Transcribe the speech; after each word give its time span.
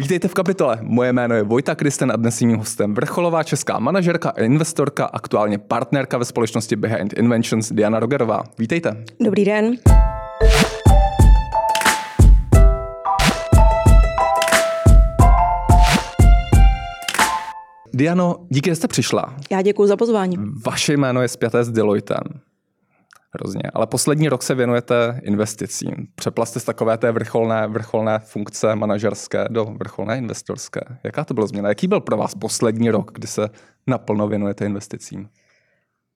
Vítejte 0.00 0.28
v 0.28 0.34
kapitole. 0.34 0.78
Moje 0.82 1.12
jméno 1.12 1.34
je 1.34 1.42
Vojta 1.42 1.74
Kristen 1.74 2.12
a 2.12 2.16
dnes 2.16 2.40
mým 2.40 2.56
hostem 2.56 2.94
vrcholová 2.94 3.42
česká 3.42 3.78
manažerka 3.78 4.30
a 4.30 4.40
investorka, 4.40 5.04
aktuálně 5.04 5.58
partnerka 5.58 6.18
ve 6.18 6.24
společnosti 6.24 6.76
Behind 6.76 7.12
Inventions 7.12 7.72
Diana 7.72 8.00
Rogerová. 8.00 8.42
Vítejte. 8.58 9.04
Dobrý 9.24 9.44
den. 9.44 9.76
Diano, 17.94 18.36
díky, 18.48 18.70
že 18.70 18.76
jste 18.76 18.88
přišla. 18.88 19.34
Já 19.50 19.62
děkuji 19.62 19.86
za 19.86 19.96
pozvání. 19.96 20.36
Vaše 20.66 20.92
jméno 20.92 21.22
je 21.22 21.28
zpěté 21.28 21.64
s 21.64 21.70
Deloitem. 21.70 22.22
Hrozně. 23.34 23.62
Ale 23.74 23.86
poslední 23.86 24.28
rok 24.28 24.42
se 24.42 24.54
věnujete 24.54 25.20
investicím. 25.22 25.90
Přepla 26.14 26.46
jste 26.46 26.60
z 26.60 26.64
takové 26.64 26.98
té 26.98 27.12
vrcholné, 27.12 27.66
vrcholné 27.66 28.18
funkce 28.18 28.74
manažerské 28.74 29.44
do 29.50 29.64
vrcholné 29.64 30.18
investorské. 30.18 30.80
Jaká 31.04 31.24
to 31.24 31.34
byla 31.34 31.46
změna? 31.46 31.68
Jaký 31.68 31.86
byl 31.86 32.00
pro 32.00 32.16
vás 32.16 32.34
poslední 32.34 32.90
rok, 32.90 33.10
kdy 33.14 33.26
se 33.26 33.48
naplno 33.86 34.28
věnujete 34.28 34.66
investicím? 34.66 35.28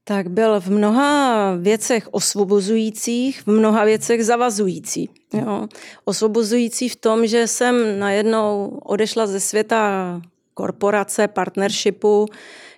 Tak 0.05 0.29
byl 0.29 0.61
v 0.61 0.69
mnoha 0.69 1.55
věcech 1.57 2.09
osvobozujících, 2.11 3.43
v 3.43 3.47
mnoha 3.47 3.85
věcech 3.85 4.25
zavazující. 4.25 5.11
Jo. 5.33 5.67
Osvobozující 6.05 6.89
v 6.89 6.97
tom, 6.97 7.27
že 7.27 7.47
jsem 7.47 7.99
najednou 7.99 8.79
odešla 8.85 9.27
ze 9.27 9.41
světa 9.41 10.21
korporace, 10.55 11.29
partnershipu, 11.29 12.27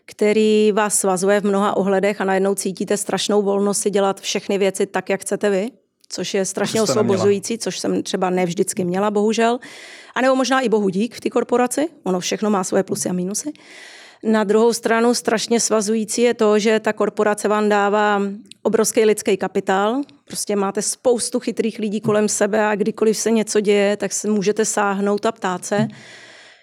který 0.07 0.73
vás 0.73 0.99
svazuje 0.99 1.41
v 1.41 1.45
mnoha 1.45 1.77
ohledech 1.77 2.21
a 2.21 2.25
najednou 2.25 2.55
cítíte 2.55 2.97
strašnou 2.97 3.43
volnost 3.43 3.79
si 3.79 3.91
dělat 3.91 4.21
všechny 4.21 4.59
věci 4.59 4.87
tak, 4.87 5.11
jak 5.11 5.21
chcete 5.21 5.51
vy, 5.51 5.71
což 6.09 6.35
je 6.35 6.45
strašně 6.45 6.83
osvobozující, 6.83 7.59
což 7.59 7.79
jsem 7.79 8.03
třeba 8.03 8.31
nevždycky 8.31 8.85
měla, 8.85 9.11
bohužel. 9.11 9.59
A 10.15 10.21
nebo 10.21 10.37
možná 10.37 10.61
i 10.61 10.69
bohu 10.69 10.89
dík 10.89 11.15
v 11.15 11.21
té 11.21 11.31
korporaci, 11.31 11.89
ono 12.05 12.21
všechno 12.21 12.51
má 12.51 12.65
svoje 12.65 12.83
plusy 12.83 13.09
a 13.09 13.13
mínusy. 13.13 13.53
Na 14.23 14.45
druhou 14.45 14.73
stranu 14.73 15.15
strašně 15.15 15.61
svazující 15.61 16.23
je 16.23 16.35
to, 16.35 16.59
že 16.59 16.81
ta 16.81 16.93
korporace 16.93 17.49
vám 17.49 17.69
dává 17.69 18.23
obrovský 18.63 19.05
lidský 19.05 19.37
kapitál. 19.37 20.01
Prostě 20.25 20.57
máte 20.57 20.83
spoustu 20.83 21.41
chytrých 21.41 21.79
lidí 21.79 22.01
kolem 22.01 22.29
sebe 22.29 22.67
a 22.67 22.75
kdykoliv 22.75 23.17
se 23.17 23.31
něco 23.31 23.61
děje, 23.61 23.97
tak 23.97 24.13
se 24.13 24.31
můžete 24.31 24.65
sáhnout 24.65 25.27
a 25.27 25.33
ptát 25.33 25.65
se. 25.65 25.89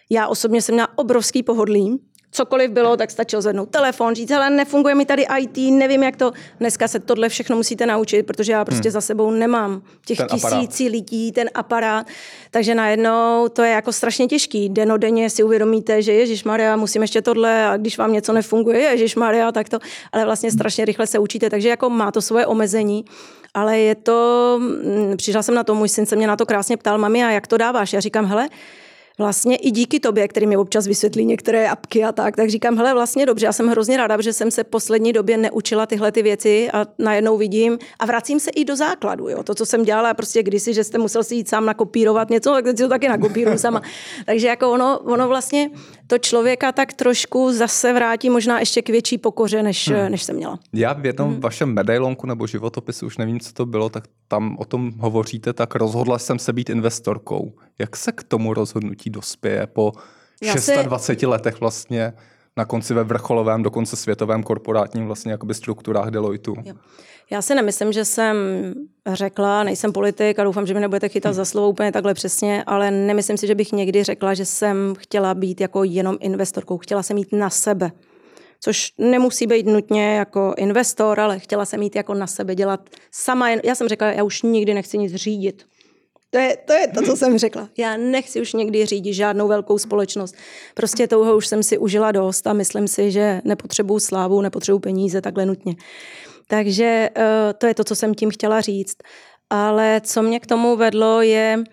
Já 0.09 0.27
osobně 0.27 0.61
jsem 0.61 0.75
měla 0.75 0.97
obrovský 0.97 1.43
pohodlí, 1.43 1.99
cokoliv 2.33 2.71
bylo, 2.71 2.97
tak 2.97 3.11
stačilo 3.11 3.41
zvednout 3.41 3.69
telefon, 3.69 4.15
říct, 4.15 4.31
ale 4.31 4.49
nefunguje 4.49 4.95
mi 4.95 5.05
tady 5.05 5.25
IT, 5.39 5.57
nevím, 5.57 6.03
jak 6.03 6.15
to. 6.15 6.31
Dneska 6.59 6.87
se 6.87 6.99
tohle 6.99 7.29
všechno 7.29 7.55
musíte 7.55 7.85
naučit, 7.85 8.23
protože 8.23 8.51
já 8.51 8.65
prostě 8.65 8.89
hmm. 8.89 8.93
za 8.93 9.01
sebou 9.01 9.31
nemám 9.31 9.81
těch 10.05 10.17
ten 10.17 10.27
tisící 10.27 10.83
aparát. 10.83 10.91
lidí, 10.91 11.31
ten 11.31 11.49
aparát. 11.53 12.07
Takže 12.51 12.75
najednou 12.75 13.47
to 13.53 13.61
je 13.63 13.71
jako 13.71 13.93
strašně 13.93 14.27
těžký. 14.27 14.69
Denodenně 14.69 15.29
si 15.29 15.43
uvědomíte, 15.43 16.01
že 16.01 16.13
Ježíš 16.13 16.43
Maria, 16.43 16.75
musím 16.75 17.01
ještě 17.01 17.21
tohle 17.21 17.65
a 17.65 17.77
když 17.77 17.97
vám 17.97 18.13
něco 18.13 18.33
nefunguje, 18.33 18.79
Ježíš 18.79 19.15
Maria, 19.15 19.51
tak 19.51 19.69
to, 19.69 19.79
ale 20.11 20.25
vlastně 20.25 20.51
strašně 20.51 20.85
rychle 20.85 21.07
se 21.07 21.19
učíte. 21.19 21.49
Takže 21.49 21.69
jako 21.69 21.89
má 21.89 22.11
to 22.11 22.21
svoje 22.21 22.45
omezení. 22.45 23.05
Ale 23.53 23.79
je 23.79 23.95
to, 23.95 24.59
mm, 24.59 25.17
přišla 25.17 25.43
jsem 25.43 25.55
na 25.55 25.63
to, 25.63 25.75
můj 25.75 25.89
syn 25.89 26.05
se 26.05 26.15
mě 26.15 26.27
na 26.27 26.35
to 26.35 26.45
krásně 26.45 26.77
ptal, 26.77 26.97
mami, 26.97 27.23
a 27.23 27.31
jak 27.31 27.47
to 27.47 27.57
dáváš? 27.57 27.93
Já 27.93 27.99
říkám, 27.99 28.25
hele, 28.25 28.49
vlastně 29.17 29.55
i 29.55 29.71
díky 29.71 29.99
tobě, 29.99 30.27
který 30.27 30.47
mi 30.47 30.57
občas 30.57 30.87
vysvětlí 30.87 31.25
některé 31.25 31.69
apky 31.69 32.03
a 32.03 32.11
tak, 32.11 32.35
tak 32.35 32.49
říkám, 32.49 32.77
hele, 32.77 32.93
vlastně 32.93 33.25
dobře, 33.25 33.45
já 33.45 33.53
jsem 33.53 33.67
hrozně 33.67 33.97
ráda, 33.97 34.21
že 34.21 34.33
jsem 34.33 34.51
se 34.51 34.63
poslední 34.63 35.13
době 35.13 35.37
neučila 35.37 35.85
tyhle 35.85 36.11
ty 36.11 36.21
věci 36.21 36.69
a 36.73 36.85
najednou 36.99 37.37
vidím 37.37 37.79
a 37.99 38.05
vracím 38.05 38.39
se 38.39 38.51
i 38.51 38.65
do 38.65 38.75
základu, 38.75 39.29
jo. 39.29 39.43
To, 39.43 39.55
co 39.55 39.65
jsem 39.65 39.83
dělala 39.83 40.13
prostě 40.13 40.43
kdysi, 40.43 40.73
že 40.73 40.83
jste 40.83 40.97
musel 40.97 41.23
si 41.23 41.35
jít 41.35 41.49
sám 41.49 41.65
nakopírovat 41.65 42.29
něco, 42.29 42.51
tak 42.51 42.63
teď 42.63 42.77
si 42.77 42.83
to 42.83 42.89
taky 42.89 43.07
nakopíruju 43.07 43.57
sama. 43.57 43.81
Takže 44.25 44.47
jako 44.47 44.71
ono, 44.71 44.99
ono 44.99 45.27
vlastně 45.27 45.69
to 46.07 46.17
člověka 46.17 46.71
tak 46.71 46.93
trošku 46.93 47.53
zase 47.53 47.93
vrátí 47.93 48.29
možná 48.29 48.59
ještě 48.59 48.81
k 48.81 48.89
větší 48.89 49.17
pokoře, 49.17 49.63
než, 49.63 49.89
hmm. 49.89 50.11
než 50.11 50.23
jsem 50.23 50.35
měla. 50.35 50.59
Já 50.73 50.93
v 50.93 51.05
jednom 51.05 51.31
hmm. 51.31 51.41
vašem 51.41 51.73
medailonku 51.73 52.27
nebo 52.27 52.47
životopisu, 52.47 53.05
už 53.05 53.17
nevím, 53.17 53.39
co 53.39 53.53
to 53.53 53.65
bylo, 53.65 53.89
tak 53.89 54.03
tam 54.27 54.57
o 54.59 54.65
tom 54.65 54.91
hovoříte, 54.97 55.53
tak 55.53 55.75
rozhodla 55.75 56.19
jsem 56.19 56.39
se 56.39 56.53
být 56.53 56.69
investorkou. 56.69 57.53
Jak 57.79 57.97
se 57.97 58.11
k 58.11 58.23
tomu 58.23 58.53
rozhodnutí 58.53 59.09
dospěje 59.09 59.67
po 59.67 59.91
Já 60.41 60.53
26 60.83 61.19
si... 61.19 61.25
letech 61.25 61.59
vlastně 61.59 62.13
na 62.57 62.65
konci 62.65 62.93
ve 62.93 63.03
vrcholovém, 63.03 63.63
dokonce 63.63 63.95
světovém 63.95 64.43
korporátním 64.43 65.05
vlastně 65.05 65.31
jakoby 65.31 65.53
strukturách 65.53 66.09
Deloitu? 66.09 66.55
Já 67.31 67.41
si 67.41 67.55
nemyslím, 67.55 67.91
že 67.91 68.05
jsem 68.05 68.37
řekla, 69.13 69.63
nejsem 69.63 69.93
politik 69.93 70.39
a 70.39 70.43
doufám, 70.43 70.65
že 70.65 70.73
mi 70.73 70.79
nebudete 70.79 71.09
chytat 71.09 71.29
hmm. 71.29 71.35
za 71.35 71.45
slovo 71.45 71.69
úplně 71.69 71.91
takhle 71.91 72.13
přesně, 72.13 72.63
ale 72.63 72.91
nemyslím 72.91 73.37
si, 73.37 73.47
že 73.47 73.55
bych 73.55 73.71
někdy 73.71 74.03
řekla, 74.03 74.33
že 74.33 74.45
jsem 74.45 74.93
chtěla 74.97 75.33
být 75.33 75.61
jako 75.61 75.83
jenom 75.83 76.17
investorkou. 76.19 76.77
Chtěla 76.77 77.03
jsem 77.03 77.15
mít 77.15 77.31
na 77.31 77.49
sebe. 77.49 77.91
Což 78.59 78.93
nemusí 78.97 79.47
být 79.47 79.65
nutně 79.65 80.15
jako 80.15 80.53
investor, 80.57 81.19
ale 81.19 81.39
chtěla 81.39 81.65
jsem 81.65 81.79
mít 81.79 81.95
jako 81.95 82.13
na 82.13 82.27
sebe 82.27 82.55
dělat 82.55 82.89
sama. 83.11 83.49
Já 83.49 83.75
jsem 83.75 83.87
řekla, 83.87 84.07
já 84.07 84.23
už 84.23 84.41
nikdy 84.41 84.73
nechci 84.73 84.97
nic 84.97 85.15
řídit. 85.15 85.65
To 86.33 86.39
je, 86.39 86.57
to 86.65 86.73
je 86.73 86.87
to, 86.87 87.01
co 87.01 87.15
jsem 87.15 87.37
řekla. 87.37 87.69
Já 87.77 87.97
nechci 87.97 88.41
už 88.41 88.53
někdy 88.53 88.85
řídit 88.85 89.13
žádnou 89.13 89.47
velkou 89.47 89.77
společnost. 89.77 90.35
Prostě 90.73 91.07
touho 91.07 91.37
už 91.37 91.47
jsem 91.47 91.63
si 91.63 91.77
užila 91.77 92.11
dost 92.11 92.47
a 92.47 92.53
myslím 92.53 92.87
si, 92.87 93.11
že 93.11 93.41
nepotřebuju 93.45 93.99
slávu, 93.99 94.41
nepotřebuju 94.41 94.79
peníze 94.79 95.21
takhle 95.21 95.45
nutně. 95.45 95.75
Takže 96.47 97.09
uh, 97.17 97.23
to 97.57 97.67
je 97.67 97.73
to, 97.73 97.83
co 97.83 97.95
jsem 97.95 98.13
tím 98.13 98.31
chtěla 98.31 98.61
říct. 98.61 98.97
Ale 99.49 100.01
co 100.03 100.21
mě 100.21 100.39
k 100.39 100.47
tomu 100.47 100.75
vedlo 100.75 101.21
je, 101.21 101.63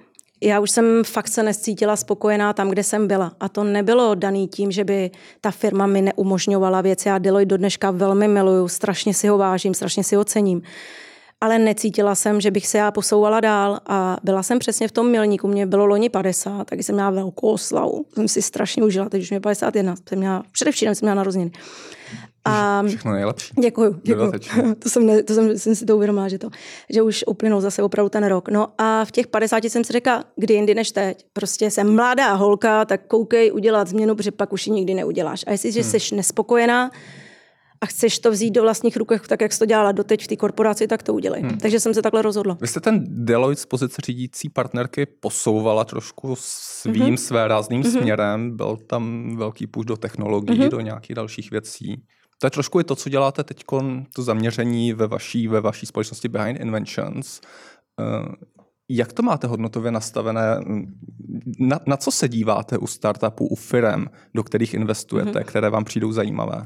já 0.42 0.60
už 0.60 0.70
jsem 0.70 1.04
fakt 1.04 1.28
se 1.28 1.42
nescítila 1.42 1.96
spokojená 1.96 2.52
tam, 2.52 2.68
kde 2.68 2.82
jsem 2.82 3.06
byla. 3.06 3.32
A 3.40 3.48
to 3.48 3.64
nebylo 3.64 4.14
daný 4.14 4.48
tím, 4.48 4.70
že 4.70 4.84
by 4.84 5.10
ta 5.40 5.50
firma 5.50 5.86
mi 5.86 6.02
neumožňovala 6.02 6.80
věci. 6.80 7.08
Já 7.08 7.18
Deloitte 7.18 7.48
do 7.48 7.56
dneška 7.56 7.90
velmi 7.90 8.28
miluju, 8.28 8.68
strašně 8.68 9.14
si 9.14 9.28
ho 9.28 9.38
vážím, 9.38 9.74
strašně 9.74 10.04
si 10.04 10.16
ho 10.16 10.24
cením 10.24 10.62
ale 11.40 11.58
necítila 11.58 12.14
jsem, 12.14 12.40
že 12.40 12.50
bych 12.50 12.66
se 12.66 12.78
já 12.78 12.90
posouvala 12.90 13.40
dál 13.40 13.80
a 13.86 14.16
byla 14.24 14.42
jsem 14.42 14.58
přesně 14.58 14.88
v 14.88 14.92
tom 14.92 15.10
milníku. 15.10 15.48
Mě 15.48 15.66
bylo 15.66 15.86
loni 15.86 16.08
50, 16.08 16.64
tak 16.64 16.78
jsem 16.78 16.94
měla 16.94 17.10
velkou 17.10 17.50
oslavu. 17.50 18.06
Jsem 18.14 18.28
si 18.28 18.42
strašně 18.42 18.82
užila, 18.82 19.08
teď 19.08 19.22
už 19.22 19.30
mě 19.30 19.40
51. 19.40 19.94
Jsem 20.08 20.18
měla, 20.18 20.42
především 20.52 20.94
jsem 20.94 21.06
měla 21.06 21.14
narozeniny. 21.14 21.50
A, 22.44 22.82
Všechno 22.86 23.12
nejlepší. 23.12 23.54
Děkuju, 23.60 24.00
děkuju. 24.02 24.32
To, 24.78 24.88
jsem, 24.88 25.06
ne, 25.06 25.22
to 25.22 25.34
jsem, 25.34 25.58
jsem 25.58 25.74
si 25.74 25.86
to 25.86 25.96
uvědomila, 25.96 26.28
že, 26.28 26.38
to, 26.38 26.50
že 26.90 27.02
už 27.02 27.24
uplynul 27.26 27.60
zase 27.60 27.82
opravdu 27.82 28.08
ten 28.08 28.26
rok. 28.26 28.48
No 28.48 28.68
a 28.78 29.04
v 29.04 29.10
těch 29.10 29.26
50 29.26 29.64
jsem 29.64 29.84
si 29.84 29.92
řekla, 29.92 30.24
kdy 30.36 30.54
jindy 30.54 30.74
než 30.74 30.92
teď. 30.92 31.24
Prostě 31.32 31.70
jsem 31.70 31.94
mladá 31.94 32.32
holka, 32.32 32.84
tak 32.84 33.06
koukej 33.06 33.52
udělat 33.52 33.88
změnu, 33.88 34.14
protože 34.14 34.30
pak 34.30 34.52
už 34.52 34.66
ji 34.66 34.72
nikdy 34.72 34.94
neuděláš. 34.94 35.44
A 35.46 35.50
jestli 35.50 35.70
hmm. 35.70 35.82
jsi 35.82 36.14
nespokojená, 36.14 36.90
a 37.80 37.86
chceš 37.86 38.18
to 38.18 38.30
vzít 38.30 38.50
do 38.50 38.62
vlastních 38.62 38.96
rukách, 38.96 39.26
tak 39.26 39.40
jak 39.40 39.52
jsi 39.52 39.58
to 39.58 39.66
dělala 39.66 39.92
doteď 39.92 40.24
v 40.24 40.26
té 40.26 40.36
korporaci, 40.36 40.86
tak 40.86 41.02
to 41.02 41.14
udělej. 41.14 41.42
Hmm. 41.42 41.58
Takže 41.58 41.80
jsem 41.80 41.94
se 41.94 42.02
takhle 42.02 42.22
rozhodla. 42.22 42.58
Vy 42.60 42.66
jste 42.66 42.80
ten 42.80 43.04
Deloitte 43.08 43.62
z 43.62 43.66
pozice 43.66 44.02
řídící 44.06 44.48
partnerky 44.48 45.06
posouvala 45.06 45.84
trošku 45.84 46.34
svým 46.38 46.94
mm-hmm. 46.94 47.16
své 47.16 47.48
rázným 47.48 47.82
mm-hmm. 47.82 47.98
směrem. 47.98 48.56
Byl 48.56 48.76
tam 48.86 49.36
velký 49.36 49.66
půjč 49.66 49.86
do 49.86 49.96
technologií, 49.96 50.60
mm-hmm. 50.60 50.70
do 50.70 50.80
nějakých 50.80 51.14
dalších 51.14 51.50
věcí. 51.50 52.02
To 52.38 52.46
je 52.46 52.50
trošku 52.50 52.80
i 52.80 52.84
to, 52.84 52.96
co 52.96 53.08
děláte 53.08 53.44
teď, 53.44 53.64
to 54.14 54.22
zaměření 54.22 54.92
ve 54.92 55.06
vaší, 55.06 55.48
ve 55.48 55.60
vaší 55.60 55.86
společnosti 55.86 56.28
Behind 56.28 56.60
Inventions. 56.60 57.40
Jak 58.92 59.12
to 59.12 59.22
máte 59.22 59.46
hodnotově 59.46 59.90
nastavené? 59.90 60.40
Na, 61.58 61.80
na 61.86 61.96
co 61.96 62.10
se 62.10 62.28
díváte 62.28 62.78
u 62.78 62.86
startupů, 62.86 63.46
u 63.46 63.54
firm, 63.54 64.04
do 64.34 64.42
kterých 64.42 64.74
investujete, 64.74 65.30
mm-hmm. 65.30 65.44
které 65.44 65.70
vám 65.70 65.84
přijdou 65.84 66.12
zajímavé? 66.12 66.62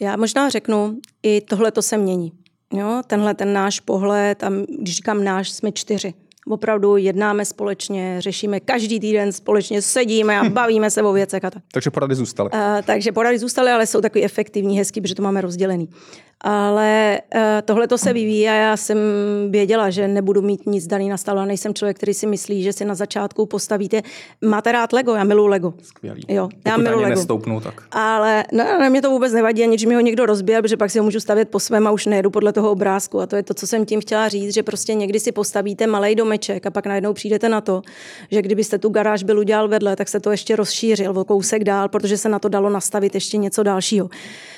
Já 0.00 0.16
možná 0.16 0.48
řeknu, 0.48 0.98
i 1.22 1.40
tohle 1.40 1.70
to 1.70 1.82
se 1.82 1.98
mění. 1.98 2.32
Jo, 2.72 3.02
tenhle 3.06 3.34
ten 3.34 3.52
náš 3.52 3.80
pohled, 3.80 4.44
a 4.44 4.50
když 4.78 4.96
říkám 4.96 5.24
náš, 5.24 5.50
jsme 5.50 5.72
čtyři. 5.72 6.14
Opravdu 6.46 6.96
jednáme 6.96 7.44
společně, 7.44 8.16
řešíme 8.18 8.60
každý 8.60 9.00
týden 9.00 9.32
společně, 9.32 9.82
sedíme 9.82 10.40
a 10.40 10.44
bavíme 10.48 10.90
se 10.90 11.02
o 11.02 11.12
věcech. 11.12 11.44
A 11.44 11.50
tak. 11.50 11.62
Takže 11.72 11.90
porady 11.90 12.14
zůstaly. 12.14 12.50
Uh, 12.52 12.58
takže 12.84 13.12
porady 13.12 13.38
zůstaly, 13.38 13.70
ale 13.70 13.86
jsou 13.86 14.00
takový 14.00 14.24
efektivní, 14.24 14.78
hezký, 14.78 15.00
protože 15.00 15.14
to 15.14 15.22
máme 15.22 15.40
rozdělený. 15.40 15.88
Ale 16.44 17.20
uh, 17.34 17.40
tohle 17.64 17.88
to 17.88 17.98
se 17.98 18.12
vyvíjí 18.12 18.48
a 18.48 18.52
já 18.52 18.76
jsem 18.76 18.98
věděla, 19.50 19.90
že 19.90 20.08
nebudu 20.08 20.42
mít 20.42 20.66
nic 20.66 20.86
daný 20.86 21.08
na 21.08 21.16
stole. 21.16 21.46
Nejsem 21.46 21.74
člověk, 21.74 21.96
který 21.96 22.14
si 22.14 22.26
myslí, 22.26 22.62
že 22.62 22.72
si 22.72 22.84
na 22.84 22.94
začátku 22.94 23.46
postavíte. 23.46 24.02
Máte 24.44 24.72
rád 24.72 24.92
Lego? 24.92 25.14
Já 25.14 25.24
miluji 25.24 25.48
Lego. 25.48 25.74
Skvělý. 25.82 26.22
Jo, 26.28 26.48
Pokud 26.48 26.60
já 26.66 26.76
miluji 26.76 27.02
Lego. 27.02 27.14
Nestoupnu, 27.14 27.60
tak. 27.60 27.82
Ale 27.92 28.44
no, 28.52 28.64
ne, 28.64 28.90
mě 28.90 29.02
to 29.02 29.10
vůbec 29.10 29.32
nevadí, 29.32 29.62
ani 29.62 29.76
když 29.76 29.86
mi 29.86 29.94
ho 29.94 30.00
někdo 30.00 30.26
rozbije, 30.26 30.62
protože 30.62 30.76
pak 30.76 30.90
si 30.90 30.98
ho 30.98 31.04
můžu 31.04 31.20
stavět 31.20 31.48
po 31.48 31.60
svém 31.60 31.86
a 31.86 31.90
už 31.90 32.06
nejedu 32.06 32.30
podle 32.30 32.52
toho 32.52 32.70
obrázku. 32.70 33.20
A 33.20 33.26
to 33.26 33.36
je 33.36 33.42
to, 33.42 33.54
co 33.54 33.66
jsem 33.66 33.86
tím 33.86 34.00
chtěla 34.00 34.28
říct, 34.28 34.54
že 34.54 34.62
prostě 34.62 34.94
někdy 34.94 35.20
si 35.20 35.32
postavíte 35.32 35.86
malý 35.86 36.14
domeček 36.14 36.66
a 36.66 36.70
pak 36.70 36.86
najednou 36.86 37.12
přijdete 37.12 37.48
na 37.48 37.60
to, 37.60 37.82
že 38.30 38.42
kdybyste 38.42 38.78
tu 38.78 38.88
garáž 38.88 39.22
byl 39.22 39.38
udělal 39.38 39.68
vedle, 39.68 39.96
tak 39.96 40.08
se 40.08 40.20
to 40.20 40.30
ještě 40.30 40.56
rozšířil 40.56 41.18
o 41.18 41.24
kousek 41.24 41.64
dál, 41.64 41.88
protože 41.88 42.18
se 42.18 42.28
na 42.28 42.38
to 42.38 42.48
dalo 42.48 42.70
nastavit 42.70 43.14
ještě 43.14 43.36
něco 43.36 43.62
dalšího. 43.62 44.10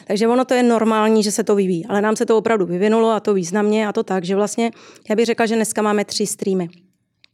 Takže 0.06 0.28
ono 0.28 0.44
to 0.44 0.54
je 0.54 0.62
normální, 0.62 1.22
že 1.22 1.32
se 1.32 1.44
to 1.44 1.54
vyvíjí, 1.54 1.73
ale 1.88 2.02
nám 2.02 2.16
se 2.16 2.26
to 2.26 2.38
opravdu 2.38 2.66
vyvinulo 2.66 3.10
a 3.10 3.20
to 3.20 3.34
významně 3.34 3.88
a 3.88 3.92
to 3.92 4.02
tak, 4.02 4.24
že 4.24 4.36
vlastně 4.36 4.70
já 5.10 5.16
bych 5.16 5.26
řekla, 5.26 5.46
že 5.46 5.54
dneska 5.54 5.82
máme 5.82 6.04
tři 6.04 6.26
streamy. 6.26 6.68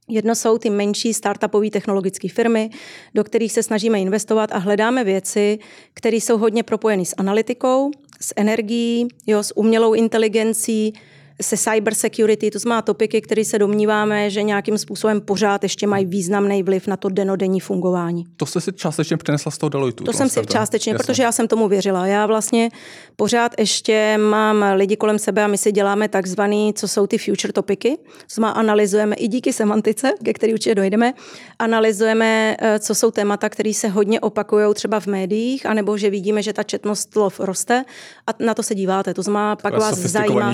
Jedno 0.09 0.35
jsou 0.35 0.59
ty 0.59 0.71
menší 0.71 1.15
startupové 1.15 1.71
technologické 1.71 2.29
firmy, 2.29 2.71
do 3.15 3.25
kterých 3.25 3.53
se 3.53 3.63
snažíme 3.63 4.01
investovat 4.01 4.53
a 4.53 4.59
hledáme 4.59 5.05
věci, 5.05 5.59
které 5.95 6.17
jsou 6.17 6.39
hodně 6.39 6.63
propojeny 6.63 7.05
s 7.05 7.15
analytikou, 7.17 7.91
s 8.21 8.35
energií, 8.37 9.09
jo, 9.27 9.43
s 9.43 9.57
umělou 9.57 9.95
inteligencí, 9.95 10.93
se 11.41 11.57
cyber 11.57 11.95
security, 11.95 12.51
to 12.51 12.59
znamená 12.59 12.83
topiky, 12.83 13.21
které 13.21 13.45
se 13.45 13.59
domníváme, 13.59 14.31
že 14.31 14.43
nějakým 14.43 14.79
způsobem 14.79 15.21
pořád 15.21 15.63
ještě 15.63 15.87
mají 15.87 16.05
významný 16.05 16.63
vliv 16.63 16.87
na 16.87 16.97
to 16.97 17.09
denodenní 17.09 17.61
fungování. 17.61 18.25
To 18.37 18.47
jste 18.47 18.61
si 18.61 18.73
částečně 18.73 19.17
přinesla 19.17 19.51
z 19.51 19.59
toho 19.59 19.71
Deloitu. 19.71 20.05
To 20.05 20.13
jsem 20.13 20.29
si 20.29 20.47
částečně, 20.47 20.93
Jasně. 20.93 21.05
protože 21.05 21.23
já 21.23 21.33
jsem 21.33 21.49
tomu 21.49 21.69
věřila. 21.69 22.07
Já 22.07 22.27
vlastně 22.27 22.71
pořád 23.17 23.53
ještě 23.59 24.19
mám 24.19 24.65
lidi 24.75 24.97
kolem 24.97 25.19
sebe 25.19 25.45
a 25.45 25.47
my 25.47 25.59
si 25.59 25.73
děláme 25.73 26.09
takzvaný, 26.09 26.75
co 26.75 26.89
jsou 26.89 27.07
ty 27.07 27.19
future 27.19 27.53
topiky. 27.53 27.97
To 27.97 28.35
znamená, 28.35 28.53
analyzujeme 28.53 29.17
i 29.17 29.29
díky 29.29 29.53
semantice, 29.53 30.13
ke 30.25 30.33
který 30.33 30.53
určitě 30.53 30.75
dojdeme, 30.75 31.13
analyzujeme, 31.59 32.57
eh, 32.59 32.79
co 32.79 32.95
jsou 32.95 33.11
témata, 33.11 33.49
které 33.49 33.75
se 33.75 33.89
hodně 33.89 34.21
opakují 34.21 34.75
třeba 34.75 35.01
v 35.01 35.07
médiích, 35.07 35.67
anebo 35.67 35.97
že 35.97 36.11
vidíme, 36.11 36.43
že 36.43 36.53
ta 36.53 36.63
četnost 36.63 37.13
slov 37.13 37.41
roste 37.41 37.85
a 38.27 38.45
na 38.45 38.55
to 38.55 38.63
se 38.63 38.75
díváte. 38.75 39.15
To 39.15 39.23
znamená, 39.23 39.57
pak 39.57 39.79
vás 39.79 39.99
zajímá 39.99 40.53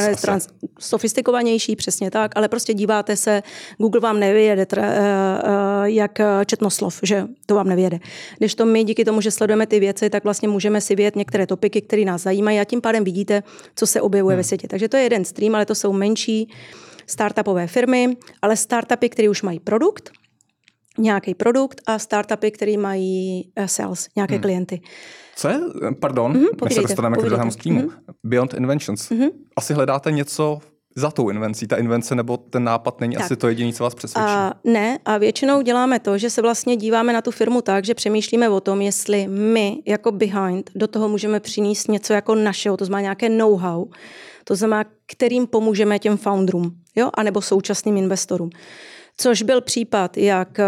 sofistikované 0.00 0.20
trans, 0.20 0.46
trans, 0.46 0.70
sofistikovanější, 0.78 1.76
přesně 1.76 2.10
tak, 2.10 2.32
ale 2.36 2.48
prostě 2.48 2.74
díváte 2.74 3.16
se, 3.16 3.42
Google 3.78 4.00
vám 4.00 4.20
nevyjede, 4.20 4.66
tra, 4.66 4.82
uh, 4.82 4.88
uh, 4.90 5.84
jak 5.84 6.18
četnost 6.46 6.74
slov, 6.74 7.00
že 7.02 7.26
to 7.46 7.54
vám 7.54 7.68
nevyjede. 7.68 7.98
Když 8.38 8.54
to 8.54 8.66
my 8.66 8.84
díky 8.84 9.04
tomu, 9.04 9.20
že 9.20 9.30
sledujeme 9.30 9.66
ty 9.66 9.80
věci, 9.80 10.10
tak 10.10 10.24
vlastně 10.24 10.48
můžeme 10.48 10.80
si 10.80 10.94
vědět 10.94 11.16
některé 11.16 11.46
topiky, 11.46 11.80
které 11.80 12.04
nás 12.04 12.22
zajímají 12.22 12.60
a 12.60 12.64
tím 12.64 12.80
pádem 12.80 13.04
vidíte, 13.04 13.42
co 13.74 13.86
se 13.86 14.00
objevuje 14.00 14.34
hmm. 14.34 14.40
ve 14.40 14.44
světě. 14.44 14.68
Takže 14.68 14.88
to 14.88 14.96
je 14.96 15.02
jeden 15.02 15.24
stream, 15.24 15.54
ale 15.54 15.66
to 15.66 15.74
jsou 15.74 15.92
menší 15.92 16.48
startupové 17.06 17.66
firmy, 17.66 18.16
ale 18.42 18.56
startupy, 18.56 19.08
které 19.08 19.28
už 19.28 19.42
mají 19.42 19.60
produkt, 19.60 20.10
nějaký 20.98 21.34
produkt 21.34 21.80
a 21.86 21.98
startupy, 21.98 22.50
které 22.50 22.76
mají 22.76 23.50
sales, 23.66 24.08
nějaké 24.16 24.34
hmm. 24.34 24.42
klienty. 24.42 24.80
Co 25.36 25.48
je, 25.48 25.60
pardon, 26.00 26.32
mm-hmm, 26.32 26.64
než 26.64 26.74
se 26.74 26.80
dostaneme 26.80 27.16
k 27.16 27.20
druhému 27.20 27.50
streamu, 27.50 27.80
mm-hmm. 27.80 28.14
Beyond 28.24 28.54
Inventions. 28.54 29.10
Mm-hmm. 29.10 29.30
Asi 29.56 29.74
hledáte 29.74 30.12
něco 30.12 30.58
za 30.96 31.10
tou 31.10 31.28
invencí. 31.28 31.66
Ta 31.66 31.76
invence 31.76 32.14
nebo 32.14 32.36
ten 32.36 32.64
nápad 32.64 33.00
není 33.00 33.14
tak. 33.14 33.24
asi 33.24 33.36
to 33.36 33.48
jediné, 33.48 33.72
co 33.72 33.84
vás 33.84 33.94
přesvědčí. 33.94 34.28
A 34.28 34.52
ne, 34.64 34.98
a 35.04 35.18
většinou 35.18 35.62
děláme 35.62 36.00
to, 36.00 36.18
že 36.18 36.30
se 36.30 36.42
vlastně 36.42 36.76
díváme 36.76 37.12
na 37.12 37.22
tu 37.22 37.30
firmu 37.30 37.62
tak, 37.62 37.84
že 37.84 37.94
přemýšlíme 37.94 38.48
o 38.48 38.60
tom, 38.60 38.80
jestli 38.80 39.28
my 39.28 39.82
jako 39.86 40.12
behind 40.12 40.70
do 40.74 40.86
toho 40.86 41.08
můžeme 41.08 41.40
přinést 41.40 41.88
něco 41.88 42.12
jako 42.12 42.34
našeho, 42.34 42.76
to 42.76 42.84
znamená 42.84 43.00
nějaké 43.00 43.28
know-how, 43.28 43.86
to 44.44 44.56
znamená, 44.56 44.84
kterým 45.06 45.46
pomůžeme 45.46 45.98
těm 45.98 46.16
founderům, 46.16 46.70
jo, 46.96 47.10
anebo 47.14 47.42
současným 47.42 47.96
investorům. 47.96 48.50
Což 49.20 49.42
byl 49.42 49.60
případ 49.60 50.16
jak, 50.16 50.60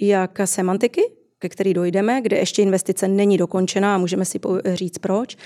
jak 0.00 0.38
semantiky, 0.44 1.02
ke 1.38 1.48
který 1.48 1.74
dojdeme, 1.74 2.20
kde 2.20 2.36
ještě 2.36 2.62
investice 2.62 3.08
není 3.08 3.38
dokončená 3.38 3.94
a 3.94 3.98
můžeme 3.98 4.24
si 4.24 4.40
říct 4.74 4.98
proč. 4.98 5.36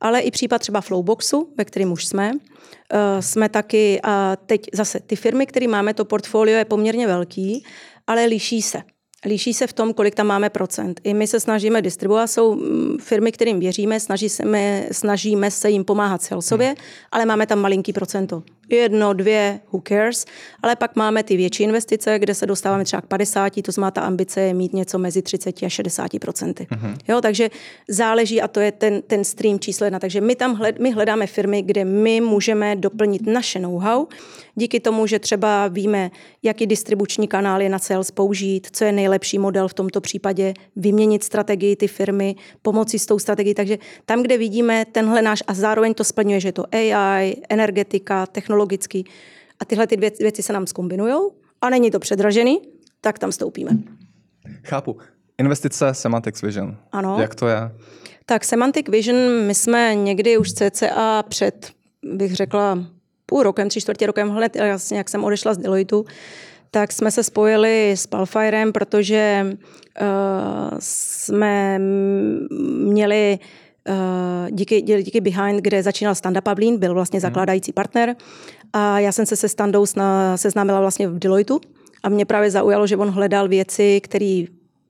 Ale 0.00 0.20
i 0.20 0.30
případ 0.30 0.58
třeba 0.58 0.80
Flowboxu, 0.80 1.54
ve 1.58 1.64
kterém 1.64 1.92
už 1.92 2.06
jsme. 2.06 2.32
Eh, 2.92 3.22
jsme 3.22 3.48
taky, 3.48 4.00
a 4.02 4.36
teď 4.46 4.66
zase 4.72 5.00
ty 5.00 5.16
firmy, 5.16 5.46
které 5.46 5.68
máme, 5.68 5.94
to 5.94 6.04
portfolio 6.04 6.58
je 6.58 6.64
poměrně 6.64 7.06
velký, 7.06 7.64
ale 8.06 8.24
liší 8.24 8.62
se. 8.62 8.82
Líší 9.26 9.54
se 9.54 9.66
v 9.66 9.72
tom, 9.72 9.94
kolik 9.94 10.14
tam 10.14 10.26
máme 10.26 10.50
procent. 10.50 11.00
I 11.04 11.14
my 11.14 11.26
se 11.26 11.40
snažíme 11.40 11.82
distribuovat, 11.82 12.30
jsou 12.30 12.54
mm, 12.54 12.98
firmy, 13.00 13.32
kterým 13.32 13.60
věříme, 13.60 14.00
snažíme, 14.00 14.86
snažíme 14.92 15.50
se 15.50 15.70
jim 15.70 15.84
pomáhat 15.84 16.22
salesově, 16.22 16.66
hmm. 16.66 16.76
ale 17.12 17.26
máme 17.26 17.46
tam 17.46 17.58
malinký 17.58 17.92
procento 17.92 18.42
jedno, 18.76 19.12
dvě, 19.12 19.60
who 19.72 19.82
cares, 19.88 20.26
ale 20.62 20.76
pak 20.76 20.96
máme 20.96 21.22
ty 21.22 21.36
větší 21.36 21.62
investice, 21.62 22.18
kde 22.18 22.34
se 22.34 22.46
dostáváme 22.46 22.84
třeba 22.84 23.00
k 23.00 23.06
50, 23.06 23.62
to 23.62 23.72
znamená 23.72 23.90
ta 23.90 24.00
ambice 24.00 24.40
je 24.40 24.54
mít 24.54 24.72
něco 24.72 24.98
mezi 24.98 25.22
30 25.22 25.62
a 25.62 25.68
60 25.68 26.18
procenty. 26.20 26.66
Mm-hmm. 26.70 26.96
Jo, 27.08 27.20
takže 27.20 27.50
záleží 27.88 28.42
a 28.42 28.48
to 28.48 28.60
je 28.60 28.72
ten, 28.72 29.02
ten 29.06 29.24
stream 29.24 29.58
číslo 29.58 29.84
jedna. 29.84 29.98
Takže 29.98 30.20
my 30.20 30.36
tam 30.36 30.54
hled, 30.54 30.78
my 30.78 30.90
hledáme 30.90 31.26
firmy, 31.26 31.62
kde 31.62 31.84
my 31.84 32.20
můžeme 32.20 32.76
doplnit 32.76 33.26
naše 33.26 33.58
know-how, 33.58 34.06
díky 34.54 34.80
tomu, 34.80 35.06
že 35.06 35.18
třeba 35.18 35.68
víme, 35.68 36.10
jaký 36.42 36.66
distribuční 36.66 37.28
kanál 37.28 37.62
je 37.62 37.68
na 37.68 37.78
sales 37.78 38.10
použít, 38.10 38.66
co 38.72 38.84
je 38.84 38.92
nejlepší 38.92 39.38
model 39.38 39.68
v 39.68 39.74
tomto 39.74 40.00
případě, 40.00 40.54
vyměnit 40.76 41.24
strategii 41.24 41.76
ty 41.76 41.88
firmy, 41.88 42.36
pomoci 42.62 42.98
s 42.98 43.06
tou 43.06 43.18
strategií. 43.18 43.54
Takže 43.54 43.78
tam, 44.06 44.22
kde 44.22 44.38
vidíme 44.38 44.84
tenhle 44.92 45.22
náš 45.22 45.42
a 45.46 45.54
zároveň 45.54 45.94
to 45.94 46.04
splňuje, 46.04 46.40
že 46.40 46.48
je 46.48 46.52
to 46.52 46.64
AI, 46.72 47.36
energetika, 47.48 48.26
technologie, 48.26 48.61
technologicky 48.66 49.04
a 49.60 49.64
tyhle 49.64 49.86
ty 49.86 49.96
dvě 49.96 50.10
věci 50.20 50.42
se 50.42 50.52
nám 50.52 50.66
skombinují 50.66 51.14
a 51.60 51.70
není 51.70 51.90
to 51.90 51.98
předražený, 51.98 52.60
tak 53.00 53.18
tam 53.18 53.32
stoupíme. 53.32 53.70
Chápu. 54.64 54.96
Investice 55.38 55.94
Semantic 55.94 56.42
Vision. 56.42 56.76
Ano. 56.92 57.18
Jak 57.20 57.34
to 57.34 57.48
je? 57.48 57.58
Tak 58.26 58.44
Semantic 58.44 58.88
Vision, 58.88 59.46
my 59.46 59.54
jsme 59.54 59.94
někdy 59.94 60.38
už 60.38 60.52
cca 60.52 61.22
před, 61.22 61.72
bych 62.02 62.34
řekla, 62.34 62.78
půl 63.26 63.42
rokem, 63.42 63.68
tři 63.68 63.80
čtvrtě 63.80 64.06
rokem, 64.06 64.30
hned 64.30 64.56
jasně, 64.56 64.98
jak 64.98 65.08
jsem 65.08 65.24
odešla 65.24 65.54
z 65.54 65.58
Deloitu, 65.58 66.04
tak 66.70 66.92
jsme 66.92 67.10
se 67.10 67.22
spojili 67.22 67.92
s 67.92 68.06
Palfirem, 68.06 68.72
protože 68.72 69.46
uh, 69.46 70.78
jsme 70.78 71.78
měli 72.78 73.38
díky, 74.50 74.82
díky 74.82 75.20
Behind, 75.20 75.60
kde 75.60 75.82
začínal 75.82 76.14
Standa 76.14 76.40
Pavlín, 76.40 76.78
byl 76.78 76.94
vlastně 76.94 77.16
mhm. 77.16 77.20
zakládající 77.20 77.72
partner 77.72 78.16
a 78.72 78.98
já 78.98 79.12
jsem 79.12 79.26
se 79.26 79.36
se 79.36 79.48
Standou 79.48 79.86
seznámila 80.36 80.80
vlastně 80.80 81.08
v 81.08 81.18
Deloitu 81.18 81.60
a 82.02 82.08
mě 82.08 82.24
právě 82.24 82.50
zaujalo, 82.50 82.86
že 82.86 82.96
on 82.96 83.10
hledal 83.10 83.48
věci, 83.48 84.00
které 84.00 84.44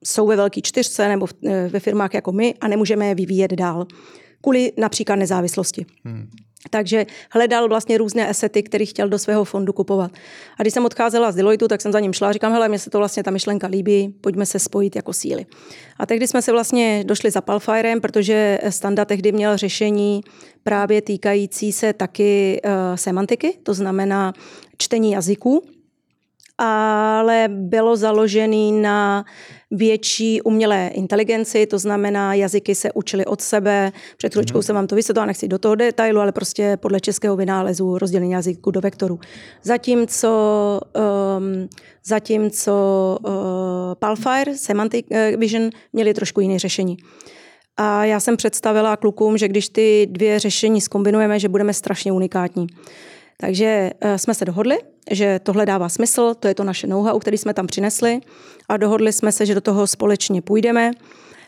jsou 0.05 0.27
ve 0.27 0.37
velké 0.37 0.61
čtyřce 0.61 1.09
nebo 1.09 1.27
eh, 1.47 1.69
ve 1.69 1.81
firmách 1.81 2.15
jako 2.15 2.33
my 2.33 2.55
a 2.61 2.69
nemůžeme 2.69 3.07
je 3.07 3.15
vyvíjet 3.15 3.53
dál. 3.53 3.87
Kvůli 4.41 4.73
například 4.77 5.17
nezávislosti. 5.17 5.87
Hmm. 6.05 6.29
Takže 6.71 7.07
hledal 7.31 7.69
vlastně 7.69 7.99
různé 7.99 8.29
asety, 8.29 8.63
které 8.63 8.87
chtěl 8.87 9.09
do 9.09 9.19
svého 9.19 9.45
fondu 9.45 9.73
kupovat. 9.73 10.11
A 10.59 10.63
když 10.63 10.75
jsem 10.75 10.85
odcházela 10.85 11.33
z 11.33 11.35
Deloitu, 11.35 11.69
tak 11.69 11.81
jsem 11.81 11.93
za 11.93 12.01
ním 12.01 12.13
šla 12.13 12.29
a 12.29 12.33
říkám, 12.33 12.53
hele, 12.53 12.69
mně 12.69 12.79
se 12.79 12.91
to 12.91 12.99
vlastně 12.99 13.23
ta 13.23 13.31
myšlenka 13.31 13.67
líbí, 13.67 14.15
pojďme 14.21 14.47
se 14.47 14.59
spojit 14.59 14.97
jako 14.97 15.13
síly. 15.13 15.47
A 15.99 16.07
tehdy 16.07 16.29
jsme 16.29 16.43
se 16.43 16.53
vlastně 16.53 17.05
došli 17.07 17.31
za 17.31 17.41
Palfirem, 17.41 18.01
protože 18.01 18.59
Standa 18.69 19.05
tehdy 19.05 19.33
měl 19.33 19.57
řešení 19.57 20.21
právě 20.63 21.03
týkající 21.03 21.73
se 21.73 21.93
taky 21.93 22.61
uh, 22.65 22.71
semantiky, 22.95 23.59
to 23.63 23.75
znamená 23.75 24.33
čtení 24.79 25.13
jazyků, 25.13 25.63
ale 26.59 27.49
bylo 27.49 27.97
založený 27.97 28.73
na 28.73 29.25
větší 29.73 30.43
umělé 30.43 30.91
inteligenci, 30.95 31.67
to 31.67 31.79
znamená, 31.79 32.35
jazyky 32.35 32.75
se 32.75 32.93
učily 32.93 33.25
od 33.27 33.41
sebe. 33.41 33.93
Před 34.17 34.33
chvíličkou 34.33 34.59
mm. 34.59 34.63
jsem 34.63 34.77
vám 34.77 34.87
to 34.87 34.95
vysvětlila, 34.95 35.27
nechci 35.27 35.49
do 35.49 35.59
toho 35.59 35.75
detailu, 35.75 36.21
ale 36.21 36.33
prostě 36.33 36.77
podle 36.81 37.01
českého 37.01 37.37
vynálezu 37.37 37.99
rozdělení 37.99 38.33
jazyku 38.33 38.71
do 38.71 38.81
vektorů. 38.81 39.21
Zatímco, 39.63 40.81
um, 41.39 41.69
zatímco 42.05 42.73
uh, 43.25 43.33
Palfire, 43.99 44.57
Semantic 44.57 45.07
uh, 45.11 45.41
Vision 45.41 45.71
měli 45.93 46.15
trošku 46.15 46.41
jiné 46.41 46.59
řešení. 46.59 46.97
A 47.77 48.05
já 48.05 48.21
jsem 48.21 48.37
představila 48.37 48.97
klukům, 48.97 49.39
že 49.39 49.49
když 49.49 49.69
ty 49.69 50.09
dvě 50.11 50.39
řešení 50.39 50.81
skombinujeme, 50.81 51.39
že 51.39 51.49
budeme 51.49 51.75
strašně 51.75 52.13
unikátní. 52.13 52.67
Takže 53.43 53.91
uh, 54.05 54.15
jsme 54.15 54.35
se 54.35 54.45
dohodli, 54.45 54.79
že 55.11 55.41
tohle 55.43 55.67
dává 55.67 55.89
smysl, 55.89 56.35
to 56.35 56.49
je 56.49 56.55
to 56.55 56.65
naše 56.65 56.87
know-how, 56.87 57.19
který 57.19 57.39
jsme 57.39 57.55
tam 57.55 57.67
přinesli 57.67 58.21
a 58.69 58.77
dohodli 58.77 59.13
jsme 59.13 59.33
se, 59.33 59.47
že 59.47 59.55
do 59.55 59.61
toho 59.61 59.87
společně 59.87 60.43
půjdeme. 60.43 60.91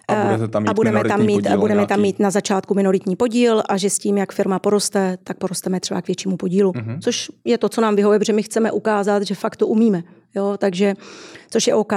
A, 0.08 0.14
tam 0.48 0.62
mít 0.62 0.68
a 0.68 0.74
budeme, 0.74 1.04
tam 1.04 1.22
mít, 1.26 1.48
budeme 1.56 1.74
nějaký. 1.74 1.88
tam 1.88 2.00
mít 2.00 2.18
na 2.18 2.30
začátku 2.30 2.74
minoritní 2.74 3.16
podíl 3.16 3.62
a 3.68 3.76
že 3.76 3.90
s 3.90 3.98
tím, 3.98 4.18
jak 4.18 4.32
firma 4.32 4.58
poroste, 4.58 5.18
tak 5.24 5.38
porosteme 5.38 5.80
třeba 5.80 6.02
k 6.02 6.06
většímu 6.06 6.36
podílu. 6.36 6.72
Uh-huh. 6.72 6.98
Což 7.00 7.30
je 7.44 7.58
to, 7.58 7.68
co 7.68 7.80
nám 7.80 7.96
vyhovuje, 7.96 8.18
protože 8.18 8.32
my 8.32 8.42
chceme 8.42 8.72
ukázat, 8.72 9.22
že 9.22 9.34
fakt 9.34 9.56
to 9.56 9.66
umíme. 9.66 10.02
Jo, 10.36 10.54
takže, 10.58 10.94
což 11.50 11.66
je 11.66 11.74
OK. 11.74 11.92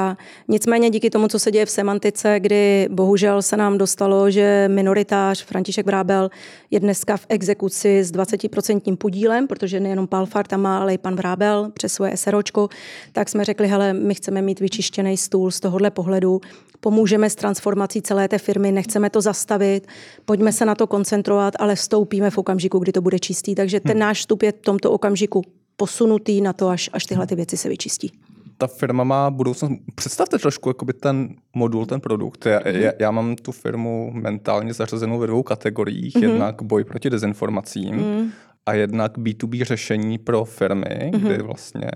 Nicméně 0.48 0.90
díky 0.90 1.10
tomu, 1.10 1.28
co 1.28 1.40
se 1.40 1.52
děje 1.52 1.66
v 1.66 1.70
semantice, 1.70 2.40
kdy 2.40 2.88
bohužel 2.92 3.42
se 3.42 3.58
nám 3.58 3.78
dostalo, 3.78 4.32
že 4.32 4.68
minoritář 4.68 5.44
František 5.44 5.86
Vrábel 5.86 6.30
je 6.72 6.80
dneska 6.80 7.18
v 7.18 7.26
exekuci 7.30 8.04
s 8.04 8.12
20% 8.12 8.96
podílem, 8.96 9.48
protože 9.48 9.80
nejenom 9.80 10.08
Palfar 10.08 10.48
tam 10.48 10.62
má, 10.62 10.80
ale 10.80 10.94
i 10.94 10.98
pan 10.98 11.16
Vrábel 11.16 11.72
přes 11.74 11.94
svoje 11.94 12.18
SROčko, 12.18 12.70
tak 13.12 13.30
jsme 13.30 13.46
řekli, 13.46 13.68
hele, 13.68 13.94
my 13.94 14.16
chceme 14.16 14.42
mít 14.42 14.60
vyčištěný 14.60 15.18
stůl 15.18 15.52
z 15.52 15.60
tohohle 15.60 15.92
pohledu, 15.92 16.42
pomůžeme 16.80 17.30
s 17.30 17.36
transformací 17.36 18.02
celé 18.02 18.28
té 18.28 18.38
firmy, 18.38 18.72
nechceme 18.72 19.10
to 19.10 19.22
zastavit, 19.22 19.88
pojďme 20.26 20.52
se 20.52 20.66
na 20.66 20.76
to 20.76 20.88
koncentrovat, 20.88 21.54
ale 21.60 21.76
vstoupíme 21.76 22.30
v 22.30 22.38
okamžiku, 22.38 22.80
kdy 22.80 22.92
to 22.92 23.02
bude 23.02 23.20
čistý. 23.20 23.56
Takže 23.56 23.80
ten 23.80 23.98
hm. 23.98 24.00
náš 24.00 24.20
vstup 24.20 24.44
je 24.44 24.52
v 24.52 24.62
tomto 24.62 24.92
okamžiku 24.92 25.42
posunutý 25.78 26.42
na 26.42 26.54
to, 26.54 26.68
až, 26.68 26.90
až 26.94 27.06
tyhle 27.06 27.28
ty 27.28 27.36
věci 27.36 27.58
se 27.58 27.70
vyčistí 27.70 28.12
ta 28.58 28.68
firma 28.68 29.04
má 29.04 29.30
budoucnost. 29.30 29.72
Představte 29.96 30.40
trošku 30.40 30.70
jakoby 30.70 30.94
ten 30.94 31.36
modul, 31.56 31.86
ten 31.86 32.02
produkt. 32.02 32.46
Já, 32.46 32.60
mm-hmm. 32.60 32.80
já, 32.80 32.92
já 33.00 33.12
mám 33.12 33.36
tu 33.36 33.52
firmu 33.52 34.12
mentálně 34.14 34.74
zařazenou 34.74 35.20
ve 35.20 35.28
dvou 35.28 35.44
kategoriích. 35.44 36.16
Mm-hmm. 36.16 36.32
Jednak 36.32 36.62
boj 36.62 36.84
proti 36.84 37.10
dezinformacím 37.10 37.96
mm-hmm. 37.96 38.30
a 38.66 38.74
jednak 38.74 39.18
B2B 39.18 39.64
řešení 39.64 40.18
pro 40.18 40.46
firmy, 40.46 40.86
mm-hmm. 40.86 41.20
kdy 41.20 41.44
vlastně 41.44 41.92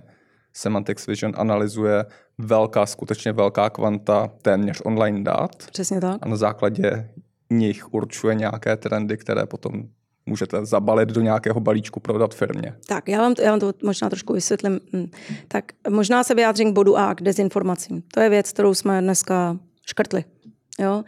Semantics 0.53 1.07
Vision 1.07 1.33
analyzuje 1.35 2.05
velká, 2.37 2.85
skutečně 2.85 3.31
velká 3.31 3.69
kvanta 3.69 4.29
téměř 4.41 4.81
online 4.85 5.23
dat. 5.23 5.51
Přesně 5.71 6.01
tak. 6.01 6.17
A 6.21 6.29
na 6.29 6.35
základě 6.35 7.09
nich 7.49 7.93
určuje 7.93 8.35
nějaké 8.35 8.77
trendy, 8.77 9.17
které 9.17 9.45
potom 9.45 9.83
můžete 10.31 10.65
zabalit 10.65 11.09
do 11.09 11.21
nějakého 11.21 11.59
balíčku, 11.59 11.99
prodat 11.99 12.35
firmě. 12.35 12.75
Tak, 12.87 13.07
já 13.07 13.21
vám, 13.21 13.35
to, 13.35 13.41
já 13.41 13.51
vám 13.51 13.59
to 13.59 13.73
možná 13.83 14.09
trošku 14.09 14.33
vysvětlím. 14.33 14.79
Hm. 14.93 15.11
Tak 15.47 15.65
možná 15.89 16.23
se 16.23 16.35
vyjádřím 16.35 16.71
k 16.71 16.75
bodu 16.75 16.97
A, 16.97 17.15
k 17.15 17.21
dezinformacím. 17.21 18.03
To 18.13 18.19
je 18.19 18.29
věc, 18.29 18.51
kterou 18.51 18.73
jsme 18.73 19.01
dneska 19.01 19.57
škrtli. 19.85 20.23
Jo? 20.79 20.97
Uh, 20.97 21.05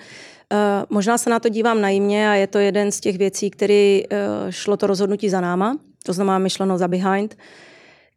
možná 0.89 1.17
se 1.17 1.29
na 1.29 1.39
to 1.39 1.49
dívám 1.49 1.81
naivně 1.81 2.29
a 2.29 2.33
je 2.33 2.47
to 2.47 2.57
jeden 2.57 2.91
z 2.91 2.99
těch 2.99 3.17
věcí, 3.17 3.49
který 3.49 4.03
uh, 4.03 4.17
šlo 4.49 4.77
to 4.77 4.87
rozhodnutí 4.87 5.29
za 5.29 5.41
náma, 5.41 5.77
to 6.05 6.13
znamená 6.13 6.37
myšleno 6.39 6.77
za 6.77 6.87
behind. 6.87 7.37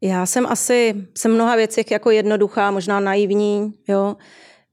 Já 0.01 0.27
jsem 0.27 0.47
asi, 0.47 0.95
jsem 1.17 1.35
mnoha 1.35 1.57
věcech 1.57 1.91
jako 1.91 2.11
jednoduchá, 2.11 2.71
možná 2.71 3.01
naivní, 3.01 3.75
jo. 3.89 4.17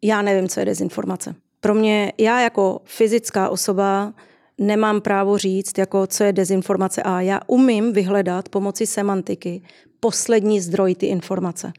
Já 0.02 0.22
nevím, 0.22 0.50
co 0.50 0.60
je 0.60 0.66
dezinformace. 0.66 1.36
Pro 1.60 1.74
mě, 1.74 2.14
já 2.18 2.42
jako 2.42 2.82
fyzická 2.86 3.50
osoba 3.50 4.14
nemám 4.58 5.02
právo 5.02 5.38
říct, 5.38 5.78
jako 5.78 6.08
co 6.08 6.24
je 6.24 6.34
dezinformace 6.34 7.04
a 7.04 7.22
já 7.22 7.40
umím 7.48 7.94
vyhledat 7.94 8.50
pomocí 8.50 8.86
semantiky 8.86 9.62
poslední 10.00 10.62
zdroj 10.62 10.96
ty 10.96 11.06
informace. 11.06 11.74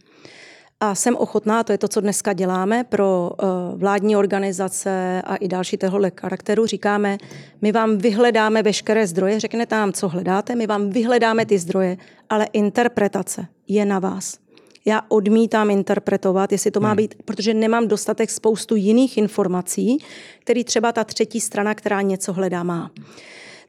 A 0.80 0.94
jsem 0.94 1.16
ochotná, 1.16 1.64
to 1.64 1.72
je 1.72 1.78
to, 1.78 1.88
co 1.88 2.00
dneska 2.00 2.32
děláme 2.32 2.84
pro 2.84 3.30
uh, 3.30 3.48
vládní 3.80 4.16
organizace 4.16 5.22
a 5.24 5.36
i 5.36 5.48
další 5.48 5.76
tohohle 5.76 6.12
charakteru. 6.20 6.66
Říkáme, 6.66 7.18
my 7.62 7.72
vám 7.72 7.98
vyhledáme 7.98 8.62
veškeré 8.62 9.06
zdroje, 9.06 9.40
řeknete 9.40 9.74
nám, 9.74 9.92
co 9.92 10.08
hledáte, 10.08 10.54
my 10.54 10.66
vám 10.66 10.90
vyhledáme 10.90 11.46
ty 11.46 11.58
zdroje, 11.58 11.96
ale 12.30 12.44
interpretace 12.52 13.46
je 13.68 13.84
na 13.84 13.98
vás. 13.98 14.43
Já 14.84 15.02
odmítám 15.08 15.70
interpretovat, 15.70 16.52
jestli 16.52 16.70
to 16.70 16.80
má 16.80 16.88
hmm. 16.88 16.96
být, 16.96 17.14
protože 17.24 17.54
nemám 17.54 17.88
dostatek 17.88 18.30
spoustu 18.30 18.76
jiných 18.76 19.18
informací, 19.18 19.98
který 20.40 20.64
třeba 20.64 20.92
ta 20.92 21.04
třetí 21.04 21.40
strana, 21.40 21.74
která 21.74 22.02
něco 22.02 22.32
hledá, 22.32 22.62
má. 22.62 22.90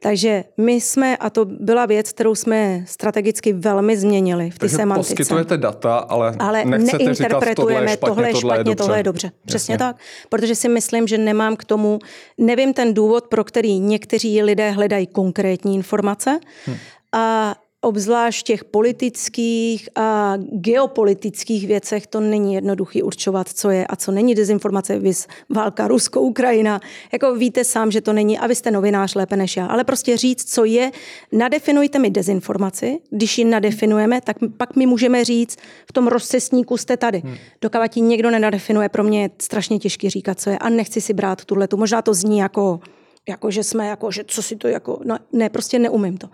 Takže 0.00 0.44
my 0.56 0.72
jsme, 0.72 1.16
a 1.16 1.30
to 1.30 1.44
byla 1.44 1.86
věc, 1.86 2.12
kterou 2.12 2.34
jsme 2.34 2.84
strategicky 2.86 3.52
velmi 3.52 3.96
změnili 3.96 4.50
v 4.50 4.54
té 4.54 4.58
Takže 4.58 4.76
semantice. 4.76 5.14
poskytujete 5.14 5.56
data, 5.56 5.96
ale, 5.96 6.36
ale 6.38 6.64
nechcete 6.64 7.14
říkat, 7.14 7.44
tohle 7.56 7.74
je 7.74 7.88
špatně, 7.88 7.96
tohle 7.96 8.28
je, 8.28 8.34
špatně, 8.34 8.40
tohle 8.40 8.58
je 8.58 8.64
dobře. 8.64 8.84
Tohle 8.84 8.98
je 8.98 9.02
dobře. 9.02 9.30
Přesně 9.46 9.72
Jasně. 9.72 9.86
tak. 9.86 9.96
Protože 10.28 10.54
si 10.54 10.68
myslím, 10.68 11.06
že 11.06 11.18
nemám 11.18 11.56
k 11.56 11.64
tomu, 11.64 11.98
nevím 12.38 12.74
ten 12.74 12.94
důvod, 12.94 13.26
pro 13.26 13.44
který 13.44 13.78
někteří 13.78 14.42
lidé 14.42 14.70
hledají 14.70 15.06
konkrétní 15.06 15.74
informace. 15.74 16.40
Hmm. 16.66 16.76
A 17.12 17.54
obzvlášť 17.86 18.46
těch 18.46 18.64
politických 18.64 19.88
a 19.94 20.34
geopolitických 20.52 21.66
věcech 21.66 22.06
to 22.06 22.20
není 22.20 22.54
jednoduchý 22.54 23.02
určovat, 23.02 23.48
co 23.48 23.70
je 23.70 23.86
a 23.86 23.96
co 23.96 24.12
není 24.12 24.34
dezinformace, 24.34 24.98
vys 24.98 25.26
válka 25.48 25.88
Rusko-Ukrajina. 25.88 26.80
Jako 27.12 27.34
víte 27.34 27.64
sám, 27.64 27.90
že 27.90 28.00
to 28.00 28.12
není, 28.12 28.38
a 28.38 28.46
vy 28.46 28.54
jste 28.54 28.70
novinář 28.70 29.14
lépe 29.14 29.36
než 29.36 29.56
já, 29.56 29.66
ale 29.66 29.84
prostě 29.84 30.16
říct, 30.16 30.54
co 30.54 30.64
je, 30.64 30.90
nadefinujte 31.32 31.98
mi 31.98 32.10
dezinformaci, 32.10 32.98
když 33.10 33.38
ji 33.38 33.44
nadefinujeme, 33.44 34.20
tak 34.20 34.36
pak 34.56 34.76
my 34.76 34.86
můžeme 34.86 35.24
říct, 35.24 35.56
v 35.88 35.92
tom 35.92 36.06
rozcestníku 36.06 36.76
jste 36.76 36.96
tady. 36.96 37.18
Hmm. 37.18 37.34
Dokud 37.60 37.88
ti 37.88 38.00
někdo 38.00 38.30
nenadefinuje, 38.30 38.88
pro 38.88 39.04
mě 39.04 39.22
je 39.22 39.30
strašně 39.42 39.78
těžké 39.78 40.10
říkat, 40.10 40.40
co 40.40 40.50
je 40.50 40.58
a 40.58 40.68
nechci 40.68 41.00
si 41.00 41.12
brát 41.12 41.44
tuhle. 41.44 41.68
Možná 41.76 42.02
to 42.02 42.14
zní 42.14 42.38
jako, 42.38 42.80
jako 43.28 43.50
že 43.50 43.64
jsme, 43.64 43.86
jako, 43.86 44.10
že 44.10 44.24
co 44.26 44.42
si 44.42 44.56
to 44.56 44.68
jako, 44.68 45.00
no, 45.04 45.18
ne, 45.32 45.48
prostě 45.48 45.78
neumím 45.78 46.18
to. 46.18 46.28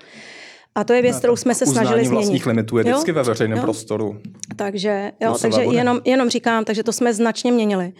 A 0.74 0.84
to 0.84 0.92
je 0.92 1.02
věc, 1.02 1.18
kterou 1.18 1.36
jsme 1.36 1.54
se 1.54 1.66
snažili 1.66 2.04
změnit. 2.04 2.14
vlastních 2.14 2.46
limitů 2.46 2.78
je 2.78 2.84
vždycky 2.84 3.10
jo? 3.10 3.14
ve 3.14 3.22
veřejném 3.22 3.58
jo? 3.58 3.62
prostoru. 3.62 4.20
Takže, 4.56 5.12
jo, 5.20 5.36
takže 5.42 5.62
jenom, 5.62 6.00
jenom 6.04 6.28
říkám, 6.28 6.64
takže 6.64 6.82
to 6.82 6.92
jsme 6.92 7.14
značně 7.14 7.52
měnili. 7.52 7.92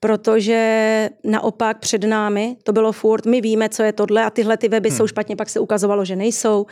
Protože 0.00 1.10
naopak 1.24 1.78
před 1.78 2.04
námi 2.04 2.56
to 2.62 2.72
bylo 2.72 2.92
furt, 2.92 3.26
my 3.26 3.40
víme, 3.40 3.68
co 3.68 3.82
je 3.82 3.92
tohle 3.92 4.24
a 4.24 4.30
tyhle 4.30 4.56
ty 4.56 4.68
weby 4.68 4.88
hmm. 4.88 4.98
jsou 4.98 5.06
špatně, 5.06 5.36
pak 5.36 5.48
se 5.48 5.60
ukazovalo, 5.60 6.04
že 6.04 6.16
nejsou. 6.16 6.66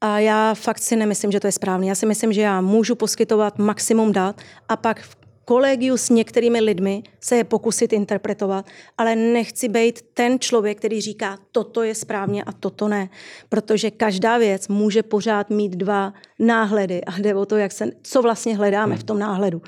A 0.00 0.18
já 0.18 0.54
fakt 0.54 0.78
si 0.78 0.96
nemyslím, 0.96 1.32
že 1.32 1.40
to 1.40 1.46
je 1.46 1.52
správné. 1.52 1.86
Já 1.86 1.94
si 1.94 2.06
myslím, 2.06 2.32
že 2.32 2.40
já 2.40 2.60
můžu 2.60 2.94
poskytovat 2.94 3.58
maximum 3.58 4.12
dat 4.12 4.40
a 4.68 4.76
pak 4.76 5.00
v 5.00 5.21
kolegiu 5.44 5.96
s 5.96 6.10
některými 6.10 6.60
lidmi 6.60 7.02
se 7.20 7.36
je 7.36 7.44
pokusit 7.44 7.92
interpretovat, 7.92 8.66
ale 8.98 9.16
nechci 9.16 9.68
být 9.68 10.02
ten 10.14 10.38
člověk, 10.38 10.78
který 10.78 11.00
říká, 11.00 11.38
toto 11.52 11.82
je 11.82 11.94
správně 11.94 12.44
a 12.44 12.52
toto 12.52 12.88
ne. 12.88 13.08
Protože 13.48 13.90
každá 13.90 14.38
věc 14.38 14.68
může 14.68 15.02
pořád 15.02 15.50
mít 15.50 15.72
dva 15.72 16.12
náhledy 16.38 17.04
a 17.04 17.18
jde 17.18 17.34
o 17.34 17.46
to, 17.46 17.56
jak 17.56 17.72
se, 17.72 17.90
co 18.02 18.22
vlastně 18.22 18.56
hledáme 18.56 18.96
v 18.96 19.02
tom 19.02 19.18
náhledu. 19.18 19.62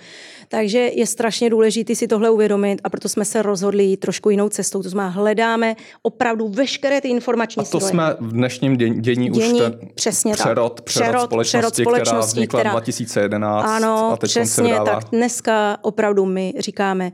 Takže 0.49 0.79
je 0.79 1.07
strašně 1.07 1.51
důležité 1.51 1.95
si 1.95 2.09
tohle 2.09 2.31
uvědomit 2.31 2.81
a 2.85 2.91
proto 2.91 3.09
jsme 3.09 3.25
se 3.25 3.43
rozhodli 3.43 3.85
jít 3.85 3.97
trošku 3.97 4.31
jinou 4.31 4.49
cestou. 4.49 4.83
To 4.83 4.89
znamená, 4.89 5.15
hledáme 5.15 5.77
opravdu 6.03 6.49
veškeré 6.49 7.01
ty 7.01 7.09
informační 7.09 7.61
A 7.61 7.63
to 7.63 7.67
stroje. 7.67 7.91
jsme 7.91 8.17
v 8.21 8.33
dnešním 8.33 8.77
dění, 8.77 9.01
dění, 9.01 9.31
dění 9.31 9.55
už 9.55 9.59
ten 9.59 9.79
přesně 9.95 10.33
přerod, 10.33 10.75
tak. 10.75 10.85
přerod, 10.85 11.11
přerod, 11.11 11.25
společnosti, 11.25 11.59
přerod 11.59 11.75
společnosti, 11.75 12.11
která 12.11 12.21
vznikla 12.21 12.61
která, 12.61 12.71
2011 12.71 13.65
ano, 13.65 14.11
a 14.13 14.17
teď 14.17 14.31
přesně 14.31 14.75
se 14.75 14.85
tak. 14.85 15.05
Dneska 15.13 15.64
opravdu 15.83 16.27
my 16.27 16.55
říkáme, 16.59 17.13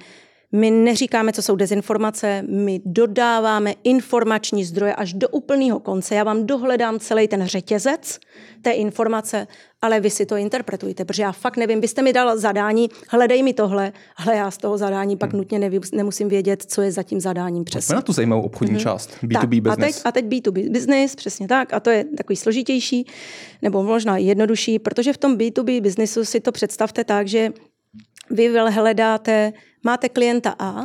my 0.52 0.70
neříkáme, 0.70 1.32
co 1.32 1.42
jsou 1.42 1.56
dezinformace, 1.56 2.44
my 2.48 2.80
dodáváme 2.84 3.74
informační 3.84 4.64
zdroje 4.64 4.94
až 4.94 5.12
do 5.12 5.28
úplného 5.28 5.80
konce. 5.80 6.14
Já 6.14 6.24
vám 6.24 6.46
dohledám 6.46 6.98
celý 6.98 7.28
ten 7.28 7.46
řetězec 7.46 8.20
té 8.62 8.70
informace, 8.70 9.46
ale 9.82 10.00
vy 10.00 10.10
si 10.10 10.26
to 10.26 10.36
interpretujte, 10.36 11.04
protože 11.04 11.22
já 11.22 11.32
fakt 11.32 11.56
nevím, 11.56 11.80
byste 11.80 12.02
mi 12.02 12.12
dal 12.12 12.38
zadání, 12.38 12.88
hledej 13.08 13.42
mi 13.42 13.52
tohle, 13.52 13.92
ale 14.16 14.36
já 14.36 14.50
z 14.50 14.58
toho 14.58 14.78
zadání 14.78 15.16
pak 15.16 15.30
hmm. 15.30 15.38
nutně 15.38 15.58
nevím, 15.58 15.82
nemusím 15.92 16.28
vědět, 16.28 16.62
co 16.62 16.82
je 16.82 16.92
za 16.92 17.02
tím 17.02 17.20
zadáním 17.20 17.64
přesně. 17.64 17.86
Pojďme 17.86 17.96
na 17.96 18.02
tu 18.02 18.12
zajímavou 18.12 18.42
obchodní 18.42 18.74
hmm. 18.74 18.82
část, 18.82 19.10
B2B 19.22 19.40
tak, 19.40 19.48
business. 19.48 19.72
A 19.72 19.76
teď, 19.76 20.02
a 20.04 20.12
teď 20.12 20.24
B2B 20.24 20.72
business, 20.72 21.14
přesně 21.14 21.48
tak, 21.48 21.72
a 21.72 21.80
to 21.80 21.90
je 21.90 22.04
takový 22.04 22.36
složitější, 22.36 23.06
nebo 23.62 23.82
možná 23.82 24.16
jednodušší, 24.16 24.78
protože 24.78 25.12
v 25.12 25.18
tom 25.18 25.36
B2B 25.36 25.82
businessu 25.82 26.24
si 26.24 26.40
to 26.40 26.52
představte 26.52 27.04
tak, 27.04 27.28
že 27.28 27.52
vy 28.30 28.48
hledáte, 28.70 29.52
máte 29.84 30.08
klienta 30.08 30.54
A, 30.58 30.84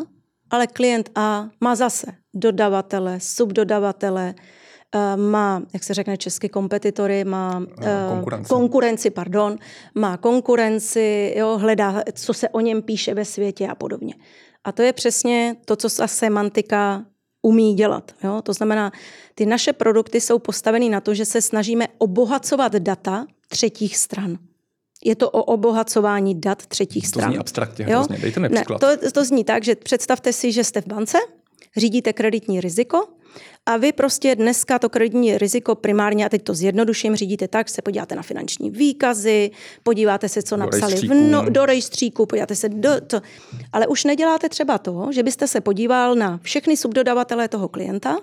ale 0.49 0.67
klient 0.67 1.09
A 1.15 1.49
má 1.61 1.75
zase 1.75 2.07
dodavatele, 2.33 3.19
subdodavatele, 3.19 4.33
eh, 4.95 5.17
má, 5.17 5.63
jak 5.73 5.83
se 5.83 5.93
řekne 5.93 6.17
česky, 6.17 6.49
kompetitory, 6.49 7.23
má 7.23 7.63
eh, 7.81 8.05
konkurenci. 8.09 8.49
konkurenci, 8.49 9.09
pardon, 9.09 9.57
má 9.95 10.17
konkurenci, 10.17 11.33
jo, 11.37 11.57
hledá, 11.57 12.03
co 12.13 12.33
se 12.33 12.49
o 12.49 12.59
něm 12.59 12.81
píše 12.81 13.13
ve 13.13 13.25
světě 13.25 13.67
a 13.67 13.75
podobně. 13.75 14.13
A 14.63 14.71
to 14.71 14.81
je 14.81 14.93
přesně 14.93 15.55
to, 15.65 15.75
co 15.75 15.89
ta 15.89 16.07
semantika 16.07 17.05
umí 17.41 17.73
dělat. 17.73 18.11
Jo? 18.23 18.41
To 18.41 18.53
znamená, 18.53 18.91
ty 19.35 19.45
naše 19.45 19.73
produkty 19.73 20.21
jsou 20.21 20.39
postaveny 20.39 20.89
na 20.89 21.01
to, 21.01 21.13
že 21.13 21.25
se 21.25 21.41
snažíme 21.41 21.87
obohacovat 21.97 22.75
data 22.75 23.25
třetích 23.47 23.97
stran. 23.97 24.37
Je 25.05 25.15
to 25.15 25.29
o 25.29 25.43
obohacování 25.43 26.41
dat 26.41 26.65
třetích 26.65 27.07
stran. 27.07 27.29
To 27.29 27.31
zní 27.31 27.39
abstraktně 27.39 27.85
jo? 27.89 27.99
hrozně. 27.99 28.17
Dejte 28.17 28.39
mi 28.39 28.49
příklad. 28.49 28.81
Ne, 28.81 28.97
to, 28.97 29.11
to 29.11 29.25
zní 29.25 29.43
tak, 29.43 29.63
že 29.63 29.75
představte 29.75 30.33
si, 30.33 30.51
že 30.51 30.63
jste 30.63 30.81
v 30.81 30.87
bance, 30.87 31.17
řídíte 31.77 32.13
kreditní 32.13 32.61
riziko 32.61 33.07
a 33.65 33.77
vy 33.77 33.91
prostě 33.91 34.35
dneska 34.35 34.79
to 34.79 34.89
kreditní 34.89 35.37
riziko 35.37 35.75
primárně, 35.75 36.25
a 36.25 36.29
teď 36.29 36.43
to 36.43 36.53
zjednoduším, 36.53 37.15
řídíte 37.15 37.47
tak, 37.47 37.69
se 37.69 37.81
podíváte 37.81 38.15
na 38.15 38.21
finanční 38.21 38.69
výkazy, 38.69 39.51
podíváte 39.83 40.29
se, 40.29 40.43
co 40.43 40.55
do 40.55 40.59
napsali 40.59 40.93
rejstříku. 40.93 41.13
v 41.13 41.31
no, 41.31 41.49
do 41.49 41.65
rejstříku, 41.65 42.25
podíváte 42.25 42.55
se 42.55 42.69
do 42.69 42.89
to. 43.07 43.21
Ale 43.73 43.87
už 43.87 44.03
neděláte 44.03 44.49
třeba 44.49 44.77
to, 44.77 45.07
že 45.11 45.23
byste 45.23 45.47
se 45.47 45.61
podíval 45.61 46.15
na 46.15 46.39
všechny 46.43 46.77
subdodavatele 46.77 47.47
toho 47.47 47.67
klienta, 47.67 48.17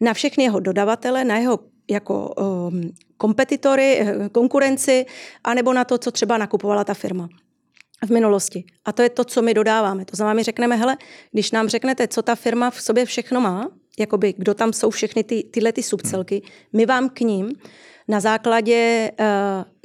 na 0.00 0.14
všechny 0.14 0.44
jeho 0.44 0.60
dodavatele, 0.60 1.24
na 1.24 1.38
jeho 1.38 1.58
jako 1.90 2.28
um, 2.28 2.90
kompetitory, 3.16 4.00
eh, 4.00 4.28
konkurenci, 4.28 5.06
anebo 5.44 5.72
na 5.72 5.84
to, 5.84 5.98
co 5.98 6.10
třeba 6.10 6.38
nakupovala 6.38 6.84
ta 6.84 6.94
firma 6.94 7.28
v 8.06 8.10
minulosti. 8.10 8.64
A 8.84 8.92
to 8.92 9.02
je 9.02 9.08
to, 9.08 9.24
co 9.24 9.42
my 9.42 9.54
dodáváme. 9.54 10.04
To 10.04 10.16
znamená, 10.16 10.34
my 10.34 10.42
řekneme, 10.42 10.76
hele, 10.76 10.96
když 11.32 11.50
nám 11.50 11.68
řeknete, 11.68 12.08
co 12.08 12.22
ta 12.22 12.34
firma 12.34 12.70
v 12.70 12.82
sobě 12.82 13.04
všechno 13.04 13.40
má, 13.40 13.70
jakoby 13.98 14.34
kdo 14.38 14.54
tam 14.54 14.72
jsou 14.72 14.90
všechny 14.90 15.24
ty, 15.24 15.42
tyhle 15.50 15.72
ty 15.72 15.82
subcelky, 15.82 16.42
my 16.72 16.86
vám 16.86 17.08
k 17.08 17.20
ním 17.20 17.52
na 18.08 18.20
základě 18.20 19.10
uh, 19.20 19.26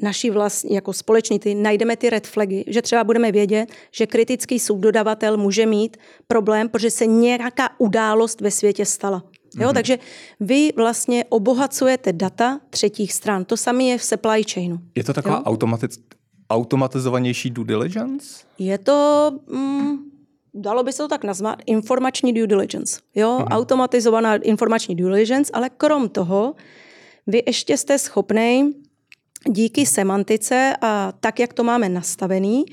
naší 0.02 0.30
vlastní, 0.30 0.76
jako 0.76 0.94
společný, 0.94 1.40
ty, 1.40 1.56
najdeme 1.56 1.98
ty 1.98 2.10
red 2.10 2.28
flagy, 2.28 2.64
že 2.68 2.82
třeba 2.82 3.04
budeme 3.04 3.32
vědět, 3.32 3.70
že 3.92 4.08
kritický 4.08 4.60
subdodavatel 4.60 5.38
může 5.38 5.66
mít 5.66 5.98
problém, 6.28 6.70
protože 6.70 6.92
se 6.92 7.06
nějaká 7.06 7.70
událost 7.78 8.42
ve 8.42 8.52
světě 8.52 8.86
stala. 8.86 9.24
Jo, 9.56 9.70
mm-hmm. 9.70 9.74
takže 9.74 10.00
vy 10.40 10.72
vlastně 10.76 11.26
obohacujete 11.30 12.14
data 12.14 12.60
třetích 12.70 13.14
stran. 13.14 13.46
To 13.46 13.58
samé 13.58 13.84
je 13.84 13.98
v 13.98 14.04
supply 14.04 14.44
chainu. 14.54 14.80
Je 14.96 15.04
to 15.04 15.14
taková 15.14 15.46
automatic, 15.46 16.00
automatizovanější 16.50 17.50
due 17.50 17.68
diligence? 17.68 18.46
Je 18.60 18.78
to, 18.78 19.32
mm, 19.48 19.98
dalo 20.54 20.84
by 20.84 20.92
se 20.92 20.98
to 20.98 21.08
tak 21.08 21.24
nazvat, 21.24 21.62
informační 21.66 22.34
due 22.34 22.48
diligence. 22.48 23.00
Jo, 23.16 23.38
mm-hmm. 23.40 23.48
automatizovaná 23.52 24.36
informační 24.36 24.96
due 24.96 25.10
diligence, 25.10 25.52
ale 25.54 25.70
krom 25.70 26.10
toho, 26.10 26.56
vy 27.28 27.44
ještě 27.48 27.78
jste 27.78 28.00
schopný 28.00 28.74
díky 29.50 29.86
semantice 29.86 30.78
a 30.82 31.14
tak, 31.20 31.40
jak 31.40 31.54
to 31.54 31.64
máme 31.64 31.90
nastavený, 31.90 32.66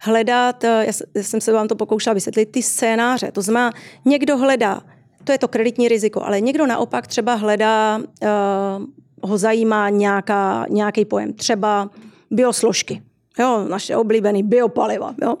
hledat, 0.00 0.64
já 0.64 0.92
jsem 1.14 1.40
se 1.40 1.52
vám 1.52 1.68
to 1.68 1.76
pokoušela 1.76 2.14
vysvětlit, 2.14 2.46
ty 2.46 2.62
scénáře. 2.62 3.32
To 3.32 3.42
znamená, 3.42 3.72
někdo 4.04 4.38
hledá, 4.38 4.82
to 5.26 5.32
je 5.32 5.38
to 5.38 5.48
kreditní 5.48 5.88
riziko, 5.88 6.22
ale 6.22 6.40
někdo 6.40 6.66
naopak 6.66 7.06
třeba 7.06 7.34
hledá, 7.34 7.98
uh, 7.98 9.28
ho 9.30 9.38
zajímá 9.38 9.90
nějaká, 9.90 10.66
nějaký 10.70 11.04
pojem, 11.04 11.32
třeba 11.32 11.90
biosložky, 12.30 13.02
jo, 13.38 13.66
naše 13.68 13.96
oblíbený 13.96 14.42
biopaliva. 14.42 15.14
Jo. 15.22 15.36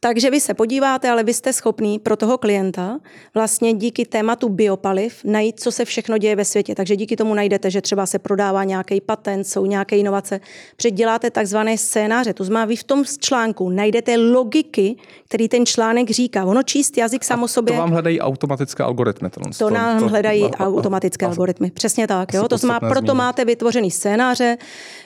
Takže 0.00 0.30
vy 0.30 0.40
se 0.40 0.54
podíváte, 0.54 1.10
ale 1.10 1.24
vy 1.24 1.34
jste 1.34 1.52
schopný 1.52 1.98
pro 1.98 2.16
toho 2.16 2.38
klienta 2.38 2.98
vlastně 3.34 3.74
díky 3.74 4.06
tématu 4.06 4.48
biopaliv 4.48 5.20
najít, 5.24 5.60
co 5.60 5.72
se 5.72 5.84
všechno 5.84 6.18
děje 6.18 6.36
ve 6.36 6.44
světě. 6.44 6.74
Takže 6.74 6.96
díky 6.96 7.16
tomu 7.16 7.34
najdete, 7.34 7.70
že 7.70 7.80
třeba 7.80 8.06
se 8.06 8.18
prodává 8.18 8.64
nějaký 8.64 9.00
patent, 9.00 9.44
jsou 9.44 9.66
nějaké 9.66 9.96
inovace. 9.96 10.40
Předděláte 10.76 11.30
takzvané 11.30 11.78
scénáře. 11.78 12.34
To 12.34 12.44
znamená, 12.44 12.64
vy 12.64 12.76
v 12.76 12.84
tom 12.84 13.04
článku 13.18 13.70
najdete 13.70 14.16
logiky, 14.16 14.96
který 15.28 15.48
ten 15.48 15.66
článek 15.66 16.10
říká. 16.10 16.44
Ono 16.44 16.62
číst 16.62 16.98
jazyk 16.98 17.24
samo 17.24 17.48
sobě. 17.48 17.74
To 17.74 17.80
vám 17.80 17.90
hledají 17.90 18.20
automatické 18.20 18.82
algoritmy. 18.82 19.30
To, 19.30 19.40
to 19.58 19.70
nám 19.70 19.98
to, 19.98 20.08
hledají 20.08 20.42
to, 20.42 20.56
automatické 20.56 21.26
a, 21.26 21.28
algoritmy. 21.28 21.70
Přesně 21.70 22.06
tak. 22.06 22.34
Jo? 22.34 22.48
To 22.48 22.58
znamená, 22.58 22.80
proto 22.80 23.00
zmínit. 23.00 23.14
máte 23.14 23.44
vytvořený 23.44 23.90
scénáře 23.90 24.58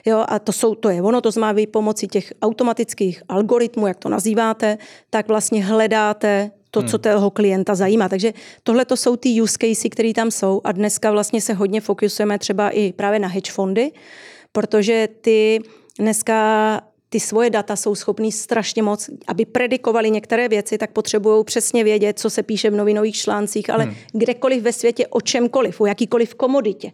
jo? 0.07 0.25
a 0.29 0.39
to, 0.39 0.53
jsou, 0.53 0.75
to 0.75 0.89
je 0.89 1.03
ono. 1.03 1.21
To 1.21 1.31
znamená, 1.31 1.53
vy 1.53 1.67
pomocí 1.67 2.09
těch 2.09 2.33
automatických 2.43 3.23
algoritmů, 3.29 3.87
jak 3.87 3.99
to 3.99 4.09
nazýváte, 4.09 4.79
tak 5.11 5.29
vlastně 5.29 5.65
hledáte 5.65 6.51
to, 6.71 6.81
hmm. 6.81 6.89
co 6.89 6.99
toho 6.99 7.31
klienta 7.31 7.75
zajímá. 7.75 8.09
Takže 8.09 8.33
tohle 8.63 8.85
to 8.85 8.97
jsou 8.97 9.17
ty 9.17 9.43
use 9.43 9.57
casey, 9.61 9.91
které 9.91 10.13
tam 10.15 10.31
jsou 10.31 10.61
a 10.65 10.73
dneska 10.73 11.11
vlastně 11.11 11.41
se 11.41 11.55
hodně 11.55 11.81
fokusujeme 11.81 12.39
třeba 12.39 12.71
i 12.71 12.93
právě 12.93 13.19
na 13.19 13.29
hedge 13.29 13.53
fondy, 13.53 13.91
protože 14.53 15.09
ty 15.21 15.61
dneska 15.99 16.81
ty 17.09 17.21
svoje 17.21 17.51
data 17.51 17.77
jsou 17.77 17.95
schopný 17.95 18.33
strašně 18.33 18.83
moc, 18.83 19.11
aby 19.27 19.45
predikovali 19.45 20.11
některé 20.11 20.49
věci, 20.49 20.79
tak 20.79 20.91
potřebují 20.91 21.45
přesně 21.45 21.85
vědět, 21.85 22.19
co 22.19 22.31
se 22.31 22.43
píše 22.43 22.71
v 22.71 22.75
novinových 22.75 23.17
článcích, 23.17 23.71
ale 23.71 23.85
hmm. 23.85 23.95
kdekoliv 24.13 24.63
ve 24.63 24.73
světě, 24.73 25.07
o 25.07 25.21
čemkoliv, 25.21 25.81
o 25.81 25.87
jakýkoliv 25.87 26.35
komoditě. 26.35 26.93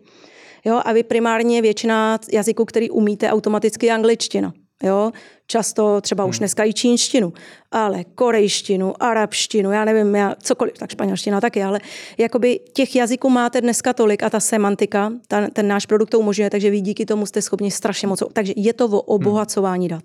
Jo, 0.64 0.80
a 0.84 0.92
vy 0.92 1.02
primárně 1.02 1.62
většina 1.62 2.18
jazyků, 2.32 2.64
který 2.64 2.90
umíte, 2.90 3.30
automaticky 3.30 3.90
angličtina. 3.90 4.52
Jo? 4.82 5.12
Často 5.50 6.00
třeba 6.00 6.24
hmm. 6.24 6.30
už 6.30 6.38
dneska 6.38 6.64
i 6.64 6.72
čínštinu, 6.72 7.32
ale 7.70 8.04
korejštinu, 8.04 9.02
arabštinu, 9.02 9.72
já 9.72 9.84
nevím, 9.84 10.14
já, 10.14 10.34
cokoliv, 10.42 10.74
tak 10.78 10.90
španělština 10.90 11.40
taky, 11.40 11.62
ale 11.62 11.80
jakoby 12.18 12.60
těch 12.72 12.96
jazyků 12.96 13.30
máte 13.30 13.60
dneska 13.60 13.92
tolik 13.92 14.22
a 14.22 14.30
ta 14.30 14.40
semantika, 14.40 15.12
ta, 15.28 15.48
ten 15.52 15.68
náš 15.68 15.86
produkt 15.86 16.10
to 16.10 16.18
umožňuje, 16.18 16.50
takže 16.50 16.70
vy 16.70 16.80
díky 16.80 17.06
tomu 17.06 17.26
jste 17.26 17.42
schopni 17.42 17.70
strašně 17.70 18.08
moc. 18.08 18.22
Takže 18.32 18.52
je 18.56 18.72
to 18.72 18.86
o 18.86 19.00
obohacování 19.00 19.88
dat. 19.88 20.02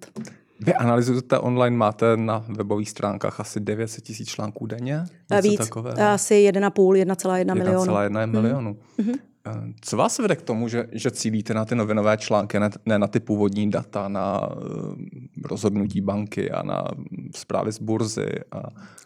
Vy 0.60 0.74
analyzujete 0.74 1.40
online, 1.40 1.78
máte 1.78 2.18
na 2.18 2.46
webových 2.50 2.90
stránkách 2.90 3.40
asi 3.40 3.60
900 3.60 4.04
tisíc 4.04 4.30
článků 4.30 4.66
denně? 4.66 5.04
Víc, 5.42 5.58
takové, 5.58 5.94
asi 5.94 6.52
1,5, 6.52 7.06
1,1 7.06 7.56
milionu. 7.56 7.94
1,1 7.94 8.32
milionu. 8.32 8.78
Mm-hmm. 9.00 9.33
Co 9.82 9.98
vás 9.98 10.20
vede 10.20 10.36
k 10.36 10.42
tomu, 10.42 10.68
že, 10.68 10.88
že 10.92 11.12
cílíte 11.12 11.54
na 11.54 11.66
ty 11.66 11.76
novinové 11.76 12.18
články, 12.18 12.60
ne, 12.60 12.70
ne 12.86 13.00
na 13.00 13.08
ty 13.08 13.20
původní 13.20 13.70
data, 13.70 14.08
na 14.08 14.56
uh, 14.56 14.96
rozhodnutí 15.44 16.02
banky 16.02 16.52
a 16.52 16.64
na 16.64 16.88
zprávy 17.36 17.72
z 17.72 17.80
burzy 17.80 18.30
a 18.52 18.64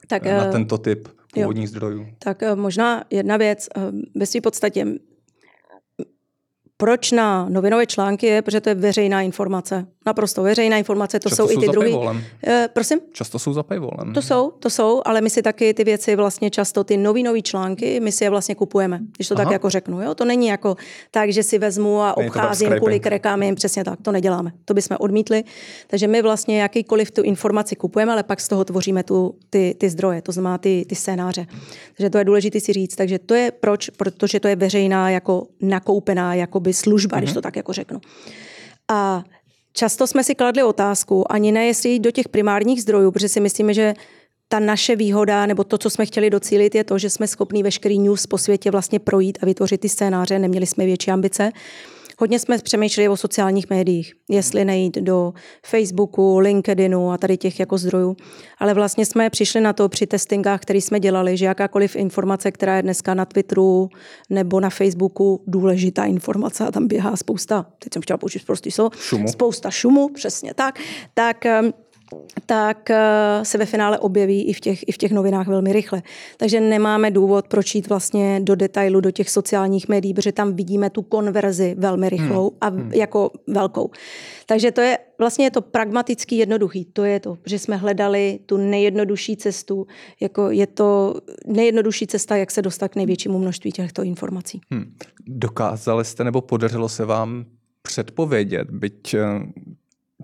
tak, 0.07 0.25
na 0.25 0.47
eh, 0.47 0.51
tento 0.51 0.77
typ 0.77 1.07
původních 1.33 1.65
jo. 1.65 1.69
zdrojů? 1.69 2.07
Tak 2.19 2.43
možná 2.55 3.03
jedna 3.09 3.37
věc. 3.37 3.69
Ve 4.15 4.25
své 4.25 4.41
podstatě 4.41 4.85
proč 6.77 7.11
na 7.11 7.49
novinové 7.49 7.85
články 7.85 8.25
je, 8.25 8.41
protože 8.41 8.61
to 8.61 8.69
je 8.69 8.75
veřejná 8.75 9.21
informace. 9.21 9.87
Naprosto 10.07 10.43
veřejná 10.43 10.77
informace, 10.77 11.19
to 11.19 11.29
Často 11.29 11.47
jsou, 11.47 11.53
jsou 11.53 11.59
i 11.59 11.65
ty 11.65 11.71
druhé. 11.71 11.89
E, 12.47 12.69
prosím? 12.73 12.99
Často 13.11 13.39
jsou 13.39 13.53
za 13.53 13.63
paywallem. 13.63 14.13
To 14.13 14.21
jsou, 14.21 14.51
to 14.59 14.69
jsou, 14.69 15.01
ale 15.05 15.21
my 15.21 15.29
si 15.29 15.41
taky 15.41 15.73
ty 15.73 15.83
věci 15.83 16.15
vlastně 16.15 16.49
často, 16.49 16.83
ty 16.83 16.97
novinové 16.97 17.41
články, 17.41 17.99
my 17.99 18.11
si 18.11 18.23
je 18.23 18.29
vlastně 18.29 18.55
kupujeme, 18.55 18.99
když 19.15 19.27
to 19.27 19.35
Aha. 19.35 19.43
tak 19.43 19.53
jako 19.53 19.69
řeknu. 19.69 20.01
Jo? 20.01 20.15
To 20.15 20.25
není 20.25 20.47
jako 20.47 20.75
tak, 21.11 21.29
že 21.29 21.43
si 21.43 21.57
vezmu 21.57 22.01
a 22.01 22.17
obcházím 22.17 22.69
kvůli 22.77 22.99
krekámi, 22.99 23.55
přesně 23.55 23.83
tak, 23.83 24.01
to 24.01 24.11
neděláme. 24.11 24.51
To 24.65 24.73
bychom 24.73 24.97
odmítli. 24.99 25.43
Takže 25.87 26.07
my 26.07 26.21
vlastně 26.21 26.61
jakýkoliv 26.61 27.11
tu 27.11 27.21
informaci 27.21 27.75
kupujeme, 27.75 28.11
ale 28.11 28.23
pak 28.23 28.41
z 28.41 28.47
toho 28.47 28.65
tvoříme 28.65 29.03
tu, 29.03 29.35
ty, 29.49 29.75
ty 29.77 29.89
zdroje, 29.89 30.21
to 30.21 30.31
znamená 30.31 30.57
ty, 30.57 30.85
ty 30.89 30.95
scénáře. 30.95 31.45
Takže 31.97 32.09
to 32.09 32.17
je 32.17 32.23
důležité 32.23 32.59
si 32.59 32.73
říct. 32.73 32.95
Takže 32.95 33.19
to 33.19 33.33
je 33.33 33.51
proč, 33.51 33.89
protože 33.89 34.39
to 34.39 34.47
je 34.47 34.55
veřejná 34.55 35.09
jako 35.09 35.47
nakoupená 35.61 36.33
jakoby 36.33 36.73
služba, 36.73 37.17
mm-hmm. 37.17 37.19
když 37.19 37.29
mhm. 37.29 37.35
to 37.35 37.41
tak 37.41 37.55
jako 37.55 37.73
řeknu. 37.73 38.01
A 38.87 39.23
často 39.77 40.07
jsme 40.07 40.23
si 40.23 40.35
kladli 40.35 40.63
otázku, 40.63 41.31
ani 41.31 41.51
ne 41.51 41.65
jestli 41.65 41.89
jít 41.89 41.99
do 41.99 42.11
těch 42.11 42.29
primárních 42.29 42.81
zdrojů, 42.81 43.11
protože 43.11 43.29
si 43.29 43.39
myslíme, 43.39 43.73
že 43.73 43.93
ta 44.47 44.59
naše 44.59 44.95
výhoda, 44.95 45.45
nebo 45.45 45.63
to, 45.63 45.77
co 45.77 45.89
jsme 45.89 46.05
chtěli 46.05 46.29
docílit, 46.29 46.75
je 46.75 46.83
to, 46.83 46.97
že 46.97 47.09
jsme 47.09 47.27
schopní 47.27 47.63
veškerý 47.63 47.99
news 47.99 48.27
po 48.27 48.37
světě 48.37 48.71
vlastně 48.71 48.99
projít 48.99 49.37
a 49.41 49.45
vytvořit 49.45 49.81
ty 49.81 49.89
scénáře, 49.89 50.39
neměli 50.39 50.65
jsme 50.65 50.85
větší 50.85 51.11
ambice. 51.11 51.51
Hodně 52.19 52.39
jsme 52.39 52.57
přemýšleli 52.57 53.09
o 53.09 53.17
sociálních 53.17 53.69
médiích, 53.69 54.13
jestli 54.29 54.65
nejít 54.65 54.97
do 54.97 55.33
Facebooku, 55.65 56.39
LinkedInu 56.39 57.11
a 57.11 57.17
tady 57.17 57.37
těch 57.37 57.59
jako 57.59 57.77
zdrojů. 57.77 58.17
Ale 58.57 58.73
vlastně 58.73 59.05
jsme 59.05 59.29
přišli 59.29 59.61
na 59.61 59.73
to 59.73 59.89
při 59.89 60.07
testingách, 60.07 60.61
který 60.61 60.81
jsme 60.81 60.99
dělali, 60.99 61.37
že 61.37 61.45
jakákoliv 61.45 61.95
informace, 61.95 62.51
která 62.51 62.75
je 62.75 62.81
dneska 62.81 63.13
na 63.13 63.25
Twitteru 63.25 63.89
nebo 64.29 64.59
na 64.59 64.69
Facebooku, 64.69 65.43
důležitá 65.47 66.05
informace 66.05 66.67
a 66.67 66.71
tam 66.71 66.87
běhá 66.87 67.15
spousta, 67.15 67.65
teď 67.79 67.93
jsem 67.93 68.01
chtěla 68.01 68.17
použít 68.17 68.45
prostý 68.45 68.71
slovo, 68.71 68.89
šumu. 68.99 69.27
spousta 69.27 69.71
šumu, 69.71 70.09
přesně 70.09 70.53
tak, 70.53 70.79
tak 71.13 71.45
tak 72.45 72.89
eh, 72.89 72.99
se 73.43 73.57
ve 73.57 73.65
finále 73.65 73.99
objeví 73.99 74.47
i 74.47 74.53
v, 74.53 74.59
těch, 74.59 74.87
i 74.87 74.91
v 74.91 74.97
těch 74.97 75.11
novinách 75.11 75.47
velmi 75.47 75.73
rychle. 75.73 76.03
Takže 76.37 76.59
nemáme 76.59 77.11
důvod 77.11 77.47
proč 77.47 77.75
jít 77.75 77.89
vlastně 77.89 78.39
do 78.43 78.55
detailu 78.55 79.01
do 79.01 79.11
těch 79.11 79.29
sociálních 79.29 79.87
médií, 79.89 80.13
protože 80.13 80.31
tam 80.31 80.53
vidíme 80.53 80.89
tu 80.89 81.01
konverzi 81.01 81.75
velmi 81.77 82.09
rychlou 82.09 82.49
hmm. 82.49 82.57
a 82.61 82.67
hmm. 82.67 82.93
jako 82.93 83.31
velkou. 83.47 83.89
Takže 84.45 84.71
to 84.71 84.81
je 84.81 84.97
vlastně 85.19 85.45
je 85.45 85.51
to 85.51 85.61
pragmatický 85.61 86.37
jednoduchý. 86.37 86.85
To 86.85 87.03
je 87.03 87.19
to, 87.19 87.37
že 87.45 87.59
jsme 87.59 87.75
hledali 87.75 88.39
tu 88.45 88.57
nejjednodušší 88.57 89.37
cestu, 89.37 89.87
jako 90.19 90.51
je 90.51 90.67
to 90.67 91.15
nejjednodušší 91.45 92.07
cesta, 92.07 92.35
jak 92.35 92.51
se 92.51 92.61
dostat 92.61 92.87
k 92.87 92.95
největšímu 92.95 93.39
množství 93.39 93.71
těchto 93.71 94.03
informací. 94.03 94.61
Hmm. 94.71 94.93
Dokázali 95.27 96.05
jste 96.05 96.23
nebo 96.23 96.41
podařilo 96.41 96.89
se 96.89 97.05
vám 97.05 97.45
předpovědět, 97.81 98.71
byť 98.71 99.13
eh, 99.13 99.19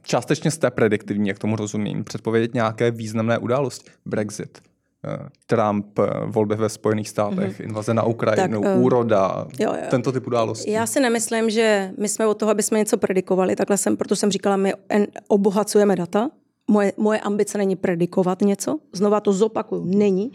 částečně 0.04 0.52
jste 0.52 0.72
prediktivní, 0.72 1.28
jak 1.28 1.40
tomu 1.40 1.56
rozumím, 1.56 2.04
předpovědět 2.04 2.54
nějaké 2.54 2.92
významné 2.92 3.38
události. 3.38 3.92
Brexit, 4.06 4.62
eh, 5.06 5.30
Trump, 5.46 6.00
eh, 6.00 6.04
volby 6.26 6.56
ve 6.56 6.70
Spojených 6.70 7.10
státech, 7.10 7.60
mm-hmm. 7.60 7.64
invaze 7.64 7.94
na 7.94 8.04
Ukrajinu, 8.04 8.62
tak, 8.62 8.76
uh, 8.76 8.84
úroda, 8.84 9.48
jo, 9.60 9.74
jo. 9.74 9.82
tento 9.90 10.12
typ 10.12 10.28
událostí. 10.28 10.72
Já 10.72 10.86
si 10.86 11.00
nemyslím, 11.00 11.50
že 11.50 11.92
my 11.98 12.10
jsme 12.10 12.28
od 12.28 12.34
toho, 12.34 12.52
aby 12.52 12.64
jsme 12.64 12.80
něco 12.80 12.98
predikovali, 12.98 13.56
takhle 13.56 13.78
jsem, 13.78 13.98
proto 13.98 14.16
jsem 14.16 14.32
říkala, 14.32 14.58
my 14.58 14.74
obohacujeme 15.28 15.96
data. 15.96 16.30
Moje, 16.68 16.94
moje 16.98 17.20
ambice 17.20 17.58
není 17.58 17.76
predikovat 17.76 18.42
něco, 18.42 18.80
znova 18.94 19.20
to 19.20 19.34
zopakuju, 19.34 19.86
není. 19.86 20.32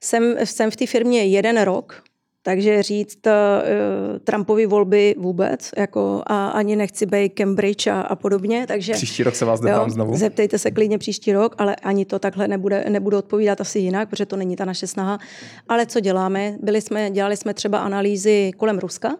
Jsem, 0.00 0.34
jsem 0.44 0.70
v 0.70 0.76
té 0.76 0.86
firmě 0.86 1.24
jeden 1.24 1.62
rok, 1.62 2.02
takže 2.42 2.82
říct 2.82 3.26
uh, 3.26 3.32
Trumpovi 4.24 4.66
volby 4.66 5.14
vůbec, 5.18 5.70
jako 5.76 6.22
a 6.26 6.48
ani 6.48 6.76
nechci 6.76 7.06
být 7.06 7.28
Cambridge 7.28 7.86
a, 7.86 8.00
a 8.00 8.16
podobně. 8.16 8.64
Takže, 8.68 8.92
příští 8.92 9.22
rok 9.22 9.34
se 9.34 9.44
vás 9.44 9.60
zeptám 9.60 9.90
znovu. 9.90 10.16
Zeptejte 10.16 10.58
se 10.58 10.70
klidně 10.70 10.98
příští 10.98 11.32
rok, 11.32 11.54
ale 11.58 11.76
ani 11.76 12.04
to 12.04 12.18
takhle 12.18 12.48
nebude, 12.48 12.84
nebudu 12.88 13.18
odpovídat 13.18 13.60
asi 13.60 13.78
jinak, 13.78 14.08
protože 14.08 14.26
to 14.26 14.36
není 14.36 14.56
ta 14.56 14.64
naše 14.64 14.86
snaha. 14.86 15.18
Ale 15.68 15.86
co 15.86 16.00
děláme? 16.00 16.56
Byli 16.62 16.80
jsme, 16.80 17.10
dělali 17.10 17.36
jsme 17.36 17.54
třeba 17.54 17.78
analýzy 17.78 18.50
kolem 18.56 18.78
Ruska, 18.78 19.16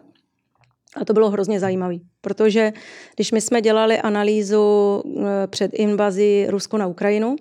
a 0.95 1.05
to 1.05 1.13
bylo 1.13 1.29
hrozně 1.29 1.59
zajímavé, 1.59 1.95
protože 2.21 2.73
když 3.15 3.31
my 3.31 3.41
jsme 3.41 3.61
dělali 3.61 3.97
analýzu 3.97 4.63
eh, 5.05 5.47
před 5.47 5.71
invazí 5.73 6.45
Rusko 6.49 6.77
na 6.77 6.87
Ukrajinu, 6.87 7.35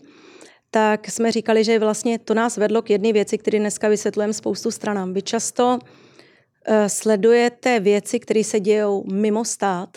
tak 0.71 1.11
jsme 1.11 1.33
říkali, 1.33 1.65
že 1.65 1.79
vlastně 1.79 2.19
to 2.19 2.35
nás 2.35 2.57
vedlo 2.57 2.83
k 2.83 2.91
jedné 2.91 3.13
věci, 3.13 3.39
které 3.39 3.59
dneska 3.59 3.89
vysvětlujeme 3.89 4.33
spoustu 4.33 4.71
stranám. 4.71 5.15
Vy 5.15 5.23
často 5.23 5.79
uh, 5.79 6.75
sledujete 6.87 7.81
věci, 7.81 8.21
které 8.21 8.45
se 8.45 8.61
dějou 8.61 9.05
mimo 9.13 9.45
stát, 9.45 9.89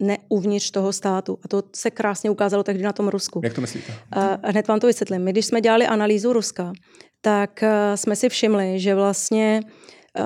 ne 0.00 0.18
uvnitř 0.28 0.70
toho 0.70 0.92
státu. 0.92 1.38
A 1.42 1.48
to 1.48 1.62
se 1.76 1.90
krásně 1.90 2.30
ukázalo 2.30 2.62
tehdy 2.62 2.82
na 2.82 2.92
tom 2.92 3.08
Rusku. 3.08 3.40
Jak 3.44 3.54
to 3.54 3.60
myslíte? 3.60 3.92
Uh, 4.16 4.22
hned 4.42 4.68
vám 4.68 4.80
to 4.80 4.86
vysvětlím. 4.86 5.22
My, 5.22 5.32
když 5.32 5.46
jsme 5.46 5.60
dělali 5.60 5.86
analýzu 5.86 6.32
Ruska, 6.32 6.72
tak 7.20 7.60
uh, 7.62 7.68
jsme 7.94 8.16
si 8.16 8.28
všimli, 8.28 8.80
že 8.80 8.94
vlastně 8.94 9.60
uh, 10.18 10.24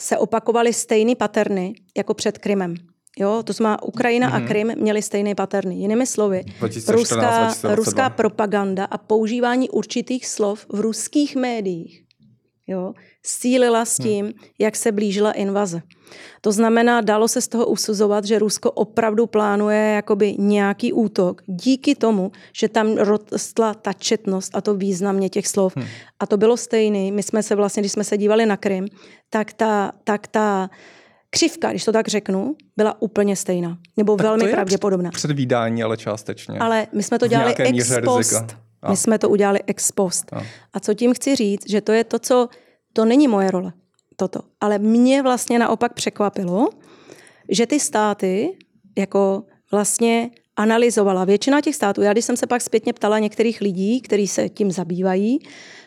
se 0.00 0.18
opakovaly 0.18 0.72
stejné 0.72 1.14
paterny 1.14 1.74
jako 1.96 2.14
před 2.14 2.38
Krymem. 2.38 2.74
Jo, 3.18 3.42
to 3.42 3.52
znamená, 3.52 3.82
Ukrajina 3.82 4.30
mm-hmm. 4.30 4.34
a 4.34 4.38
mhm. 4.38 4.48
Krym 4.48 4.72
měly 4.76 5.02
stejné 5.02 5.34
paterny. 5.34 5.74
Jinými 5.74 6.06
slovy, 6.06 6.44
2014, 6.58 6.98
ruská, 6.98 7.16
2022. 7.16 7.74
ruská 7.74 8.10
propaganda 8.10 8.84
a 8.84 8.98
používání 8.98 9.70
určitých 9.70 10.26
slov 10.26 10.66
v 10.68 10.80
ruských 10.80 11.36
médiích 11.36 12.10
jo, 12.70 12.94
sílila 13.22 13.84
s 13.84 13.96
tím, 13.96 14.24
hmm. 14.24 14.34
jak 14.58 14.76
se 14.76 14.92
blížila 14.92 15.32
invaze. 15.32 15.82
To 16.40 16.52
znamená, 16.52 17.00
dalo 17.00 17.28
se 17.28 17.40
z 17.40 17.48
toho 17.48 17.66
usuzovat, 17.66 18.24
že 18.24 18.38
Rusko 18.38 18.70
opravdu 18.70 19.26
plánuje 19.26 19.92
jakoby 19.94 20.34
nějaký 20.38 20.92
útok 20.92 21.42
díky 21.46 21.94
tomu, 21.94 22.32
že 22.52 22.68
tam 22.68 22.96
rostla 22.96 23.74
ta 23.74 23.92
četnost 23.92 24.50
a 24.54 24.60
to 24.60 24.74
významně 24.74 25.28
těch 25.28 25.46
slov. 25.46 25.76
Hmm. 25.76 25.86
A 26.20 26.26
to 26.26 26.36
bylo 26.36 26.56
stejné. 26.56 27.10
My 27.10 27.22
jsme 27.22 27.42
se 27.42 27.54
vlastně, 27.54 27.82
když 27.82 27.92
jsme 27.92 28.04
se 28.04 28.18
dívali 28.18 28.46
na 28.46 28.56
Krym, 28.56 28.86
tak 29.30 29.52
ta, 29.52 29.92
tak 30.04 30.26
ta 30.26 30.70
křivka, 31.30 31.70
když 31.70 31.84
to 31.84 31.92
tak 31.92 32.08
řeknu, 32.08 32.56
byla 32.76 33.02
úplně 33.02 33.36
stejná. 33.36 33.78
Nebo 33.96 34.16
tak 34.16 34.26
velmi 34.26 34.48
pravděpodobná. 34.48 35.10
Předvídání, 35.10 35.82
ale 35.82 35.96
částečně. 35.96 36.58
Ale 36.58 36.86
my 36.92 37.02
jsme 37.02 37.18
to 37.18 37.26
dělali 37.26 37.54
ex 37.56 37.92
post. 38.04 38.56
My 38.88 38.96
jsme 38.96 39.18
to 39.18 39.28
udělali 39.28 39.60
ex 39.66 39.92
post. 39.92 40.32
A. 40.32 40.42
a 40.72 40.80
co 40.80 40.94
tím 40.94 41.14
chci 41.14 41.36
říct, 41.36 41.70
že 41.70 41.80
to 41.80 41.92
je 41.92 42.04
to, 42.04 42.18
co, 42.18 42.48
to 42.92 43.04
není 43.04 43.28
moje 43.28 43.50
role, 43.50 43.72
toto. 44.16 44.40
Ale 44.60 44.78
mě 44.78 45.22
vlastně 45.22 45.58
naopak 45.58 45.92
překvapilo, 45.94 46.68
že 47.48 47.66
ty 47.66 47.80
státy 47.80 48.58
jako 48.98 49.44
vlastně 49.72 50.30
analyzovala. 50.60 51.24
Většina 51.24 51.60
těch 51.60 51.74
států, 51.74 52.02
já 52.02 52.12
když 52.12 52.24
jsem 52.24 52.36
se 52.36 52.46
pak 52.46 52.62
zpětně 52.62 52.92
ptala 52.92 53.18
některých 53.18 53.60
lidí, 53.60 54.00
kteří 54.00 54.28
se 54.28 54.48
tím 54.48 54.70
zabývají, 54.70 55.38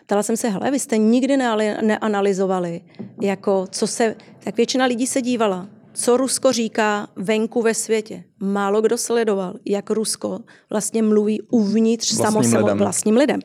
ptala 0.05 0.23
jsem 0.23 0.37
se, 0.37 0.49
hele, 0.49 0.71
vy 0.71 0.79
jste 0.79 0.97
nikdy 0.97 1.37
neanalyzovali, 1.81 2.81
jako 3.21 3.67
co 3.71 3.87
se, 3.87 4.15
tak 4.43 4.57
většina 4.57 4.85
lidí 4.85 5.07
se 5.07 5.21
dívala, 5.21 5.67
co 5.93 6.17
Rusko 6.17 6.51
říká 6.51 7.07
venku 7.15 7.61
ve 7.61 7.73
světě. 7.73 8.23
Málo 8.39 8.81
kdo 8.81 8.97
sledoval, 8.97 9.53
jak 9.65 9.89
Rusko 9.89 10.39
vlastně 10.69 11.03
mluví 11.03 11.41
uvnitř 11.41 12.17
vlastním 12.17 12.43
samo 12.43 12.59
lidem. 12.59 12.77
vlastním 12.77 13.17
lidem. 13.17 13.39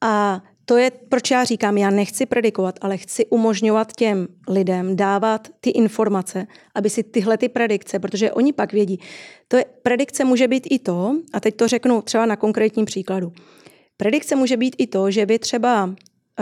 A 0.00 0.42
to 0.68 0.76
je, 0.76 0.90
proč 1.08 1.30
já 1.30 1.44
říkám, 1.44 1.78
já 1.78 1.90
nechci 1.90 2.26
predikovat, 2.26 2.78
ale 2.80 2.96
chci 2.96 3.26
umožňovat 3.26 3.92
těm 3.92 4.28
lidem 4.48 4.96
dávat 4.96 5.48
ty 5.60 5.70
informace, 5.70 6.46
aby 6.74 6.90
si 6.90 7.02
tyhle 7.02 7.38
ty 7.38 7.48
predikce, 7.48 7.98
protože 7.98 8.32
oni 8.32 8.52
pak 8.52 8.72
vědí. 8.72 9.00
To 9.48 9.56
je, 9.56 9.64
predikce 9.82 10.24
může 10.24 10.48
být 10.48 10.66
i 10.70 10.78
to, 10.78 11.16
a 11.32 11.40
teď 11.40 11.56
to 11.56 11.68
řeknu 11.68 12.02
třeba 12.02 12.26
na 12.26 12.36
konkrétním 12.36 12.84
příkladu. 12.84 13.32
Predikce 13.96 14.36
může 14.36 14.56
být 14.56 14.76
i 14.78 14.86
to, 14.86 15.10
že 15.10 15.26
vy 15.26 15.38
třeba 15.38 15.94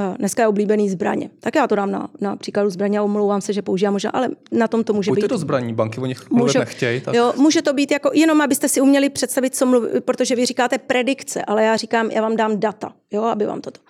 Uh, 0.08 0.16
dneska 0.16 0.42
je 0.42 0.48
oblíbený 0.48 0.90
zbraně. 0.90 1.30
Tak 1.40 1.54
já 1.54 1.66
to 1.66 1.74
dám 1.74 1.90
na, 1.90 2.08
na 2.20 2.36
příkladu 2.36 2.70
zbraně 2.70 2.98
a 2.98 3.02
omlouvám 3.02 3.40
se, 3.40 3.52
že 3.52 3.62
používám 3.62 3.92
možná, 3.92 4.10
ale 4.10 4.28
na 4.52 4.68
tom 4.68 4.84
to 4.84 4.92
může 4.92 5.10
Pojďte 5.10 5.24
být. 5.24 5.28
to 5.28 5.38
zbraní, 5.38 5.74
banky 5.74 6.00
o 6.00 6.06
nich 6.06 6.30
může, 6.30 6.58
nechtějí. 6.58 7.00
Tak... 7.00 7.14
Jo, 7.14 7.32
může 7.36 7.62
to 7.62 7.72
být 7.72 7.90
jako, 7.90 8.10
jenom 8.14 8.40
abyste 8.40 8.68
si 8.68 8.80
uměli 8.80 9.10
představit, 9.10 9.54
co 9.54 9.66
mluví, 9.66 9.88
protože 10.00 10.36
vy 10.36 10.46
říkáte 10.46 10.78
predikce, 10.78 11.44
ale 11.44 11.64
já 11.64 11.76
říkám, 11.76 12.10
já 12.10 12.22
vám 12.22 12.36
dám 12.36 12.60
data, 12.60 12.92
jo, 13.10 13.22
aby 13.22 13.46
vám 13.46 13.60
toto. 13.60 13.80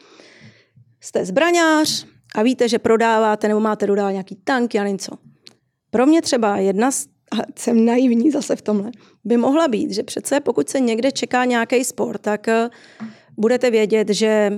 Jste 1.04 1.24
zbraňář 1.24 2.06
a 2.34 2.42
víte, 2.42 2.68
že 2.68 2.78
prodáváte 2.78 3.48
nebo 3.48 3.60
máte 3.60 3.86
dodávat 3.86 4.10
nějaký 4.10 4.36
tanky 4.44 4.78
a 4.78 4.86
něco. 4.86 5.12
Pro 5.90 6.06
mě 6.06 6.22
třeba 6.22 6.56
jedna 6.56 6.90
z 6.90 7.06
a 7.32 7.36
jsem 7.58 7.84
naivní 7.84 8.30
zase 8.30 8.56
v 8.56 8.62
tomhle, 8.62 8.90
by 9.24 9.36
mohla 9.36 9.68
být, 9.68 9.90
že 9.90 10.02
přece 10.02 10.40
pokud 10.40 10.68
se 10.68 10.80
někde 10.80 11.12
čeká 11.12 11.44
nějaký 11.44 11.84
sport, 11.84 12.20
tak 12.20 12.48
eh, 12.48 12.70
budete 13.36 13.70
vědět, 13.70 14.08
že 14.08 14.52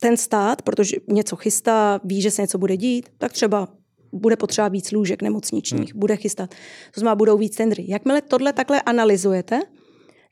ten 0.00 0.16
stát, 0.16 0.62
protože 0.62 0.96
něco 1.08 1.36
chystá, 1.36 2.00
ví, 2.04 2.22
že 2.22 2.30
se 2.30 2.42
něco 2.42 2.58
bude 2.58 2.76
dít, 2.76 3.08
tak 3.18 3.32
třeba 3.32 3.68
bude 4.12 4.36
potřeba 4.36 4.68
víc 4.68 4.92
lůžek 4.92 5.22
nemocničních, 5.22 5.92
hmm. 5.92 6.00
bude 6.00 6.16
chystat. 6.16 6.50
To 6.94 7.00
znamená, 7.00 7.14
budou 7.14 7.38
víc 7.38 7.56
tendry. 7.56 7.84
Jakmile 7.88 8.22
tohle 8.22 8.52
takhle 8.52 8.82
analyzujete, 8.82 9.60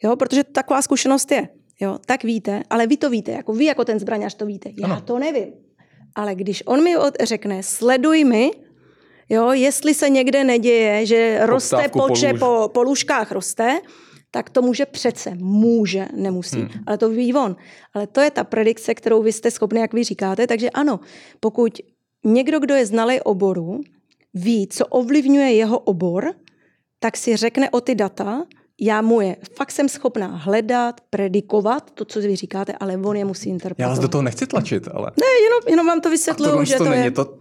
jo, 0.03 0.17
protože 0.17 0.45
taková 0.45 0.83
zkušenost 0.83 1.33
je, 1.33 1.49
jo, 1.81 1.99
tak 2.07 2.25
víte, 2.25 2.63
ale 2.71 2.87
vy 2.87 2.97
to 2.97 3.11
víte, 3.11 3.33
jako 3.33 3.53
vy 3.53 3.65
jako 3.65 3.85
ten 3.85 3.99
zbraňař 3.99 4.35
to 4.35 4.47
víte. 4.47 4.71
Já 4.79 4.87
ano. 4.87 5.01
to 5.01 5.19
nevím. 5.19 5.53
Ale 6.15 6.35
když 6.35 6.63
on 6.67 6.83
mi 6.83 6.95
řekne, 7.23 7.63
sleduj 7.63 8.25
mi, 8.25 8.51
jo, 9.29 9.53
jestli 9.53 9.95
se 9.95 10.11
někde 10.11 10.45
neděje, 10.45 11.07
že 11.07 11.39
roste 11.47 11.89
počet 11.89 12.33
po, 12.33 12.39
po, 12.39 12.69
po 12.69 12.83
lůžkách 12.83 13.33
roste, 13.33 13.81
tak 14.31 14.51
to 14.51 14.63
může 14.63 14.87
přece, 14.87 15.35
může, 15.35 16.09
nemusí, 16.17 16.57
hmm. 16.57 16.71
ale 16.87 16.99
to 16.99 17.09
ví 17.09 17.35
on. 17.35 17.57
Ale 17.95 18.07
to 18.07 18.21
je 18.21 18.31
ta 18.31 18.45
predikce, 18.45 18.95
kterou 18.95 19.23
vy 19.23 19.33
jste 19.33 19.51
schopni, 19.51 19.81
jak 19.81 19.95
vy 19.95 20.05
říkáte, 20.05 20.47
takže 20.47 20.71
ano, 20.71 21.01
pokud 21.41 21.81
někdo, 22.25 22.61
kdo 22.61 22.75
je 22.75 22.87
znalý 22.87 23.21
oboru, 23.21 23.81
ví, 24.35 24.69
co 24.69 24.87
ovlivňuje 24.87 25.53
jeho 25.53 25.79
obor, 25.79 26.35
tak 26.99 27.17
si 27.17 27.37
řekne 27.37 27.71
o 27.71 27.81
ty 27.81 27.95
data, 27.95 28.45
já 28.85 29.03
mu 29.03 29.21
je, 29.21 29.37
fakt 29.57 29.71
jsem 29.71 29.89
schopná 29.89 30.27
hledat, 30.27 31.01
predikovat 31.11 31.91
to, 31.91 32.05
co 32.05 32.21
vy 32.21 32.37
říkáte, 32.37 32.73
ale 32.81 32.97
on 32.97 33.17
je 33.17 33.25
musí 33.25 33.49
interpretovat. 33.51 33.85
Já 33.85 33.89
vás 33.89 33.99
do 33.99 34.09
toho 34.09 34.23
nechci 34.23 34.47
tlačit, 34.47 34.89
ale... 34.93 35.11
Ne, 35.21 35.27
jenom, 35.45 35.61
jenom 35.69 35.87
vám 35.87 36.01
to 36.01 36.11
vysvětluju, 36.11 36.65
že 36.65 36.77
to, 36.77 36.85
to 36.85 36.93
je... 36.93 37.11
to 37.11 37.39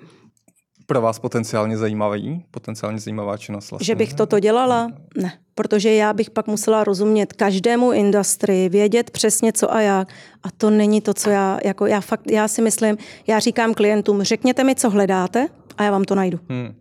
pro 0.86 1.02
vás 1.02 1.20
potenciálně 1.20 1.78
zajímavý, 1.78 2.46
potenciálně 2.52 3.00
zajímavá 3.00 3.38
činnost 3.38 3.72
vlastně. 3.72 3.86
Že 3.86 3.96
bych 3.96 4.14
toto 4.14 4.40
dělala? 4.40 4.92
Ne, 5.18 5.34
protože 5.56 5.94
já 5.94 6.14
bych 6.14 6.30
pak 6.30 6.48
musela 6.48 6.84
rozumět 6.84 7.34
každému 7.34 7.92
industrii, 7.92 8.70
vědět 8.70 9.12
přesně 9.12 9.54
co 9.54 9.74
a 9.74 9.82
jak. 9.82 10.14
A 10.44 10.52
to 10.58 10.70
není 10.70 11.02
to, 11.02 11.14
co 11.14 11.30
já, 11.30 11.60
jako 11.64 11.86
já 11.86 12.02
fakt, 12.02 12.32
já 12.32 12.48
si 12.48 12.62
myslím, 12.62 12.98
já 13.28 13.40
říkám 13.40 13.74
klientům, 13.74 14.24
řekněte 14.24 14.64
mi, 14.64 14.76
co 14.76 14.90
hledáte 14.90 15.48
a 15.78 15.84
já 15.84 15.92
vám 15.92 16.04
to 16.04 16.16
najdu. 16.16 16.40
Hmm. 16.50 16.76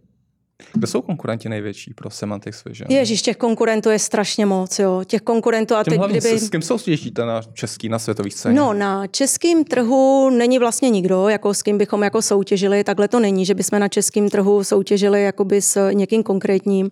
Kde 0.73 0.87
jsou 0.87 1.03
konkurenti 1.03 1.49
největší 1.49 1.95
pro 1.95 2.11
Semantics 2.11 2.65
Vision? 2.65 2.91
Ježíš, 2.91 3.23
těch 3.23 3.37
konkurentů 3.37 3.91
je 3.91 3.99
strašně 3.99 4.47
moc, 4.47 4.79
jo. 4.79 5.03
Těch 5.07 5.21
konkurentů 5.21 5.75
a 5.75 5.85
teď 5.85 6.01
kdyby... 6.01 6.39
S, 6.39 6.51
kým 6.51 6.63
soutěžíte 6.63 7.27
na 7.27 7.41
český, 7.53 7.89
na 7.89 7.99
světových 7.99 8.35
scéně? 8.35 8.55
No, 8.55 8.73
na 8.73 9.07
českém 9.07 9.65
trhu 9.65 10.31
není 10.31 10.59
vlastně 10.59 10.91
nikdo, 10.91 11.29
jako 11.29 11.55
s 11.55 11.63
kým 11.63 11.79
bychom 11.79 12.03
jako 12.03 12.23
soutěžili. 12.23 12.85
Takhle 12.85 13.09
to 13.09 13.21
není, 13.21 13.47
že 13.47 13.55
bychom 13.55 13.79
na 13.79 13.89
českém 13.89 14.29
trhu 14.29 14.65
soutěžili 14.65 15.23
jakoby 15.23 15.63
s 15.63 15.91
někým 15.93 16.23
konkrétním. 16.23 16.91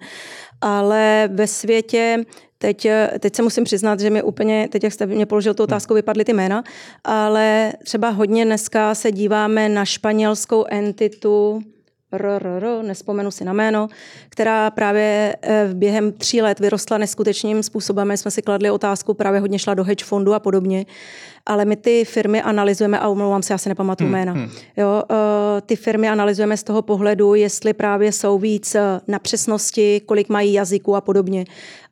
Ale 0.60 1.28
ve 1.32 1.46
světě 1.46 2.24
Teď, 2.60 2.86
teď 3.20 3.36
se 3.36 3.42
musím 3.42 3.64
přiznat, 3.64 4.00
že 4.00 4.10
mi 4.10 4.22
úplně, 4.22 4.68
teď 4.72 4.84
jak 4.84 4.92
jste 4.92 5.06
mě 5.06 5.26
položil 5.26 5.54
tu 5.54 5.62
otázku, 5.62 5.94
vypadly 5.94 6.24
ty 6.24 6.32
jména, 6.32 6.64
ale 7.04 7.72
třeba 7.84 8.08
hodně 8.08 8.44
dneska 8.44 8.94
se 8.94 9.12
díváme 9.12 9.68
na 9.68 9.84
španělskou 9.84 10.64
entitu, 10.70 11.62
RRR, 12.12 12.82
nespomenu 12.82 13.30
si 13.30 13.44
na 13.44 13.52
jméno, 13.52 13.88
která 14.28 14.70
právě 14.70 15.36
eh, 15.42 15.68
během 15.74 16.12
tří 16.12 16.42
let 16.42 16.60
vyrostla 16.60 16.98
neskutečným 16.98 17.62
způsobem. 17.62 18.08
My 18.08 18.16
jsme 18.16 18.30
si 18.30 18.42
kladli 18.42 18.70
otázku, 18.70 19.14
právě 19.14 19.40
hodně 19.40 19.58
šla 19.58 19.74
do 19.74 19.84
hedge 19.84 20.04
fondu 20.04 20.34
a 20.34 20.38
podobně, 20.38 20.86
ale 21.48 21.64
my 21.64 21.76
ty 21.76 22.04
firmy 22.04 22.42
analyzujeme, 22.42 22.98
a 22.98 23.08
omlouvám 23.08 23.42
se, 23.42 23.54
já 23.54 23.58
si 23.58 23.68
nepamatuju 23.68 24.08
hmm, 24.08 24.18
jména, 24.18 24.32
hmm. 24.32 24.50
jo, 24.76 25.02
uh, 25.10 25.16
ty 25.66 25.76
firmy 25.76 26.08
analyzujeme 26.08 26.56
z 26.56 26.62
toho 26.62 26.82
pohledu, 26.82 27.34
jestli 27.34 27.72
právě 27.72 28.12
jsou 28.12 28.38
víc 28.38 28.74
eh, 28.74 29.00
na 29.08 29.18
přesnosti, 29.18 30.00
kolik 30.06 30.28
mají 30.28 30.52
jazyků 30.52 30.96
a 30.96 31.00
podobně. 31.00 31.44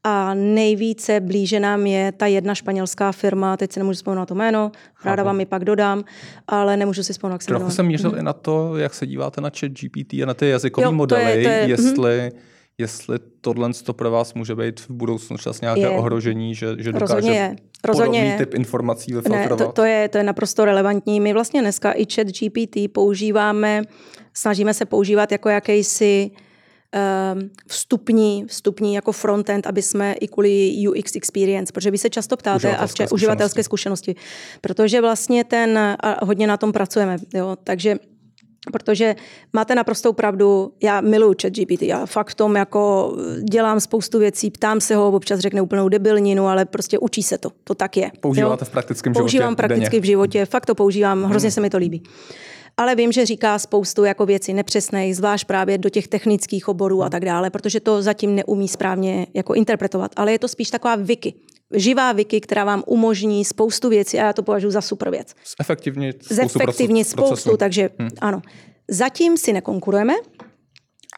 A 0.05 0.35
nejvíce 0.35 1.21
blíže 1.21 1.61
nám 1.61 1.87
je 1.87 2.13
ta 2.13 2.27
jedna 2.27 2.55
španělská 2.55 3.13
firma, 3.13 3.57
teď 3.57 3.73
si 3.73 3.81
nemůžu 3.81 3.97
vzpomenout 3.97 4.27
to 4.27 4.35
jméno, 4.35 4.73
ráda 5.05 5.23
vám 5.23 5.41
ji 5.41 5.47
pak 5.47 5.65
dodám, 5.65 6.05
ale 6.49 6.77
nemůžu 6.77 7.03
si 7.03 7.13
vzpomenout, 7.13 7.35
jak 7.35 7.43
se 7.43 7.47
Trochu 7.47 7.71
jsem 7.71 7.87
mířil 7.87 8.11
hmm. 8.11 8.19
i 8.19 8.23
na 8.23 8.33
to, 8.33 8.77
jak 8.77 8.95
se 8.95 9.07
díváte 9.07 9.41
na 9.41 9.51
chat 9.61 9.71
GPT 9.71 10.15
a 10.15 10.27
na 10.27 10.35
ty 10.35 10.49
jazykové 10.49 10.91
modely, 10.91 11.23
to 11.23 11.39
je, 11.39 11.45
to 11.45 11.51
je, 11.51 11.69
jestli... 11.69 12.31
Mm-hmm 12.33 12.56
jestli 12.79 13.19
tohle 13.41 13.73
to 13.73 13.93
pro 13.93 14.11
vás 14.11 14.35
může 14.35 14.55
být 14.55 14.81
v 14.81 14.91
budoucnu 14.91 15.37
třeba 15.37 15.55
nějaké 15.63 15.81
je. 15.81 15.91
ohrožení, 15.91 16.55
že, 16.55 16.67
že 16.79 16.93
dokáže 16.93 17.15
Rozhodně 17.15 17.39
je. 17.39 17.57
Rozhodně 17.85 18.19
podobný 18.19 18.31
je. 18.31 18.39
typ 18.39 18.55
informací 18.55 19.13
vyfiltrovat? 19.13 19.61
Ne, 19.61 19.67
to, 19.67 19.73
to, 19.73 19.85
je, 19.85 20.09
to 20.09 20.19
je 20.19 20.25
naprosto 20.25 20.65
relevantní. 20.65 21.21
My 21.21 21.33
vlastně 21.33 21.61
dneska 21.61 21.93
i 21.93 22.07
chat 22.15 22.27
GPT 22.27 22.93
používáme, 22.93 23.83
snažíme 24.35 24.75
se 24.75 24.85
používat 24.85 25.33
jako 25.33 25.49
jakýsi 25.49 26.31
um, 27.35 27.51
vstupní, 27.67 28.45
vstupní 28.49 28.95
jako 28.95 29.13
frontend, 29.13 29.67
aby 29.67 29.83
jsme 29.83 30.13
i 30.13 30.29
kvůli 30.29 30.75
UX 30.89 31.17
experience, 31.17 31.73
protože 31.73 31.91
vy 31.91 31.99
se 31.99 32.11
často 32.11 32.37
ptáte 32.37 32.77
a 32.77 32.87
vče, 32.87 33.09
uživatelské 33.09 33.63
zkušenosti, 33.63 34.15
protože 34.61 35.01
vlastně 35.01 35.45
ten, 35.45 35.79
a 36.01 36.25
hodně 36.25 36.47
na 36.47 36.57
tom 36.57 36.73
pracujeme, 36.73 37.17
jo, 37.35 37.57
takže 37.65 37.97
Protože 38.73 39.17
máte 39.53 39.75
naprostou 39.75 40.13
pravdu, 40.13 40.73
já 40.83 41.01
miluju 41.01 41.35
chat 41.43 41.53
GPT, 41.53 41.83
já 41.83 42.07
fakt 42.07 42.31
v 42.31 42.35
tom 42.35 42.57
jako 42.57 43.13
dělám 43.51 43.81
spoustu 43.81 44.19
věcí, 44.19 44.51
ptám 44.51 44.81
se 44.81 44.97
ho, 44.97 45.09
občas 45.09 45.41
řekne 45.41 45.63
úplnou 45.63 45.89
debilninu, 45.89 46.47
ale 46.47 46.65
prostě 46.65 46.99
učí 46.99 47.23
se 47.23 47.39
to, 47.39 47.51
to 47.65 47.75
tak 47.75 47.97
je. 47.97 48.11
Používáte 48.21 48.63
jo? 48.63 48.67
v 48.67 48.71
praktickém 48.71 49.15
životě? 49.15 49.23
Používám 49.23 49.57
prakticky 49.57 49.91
denně. 49.91 50.01
v 50.01 50.05
životě, 50.05 50.47
fakt 50.47 50.67
to 50.67 50.75
používám, 50.75 51.25
hrozně 51.25 51.47
hmm. 51.47 51.53
se 51.53 51.61
mi 51.61 51.71
to 51.71 51.79
líbí. 51.79 52.03
Ale 52.77 52.95
vím, 52.95 53.13
že 53.13 53.27
říká 53.27 53.59
spoustu 53.59 54.05
jako 54.05 54.27
věcí 54.27 54.55
nepřesných, 54.55 55.17
zvlášť 55.17 55.47
právě 55.47 55.79
do 55.79 55.91
těch 55.91 56.09
technických 56.09 56.69
oborů 56.69 57.03
a 57.03 57.11
tak 57.11 57.25
dále, 57.25 57.51
protože 57.51 57.81
to 57.81 58.03
zatím 58.03 58.35
neumí 58.35 58.69
správně 58.69 59.27
jako 59.35 59.55
interpretovat. 59.55 60.13
Ale 60.17 60.33
je 60.33 60.39
to 60.39 60.49
spíš 60.49 60.71
taková 60.71 60.97
wiki 60.97 61.35
živá 61.75 62.13
wiki, 62.13 62.41
která 62.41 62.65
vám 62.65 62.83
umožní 62.87 63.45
spoustu 63.45 63.89
věcí 63.89 64.19
a 64.19 64.27
já 64.27 64.33
to 64.33 64.43
považuji 64.43 64.71
za 64.71 64.81
super 64.81 65.11
věc. 65.11 65.35
Efektivně 65.61 66.13
spoustu, 66.13 66.35
Zefektivně 66.35 67.05
spoustu, 67.05 67.57
takže 67.57 67.91
hmm. 67.99 68.11
ano. 68.21 68.43
Zatím 68.91 69.37
si 69.37 69.53
nekonkurujeme, 69.53 70.15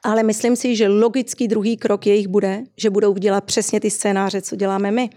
ale 0.05 0.23
myslím 0.23 0.57
si, 0.57 0.77
že 0.77 0.88
logický 0.88 1.49
druhý 1.49 1.77
krok 1.77 2.07
jejich 2.07 2.29
bude, 2.29 2.62
že 2.77 2.90
budou 2.90 3.14
dělat 3.14 3.44
přesně 3.44 3.81
ty 3.81 3.90
scénáře, 3.90 4.42
co 4.42 4.57
děláme 4.57 4.90
my. 4.90 5.11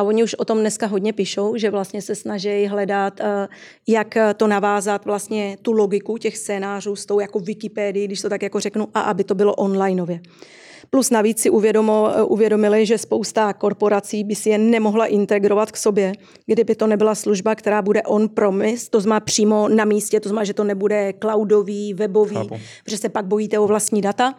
A 0.00 0.02
oni 0.02 0.22
už 0.22 0.34
o 0.34 0.44
tom 0.44 0.58
dneska 0.58 0.86
hodně 0.86 1.12
píšou, 1.12 1.56
že 1.56 1.70
vlastně 1.70 2.02
se 2.02 2.14
snaží 2.14 2.66
hledat, 2.66 3.20
eh, 3.20 3.48
jak 3.86 4.14
to 4.36 4.46
navázat 4.46 5.04
vlastně 5.04 5.58
tu 5.62 5.72
logiku 5.72 6.18
těch 6.18 6.36
scénářů 6.36 6.96
s 6.96 7.06
tou 7.06 7.20
jako 7.20 7.40
Wikipedii, 7.40 8.06
když 8.06 8.20
to 8.20 8.28
tak 8.28 8.42
jako 8.42 8.60
řeknu, 8.60 8.88
a 8.94 9.00
aby 9.00 9.24
to 9.24 9.34
bylo 9.34 9.54
onlineově. 9.54 10.20
Plus 10.90 11.10
navíc 11.10 11.40
si 11.40 11.50
uvědomo, 11.50 12.08
eh, 12.14 12.22
uvědomili, 12.22 12.86
že 12.86 12.98
spousta 12.98 13.52
korporací 13.52 14.24
by 14.24 14.34
si 14.34 14.50
je 14.50 14.58
nemohla 14.58 15.06
integrovat 15.06 15.72
k 15.72 15.76
sobě, 15.76 16.12
kdyby 16.46 16.74
to 16.74 16.86
nebyla 16.86 17.14
služba, 17.14 17.54
která 17.54 17.82
bude 17.82 18.02
on-promise, 18.02 18.90
to 18.90 19.00
znamená 19.00 19.20
přímo 19.20 19.68
na 19.68 19.84
místě, 19.84 20.20
to 20.20 20.28
znamená, 20.28 20.44
že 20.44 20.54
to 20.54 20.64
nebude 20.64 21.12
cloudový, 21.20 21.94
webový, 21.94 22.36
Chápu. 22.36 22.60
protože 22.84 22.98
se 22.98 23.08
pak 23.08 23.26
bojíte 23.26 23.58
o 23.58 23.66
vlastní 23.66 24.00
data. 24.00 24.34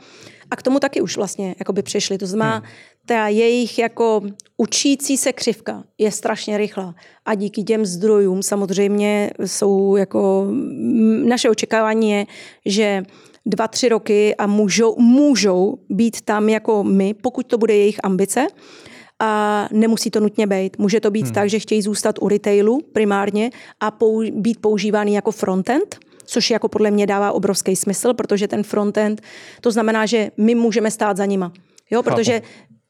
A 0.51 0.55
k 0.55 0.63
tomu 0.63 0.79
taky 0.79 1.01
už 1.01 1.17
vlastně 1.17 1.55
jakoby 1.59 1.81
přišli. 1.81 2.17
To 2.17 2.27
znamená, 2.27 2.55
hmm. 2.55 2.65
Ta 3.05 3.27
jejich 3.27 3.79
jako 3.79 4.21
učící 4.57 5.17
se 5.17 5.33
křivka 5.33 5.83
je 5.97 6.11
strašně 6.11 6.57
rychlá. 6.57 6.95
A 7.25 7.35
díky 7.35 7.63
těm 7.63 7.85
zdrojům 7.85 8.43
samozřejmě 8.43 9.31
jsou 9.45 9.95
jako... 9.95 10.47
Naše 11.23 11.49
očekávání 11.49 12.11
je, 12.11 12.25
že 12.65 13.03
dva, 13.45 13.67
tři 13.67 13.89
roky 13.89 14.35
a 14.35 14.47
můžou, 14.47 14.95
můžou 14.99 15.77
být 15.89 16.21
tam 16.21 16.49
jako 16.49 16.83
my, 16.83 17.13
pokud 17.13 17.47
to 17.47 17.57
bude 17.57 17.75
jejich 17.75 17.99
ambice. 18.03 18.47
A 19.19 19.67
nemusí 19.71 20.11
to 20.11 20.19
nutně 20.19 20.47
být. 20.47 20.77
Může 20.77 20.99
to 20.99 21.11
být 21.11 21.25
hmm. 21.25 21.33
tak, 21.33 21.49
že 21.49 21.59
chtějí 21.59 21.81
zůstat 21.81 22.15
u 22.21 22.27
retailu 22.27 22.79
primárně 22.93 23.49
a 23.79 23.91
pou, 23.91 24.21
být 24.31 24.61
používaný 24.61 25.13
jako 25.13 25.31
frontend, 25.31 25.99
což 26.25 26.49
jako 26.49 26.67
podle 26.67 26.91
mě 26.91 27.07
dává 27.07 27.31
obrovský 27.31 27.75
smysl, 27.75 28.13
protože 28.13 28.47
ten 28.47 28.63
frontend, 28.63 29.21
to 29.61 29.71
znamená, 29.71 30.05
že 30.05 30.31
my 30.37 30.55
můžeme 30.55 30.91
stát 30.91 31.17
za 31.17 31.25
nima. 31.25 31.51
Jo, 31.91 32.03
protože 32.03 32.41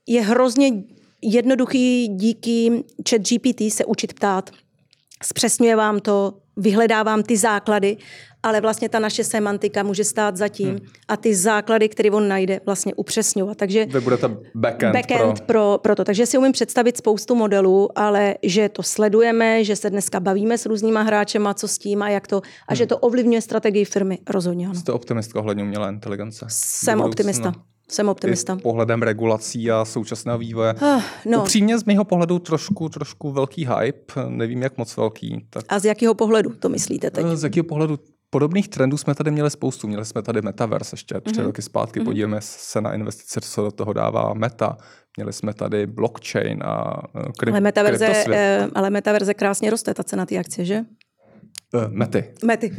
je 0.08 0.22
hrozně 0.22 0.84
jednoduchý 1.22 2.08
díky 2.08 2.84
chat 3.10 3.22
GPT 3.22 3.74
se 3.74 3.86
učit 3.86 4.14
ptát. 4.14 4.50
Zpřesňuje 5.24 5.76
vám 5.76 6.00
to, 6.00 6.34
vyhledávám 6.58 7.24
ty 7.24 7.38
základy 7.38 7.98
ale 8.44 8.62
vlastně 8.62 8.90
ta 8.90 9.00
naše 9.00 9.24
semantika 9.24 9.84
může 9.84 10.04
stát 10.04 10.38
zatím 10.38 10.70
hmm. 10.70 10.80
a 11.08 11.18
ty 11.18 11.36
základy, 11.36 11.90
které 11.90 12.12
on 12.12 12.28
najde, 12.28 12.62
vlastně 12.66 12.94
upřesňovat. 12.94 13.58
Takže 13.58 13.86
Vy 13.86 14.00
budete 14.02 14.38
backend, 14.56 14.94
backend 14.94 15.42
pro... 15.42 15.46
Pro, 15.46 15.80
pro 15.82 15.96
to. 15.96 16.04
Takže 16.04 16.26
si 16.26 16.38
umím 16.38 16.52
představit 16.52 16.98
spoustu 16.98 17.36
modelů, 17.36 17.90
ale 17.96 18.36
že 18.44 18.70
to 18.70 18.84
sledujeme, 18.84 19.64
že 19.64 19.76
se 19.76 19.90
dneska 19.90 20.20
bavíme 20.20 20.58
s 20.58 20.66
různýma 20.66 21.02
hráčema, 21.02 21.54
co 21.54 21.68
s 21.68 21.78
tím 21.78 22.02
a 22.02 22.10
jak 22.10 22.28
to, 22.28 22.38
a 22.38 22.42
hmm. 22.68 22.76
že 22.76 22.86
to 22.86 22.98
ovlivňuje 22.98 23.42
strategii 23.42 23.86
firmy, 23.86 24.20
rozhodně 24.30 24.66
ano. 24.66 24.76
Jste 24.76 24.92
optimistka 24.92 25.40
ohledně 25.40 25.64
umělé 25.64 25.90
inteligence? 25.90 26.46
Jsem 26.50 27.02
optimista. 27.02 27.54
Jsem 27.92 28.10
optimista. 28.10 28.54
I 28.54 28.62
pohledem 28.62 29.02
regulací 29.02 29.72
a 29.72 29.86
současného 29.86 30.38
vývoje. 30.38 30.74
Uh, 30.74 31.02
no. 31.26 31.40
Upřímně 31.40 31.80
z 31.80 31.84
mého 31.84 32.04
pohledu 32.04 32.40
trošku, 32.40 32.90
trošku 32.90 33.32
velký 33.32 33.68
hype, 33.68 34.14
nevím 34.28 34.62
jak 34.62 34.78
moc 34.78 34.98
velký. 34.98 35.48
Tak... 35.50 35.66
A 35.70 35.80
z 35.80 35.86
jakého 35.86 36.14
pohledu 36.14 36.50
to 36.50 36.70
myslíte 36.70 37.12
teď? 37.12 37.26
Z 37.26 37.44
jakého 37.44 37.64
pohledu 37.64 38.00
Podobných 38.34 38.70
trendů 38.70 38.98
jsme 38.98 39.16
tady 39.16 39.32
měli 39.32 39.50
spoustu. 39.50 39.88
Měli 39.88 40.06
jsme 40.06 40.22
tady 40.22 40.42
Metaverse 40.42 40.94
ještě 40.94 41.22
tři 41.22 41.36
mm-hmm. 41.36 41.44
roky 41.44 41.62
zpátky. 41.62 42.00
Mm-hmm. 42.00 42.06
Podívejme 42.06 42.38
se 42.42 42.82
na 42.82 42.94
investice, 42.94 43.42
co 43.42 43.62
do 43.62 43.72
toho 43.72 43.94
dává 43.94 44.34
Meta. 44.34 44.78
Měli 45.18 45.34
jsme 45.34 45.54
tady 45.54 45.88
blockchain 45.88 46.64
a 46.64 47.02
eh, 47.16 47.20
kry- 47.20 47.52
ale 47.52 47.60
metaverze, 47.62 48.08
eh, 48.32 48.68
ale 48.76 48.90
metaverze 48.90 49.34
krásně 49.34 49.70
roste, 49.70 49.94
ta 49.94 50.04
cena 50.04 50.26
té 50.26 50.38
akcie, 50.38 50.66
že? 50.66 50.82
Uh, 51.74 51.88
mety. 51.88 52.34
Mety. 52.46 52.72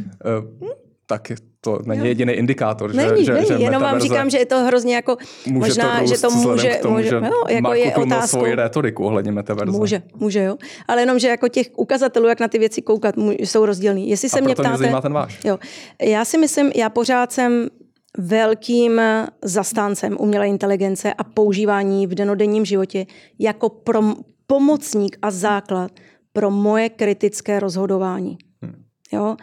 Uh, 0.61 0.69
tak 1.05 1.31
to 1.63 1.79
není 1.85 2.07
jediný 2.07 2.33
indikátor. 2.33 2.95
Není, 2.95 3.25
že, 3.25 3.33
není, 3.33 3.45
že 3.47 3.53
jenom 3.53 3.81
vám 3.81 3.99
říkám, 3.99 4.29
že 4.29 4.37
je 4.37 4.45
to 4.45 4.63
hrozně 4.63 4.95
jako, 4.95 5.17
může 5.47 5.59
možná, 5.59 5.99
to 5.99 6.07
že 6.07 6.21
to 6.21 6.29
může, 6.29 6.79
tomu, 6.81 6.95
může 6.95 7.09
že 7.09 7.15
jo, 7.15 7.43
jako 7.47 7.73
je 7.73 7.95
otázkou. 7.95 8.37
svoji 8.37 8.55
retoriku 8.55 9.05
ohledně 9.05 9.31
metaverze. 9.31 9.77
Může, 9.77 10.01
může, 10.15 10.43
jo. 10.43 10.55
Ale 10.87 11.01
jenom, 11.01 11.19
že 11.19 11.27
jako 11.27 11.47
těch 11.47 11.67
ukazatelů, 11.75 12.27
jak 12.27 12.39
na 12.39 12.47
ty 12.47 12.59
věci 12.59 12.81
koukat, 12.81 13.15
jsou 13.39 13.65
rozdílný. 13.65 14.09
Jestli 14.09 14.29
se 14.29 14.39
A 14.39 14.43
mě 14.43 14.55
ptáte... 14.55 14.89
Mě 14.89 15.01
ten 15.01 15.13
váš. 15.13 15.39
Jo. 15.45 15.59
Já 16.01 16.25
si 16.25 16.37
myslím, 16.37 16.71
já 16.75 16.89
pořád 16.89 17.31
jsem 17.31 17.67
velkým 18.17 19.01
zastáncem 19.41 20.17
umělé 20.19 20.47
inteligence 20.47 21.13
a 21.13 21.23
používání 21.23 22.07
v 22.07 22.15
denodenním 22.15 22.65
životě 22.65 23.05
jako 23.39 23.69
pro 23.69 24.01
pomocník 24.47 25.17
a 25.21 25.31
základ 25.31 25.91
pro 26.33 26.51
moje 26.51 26.89
kritické 26.89 27.59
rozhodování. 27.59 28.37
Hmm. 28.61 28.83
Jo? 29.11 29.35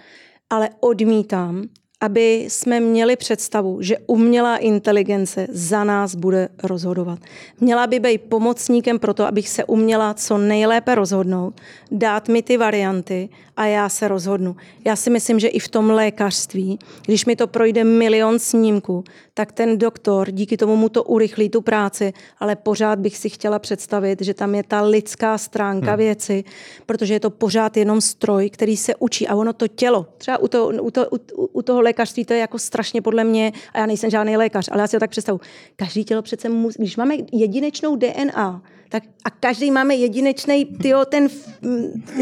Ale 0.51 0.69
odmítám, 0.81 1.63
aby 2.01 2.47
jsme 2.49 2.81
měli 2.81 3.17
představu, 3.17 3.83
že 3.83 3.97
umělá 4.07 4.57
inteligence 4.57 5.47
za 5.51 5.85
nás 5.85 6.15
bude 6.15 6.49
rozhodovat. 6.63 7.19
Měla 7.61 7.87
by 7.87 8.01
být 8.01 8.23
pomocníkem 8.23 8.99
pro 8.99 9.15
to, 9.15 9.27
abych 9.27 9.49
se 9.49 9.65
uměla 9.65 10.15
co 10.15 10.39
nejlépe 10.39 10.95
rozhodnout, 10.95 11.61
dát 11.91 12.29
mi 12.29 12.43
ty 12.43 12.57
varianty 12.57 13.29
a 13.57 13.67
já 13.67 13.89
se 13.89 14.09
rozhodnu. 14.09 14.57
Já 14.85 14.97
si 14.97 15.11
myslím, 15.11 15.41
že 15.41 15.49
i 15.49 15.59
v 15.59 15.69
tom 15.69 15.91
lékařství, 15.91 16.79
když 17.07 17.27
mi 17.27 17.37
to 17.37 17.47
projde 17.47 17.85
milion 17.85 18.39
snímků, 18.39 19.05
tak 19.35 19.53
ten 19.53 19.79
doktor 19.79 20.31
díky 20.31 20.57
tomu 20.57 20.77
mu 20.77 20.89
to 20.89 21.05
urychlí 21.05 21.49
tu 21.51 21.61
práci, 21.61 22.13
ale 22.39 22.57
pořád 22.57 22.99
bych 22.99 23.17
si 23.17 23.29
chtěla 23.29 23.59
představit, 23.59 24.23
že 24.23 24.35
tam 24.35 24.55
je 24.55 24.63
ta 24.63 24.83
lidská 24.83 25.39
stránka 25.39 25.91
hmm. 25.91 25.99
věci, 25.99 26.45
protože 26.87 27.15
je 27.15 27.21
to 27.21 27.31
pořád 27.31 27.77
jenom 27.77 28.01
stroj, 28.01 28.51
který 28.51 28.77
se 28.77 28.95
učí 28.99 29.29
a 29.29 29.35
ono 29.35 29.53
to 29.53 29.69
tělo, 29.69 30.07
třeba 30.19 30.39
u, 30.39 30.49
to, 30.49 30.69
u, 30.69 30.91
to, 30.91 31.07
u, 31.13 31.47
u 31.53 31.63
toho 31.63 31.81
lékařství 31.91 32.25
to 32.25 32.33
je 32.33 32.41
jako 32.41 32.59
strašně 32.59 33.03
podle 33.03 33.25
mě, 33.25 33.53
a 33.75 33.79
já 33.79 33.87
nejsem 33.87 34.11
žádný 34.11 34.37
lékař, 34.37 34.69
ale 34.73 34.81
já 34.81 34.87
si 34.87 34.97
to 34.97 35.01
tak 35.01 35.11
představu. 35.11 35.41
Každý 35.77 36.05
tělo 36.05 36.23
přece 36.23 36.49
musí, 36.49 36.79
když 36.79 36.97
máme 36.97 37.15
jedinečnou 37.33 37.97
DNA, 37.97 38.63
tak 38.89 39.03
a 39.25 39.31
každý 39.31 39.71
máme 39.71 39.95
jedinečný, 39.95 40.65
tyjo, 40.65 41.05
ten, 41.05 41.29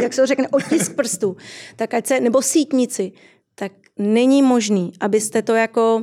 jak 0.02 0.12
se 0.12 0.20
to 0.20 0.26
řekne, 0.26 0.48
otisk 0.48 0.96
prstu, 0.96 1.37
tak 1.76 1.94
ať 1.94 2.07
se, 2.07 2.20
nebo 2.20 2.42
sítnici, 2.42 3.12
tak 3.54 3.72
není 3.98 4.42
možný, 4.42 4.92
abyste 5.00 5.42
to 5.42 5.54
jako 5.54 6.02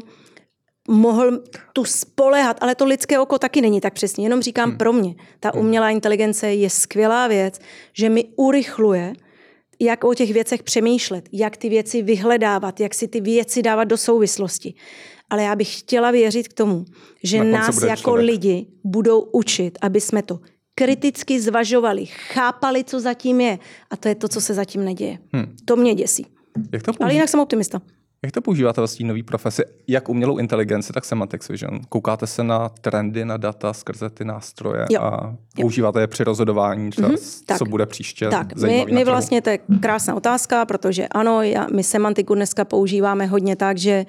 mohl 0.87 1.39
tu 1.73 1.85
spolehat, 1.85 2.57
ale 2.61 2.75
to 2.75 2.85
lidské 2.85 3.19
oko 3.19 3.39
taky 3.39 3.61
není 3.61 3.81
tak 3.81 3.93
přesně, 3.93 4.25
jenom 4.25 4.41
říkám 4.41 4.69
hmm. 4.69 4.77
pro 4.77 4.93
mě. 4.93 5.15
Ta 5.39 5.51
hmm. 5.53 5.65
umělá 5.65 5.89
inteligence 5.89 6.53
je 6.53 6.69
skvělá 6.69 7.27
věc, 7.27 7.59
že 7.93 8.09
mi 8.09 8.25
urychluje 8.35 9.13
jak 9.79 10.03
o 10.03 10.13
těch 10.13 10.33
věcech 10.33 10.63
přemýšlet, 10.63 11.29
jak 11.31 11.57
ty 11.57 11.69
věci 11.69 12.01
vyhledávat, 12.01 12.79
jak 12.79 12.93
si 12.93 13.07
ty 13.07 13.21
věci 13.21 13.61
dávat 13.61 13.83
do 13.83 13.97
souvislosti. 13.97 14.73
Ale 15.29 15.43
já 15.43 15.55
bych 15.55 15.79
chtěla 15.79 16.11
věřit 16.11 16.47
k 16.47 16.53
tomu, 16.53 16.85
že 17.23 17.43
nás 17.43 17.81
jako 17.81 18.01
člověk. 18.01 18.25
lidi 18.25 18.67
budou 18.83 19.21
učit, 19.21 19.77
aby 19.81 20.01
jsme 20.01 20.21
to 20.21 20.39
kriticky 20.75 21.41
zvažovali, 21.41 22.05
chápali, 22.05 22.83
co 22.83 22.99
zatím 22.99 23.41
je. 23.41 23.59
A 23.89 23.97
to 23.97 24.07
je 24.07 24.15
to, 24.15 24.27
co 24.27 24.41
se 24.41 24.53
zatím 24.53 24.85
neděje. 24.85 25.17
Hmm. 25.33 25.55
To 25.65 25.75
mě 25.75 25.95
děsí. 25.95 26.25
Jak 26.73 26.83
to 26.83 26.91
Ale 26.99 27.13
jinak 27.13 27.29
jsem 27.29 27.39
optimista. 27.39 27.81
Jak 28.25 28.31
to 28.31 28.41
používáte 28.41 28.81
ve 28.81 28.87
své 28.87 29.05
nové 29.05 29.23
profesi? 29.23 29.63
Jak 29.87 30.09
umělou 30.09 30.37
inteligenci, 30.37 30.93
tak 30.93 31.05
Semantics 31.05 31.47
Vision. 31.47 31.79
Koukáte 31.89 32.27
se 32.27 32.43
na 32.43 32.69
trendy, 32.69 33.25
na 33.25 33.37
data 33.37 33.73
skrze 33.73 34.09
ty 34.09 34.25
nástroje 34.25 34.85
jo. 34.91 35.01
a 35.01 35.35
používáte 35.55 35.99
jo. 35.99 36.01
je 36.01 36.07
při 36.07 36.23
rozhodování, 36.23 36.89
třeba, 36.89 37.09
mm-hmm. 37.09 37.57
co 37.57 37.65
tak. 37.65 37.67
bude 37.67 37.85
příště 37.85 38.27
Tak, 38.27 38.55
my, 38.55 38.85
my 38.91 39.03
vlastně, 39.03 39.41
to 39.41 39.49
je 39.49 39.59
krásná 39.81 40.15
otázka, 40.15 40.65
protože 40.65 41.07
ano, 41.07 41.41
já, 41.41 41.67
my 41.73 41.83
semantiku 41.83 42.35
dneska 42.35 42.65
používáme 42.65 43.25
hodně 43.25 43.55
tak, 43.55 43.77
že 43.77 44.05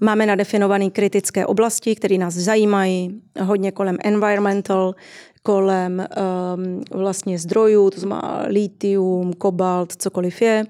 máme 0.00 0.26
nadefinované 0.26 0.90
kritické 0.90 1.46
oblasti, 1.46 1.94
které 1.94 2.18
nás 2.18 2.34
zajímají, 2.34 3.20
hodně 3.42 3.72
kolem 3.72 3.96
environmental, 4.04 4.94
kolem 5.42 6.06
um, 6.54 6.82
vlastně 7.00 7.38
zdrojů, 7.38 7.90
to 7.90 8.00
znamená 8.00 8.44
litium, 8.46 9.32
kobalt, 9.32 9.92
cokoliv 9.92 10.42
je. 10.42 10.64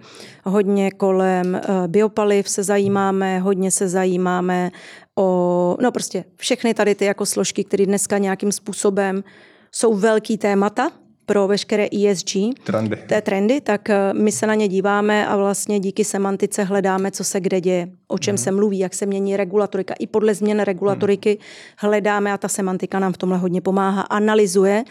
Hodně 0.45 0.91
kolem 0.91 1.61
uh, 1.69 1.87
biopaliv 1.87 2.49
se 2.49 2.63
zajímáme, 2.63 3.39
hodně 3.39 3.71
se 3.71 3.89
zajímáme 3.89 4.71
o, 5.19 5.77
no 5.83 5.93
prostě 5.93 6.25
všechny 6.37 6.75
tady 6.75 6.95
ty 6.95 7.05
jako 7.05 7.27
složky, 7.27 7.65
které 7.65 7.87
dneska 7.87 8.19
nějakým 8.19 8.53
způsobem 8.53 9.25
jsou 9.73 9.95
velký 9.95 10.39
témata 10.39 10.91
pro 11.31 11.47
veškeré 11.47 11.89
ESG 11.93 12.31
trendy. 12.65 12.97
Té 12.97 13.23
trendy, 13.23 13.61
tak 13.61 13.91
eh, 13.91 14.15
my 14.15 14.33
se 14.33 14.47
na 14.47 14.55
ně 14.55 14.69
díváme 14.69 15.27
a 15.27 15.37
vlastně 15.37 15.81
díky 15.81 16.05
semantice 16.05 16.65
hledáme, 16.65 17.11
co 17.11 17.25
se 17.25 17.41
kde 17.41 17.61
děje, 17.61 17.89
o 18.09 18.19
čem 18.19 18.33
hmm. 18.33 18.39
se 18.39 18.51
mluví, 18.51 18.79
jak 18.79 18.95
se 18.95 19.07
mění 19.07 19.37
regulatorika. 19.37 19.95
I 19.99 20.07
podle 20.07 20.35
změn 20.35 20.61
regulatoriky 20.61 21.31
hmm. 21.31 21.39
hledáme 21.79 22.33
a 22.33 22.39
ta 22.39 22.49
semantika 22.49 22.99
nám 22.99 23.13
v 23.13 23.19
tomhle 23.19 23.39
hodně 23.39 23.61
pomáhá, 23.61 24.03
analyzuje, 24.03 24.85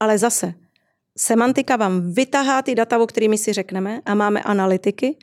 ale 0.00 0.18
zase 0.18 0.54
semantika 1.18 1.76
vám 1.76 2.12
vytahá 2.12 2.62
ty 2.62 2.74
data, 2.74 2.98
o 2.98 3.06
kterými 3.06 3.38
si 3.38 3.52
řekneme 3.52 4.00
a 4.06 4.14
máme 4.14 4.42
analytiky, 4.42 5.16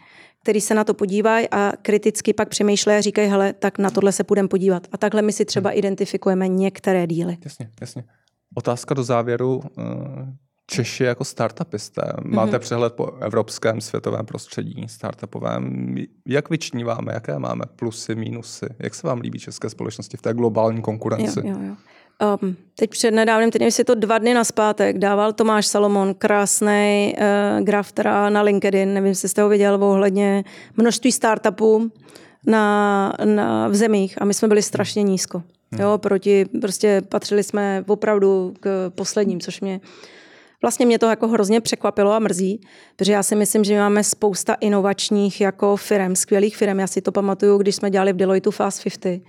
který 0.43 0.61
se 0.61 0.73
na 0.73 0.83
to 0.83 0.93
podívají 0.93 1.47
a 1.51 1.73
kriticky 1.81 2.33
pak 2.33 2.49
přemýšlejí 2.49 2.97
a 2.97 3.01
říkají, 3.01 3.29
hele, 3.29 3.53
tak 3.53 3.77
na 3.77 3.89
tohle 3.89 4.11
se 4.11 4.23
půjdeme 4.23 4.47
podívat. 4.47 4.87
A 4.91 4.97
takhle 4.97 5.21
my 5.21 5.33
si 5.33 5.45
třeba 5.45 5.69
hmm. 5.69 5.79
identifikujeme 5.79 6.47
některé 6.47 7.07
díly. 7.07 7.37
Jasně, 7.45 7.69
jasně. 7.81 8.03
Otázka 8.55 8.93
do 8.93 9.03
závěru. 9.03 9.61
Češi 10.71 11.03
jako 11.03 11.23
startupisté, 11.23 12.13
máte 12.23 12.51
mm-hmm. 12.51 12.59
přehled 12.59 12.93
po 12.93 13.11
evropském 13.19 13.81
světovém 13.81 14.25
prostředí 14.25 14.85
startupovém. 14.87 15.95
Jak 16.25 16.49
vyčníváme, 16.49 17.13
jaké 17.13 17.39
máme 17.39 17.65
plusy, 17.75 18.15
mínusy? 18.15 18.65
Jak 18.79 18.95
se 18.95 19.07
vám 19.07 19.19
líbí 19.19 19.39
české 19.39 19.69
společnosti 19.69 20.17
v 20.17 20.21
té 20.21 20.33
globální 20.33 20.81
konkurenci? 20.81 21.39
Jo, 21.43 21.55
jo, 21.61 21.67
jo. 21.67 21.75
Um, 22.41 22.55
teď 22.75 22.89
před 22.89 23.11
nedávným 23.11 23.51
týdnem, 23.51 23.71
si 23.71 23.83
to 23.83 23.95
dva 23.95 24.17
dny 24.17 24.33
naspátek, 24.33 24.97
dával 24.97 25.33
Tomáš 25.33 25.67
Salomon 25.67 26.13
krásný 26.13 27.15
uh, 27.17 27.65
graf 27.65 27.91
teda 27.91 28.29
na 28.29 28.41
LinkedIn, 28.41 28.93
nevím, 28.93 29.09
jestli 29.09 29.29
jste 29.29 29.41
ho 29.41 29.49
viděl, 29.49 29.83
ohledně 29.83 30.43
množství 30.77 31.11
startupů 31.11 31.91
na, 32.47 33.13
na, 33.25 33.67
v 33.67 33.75
zemích 33.75 34.21
a 34.21 34.25
my 34.25 34.33
jsme 34.33 34.47
byli 34.47 34.61
strašně 34.61 35.03
nízko. 35.03 35.43
Hmm. 35.71 35.81
Jo, 35.81 35.97
proti, 35.97 36.45
prostě 36.61 37.01
patřili 37.09 37.43
jsme 37.43 37.83
opravdu 37.87 38.53
k 38.59 38.91
posledním, 38.95 39.39
což 39.39 39.61
mě 39.61 39.81
Vlastně 40.61 40.85
mě 40.85 40.99
to 40.99 41.05
jako 41.05 41.27
hrozně 41.27 41.61
překvapilo 41.61 42.11
a 42.11 42.19
mrzí, 42.19 42.61
protože 42.95 43.11
já 43.11 43.23
si 43.23 43.35
myslím, 43.35 43.63
že 43.63 43.77
máme 43.77 44.03
spousta 44.03 44.53
inovačních 44.53 45.41
jako 45.41 45.77
firm, 45.77 46.15
skvělých 46.15 46.57
firm. 46.57 46.79
Já 46.79 46.87
si 46.87 47.01
to 47.01 47.11
pamatuju, 47.11 47.57
když 47.57 47.75
jsme 47.75 47.89
dělali 47.89 48.13
v 48.13 48.15
Deloitu 48.15 48.51
Fast 48.51 48.83
50, 48.83 49.21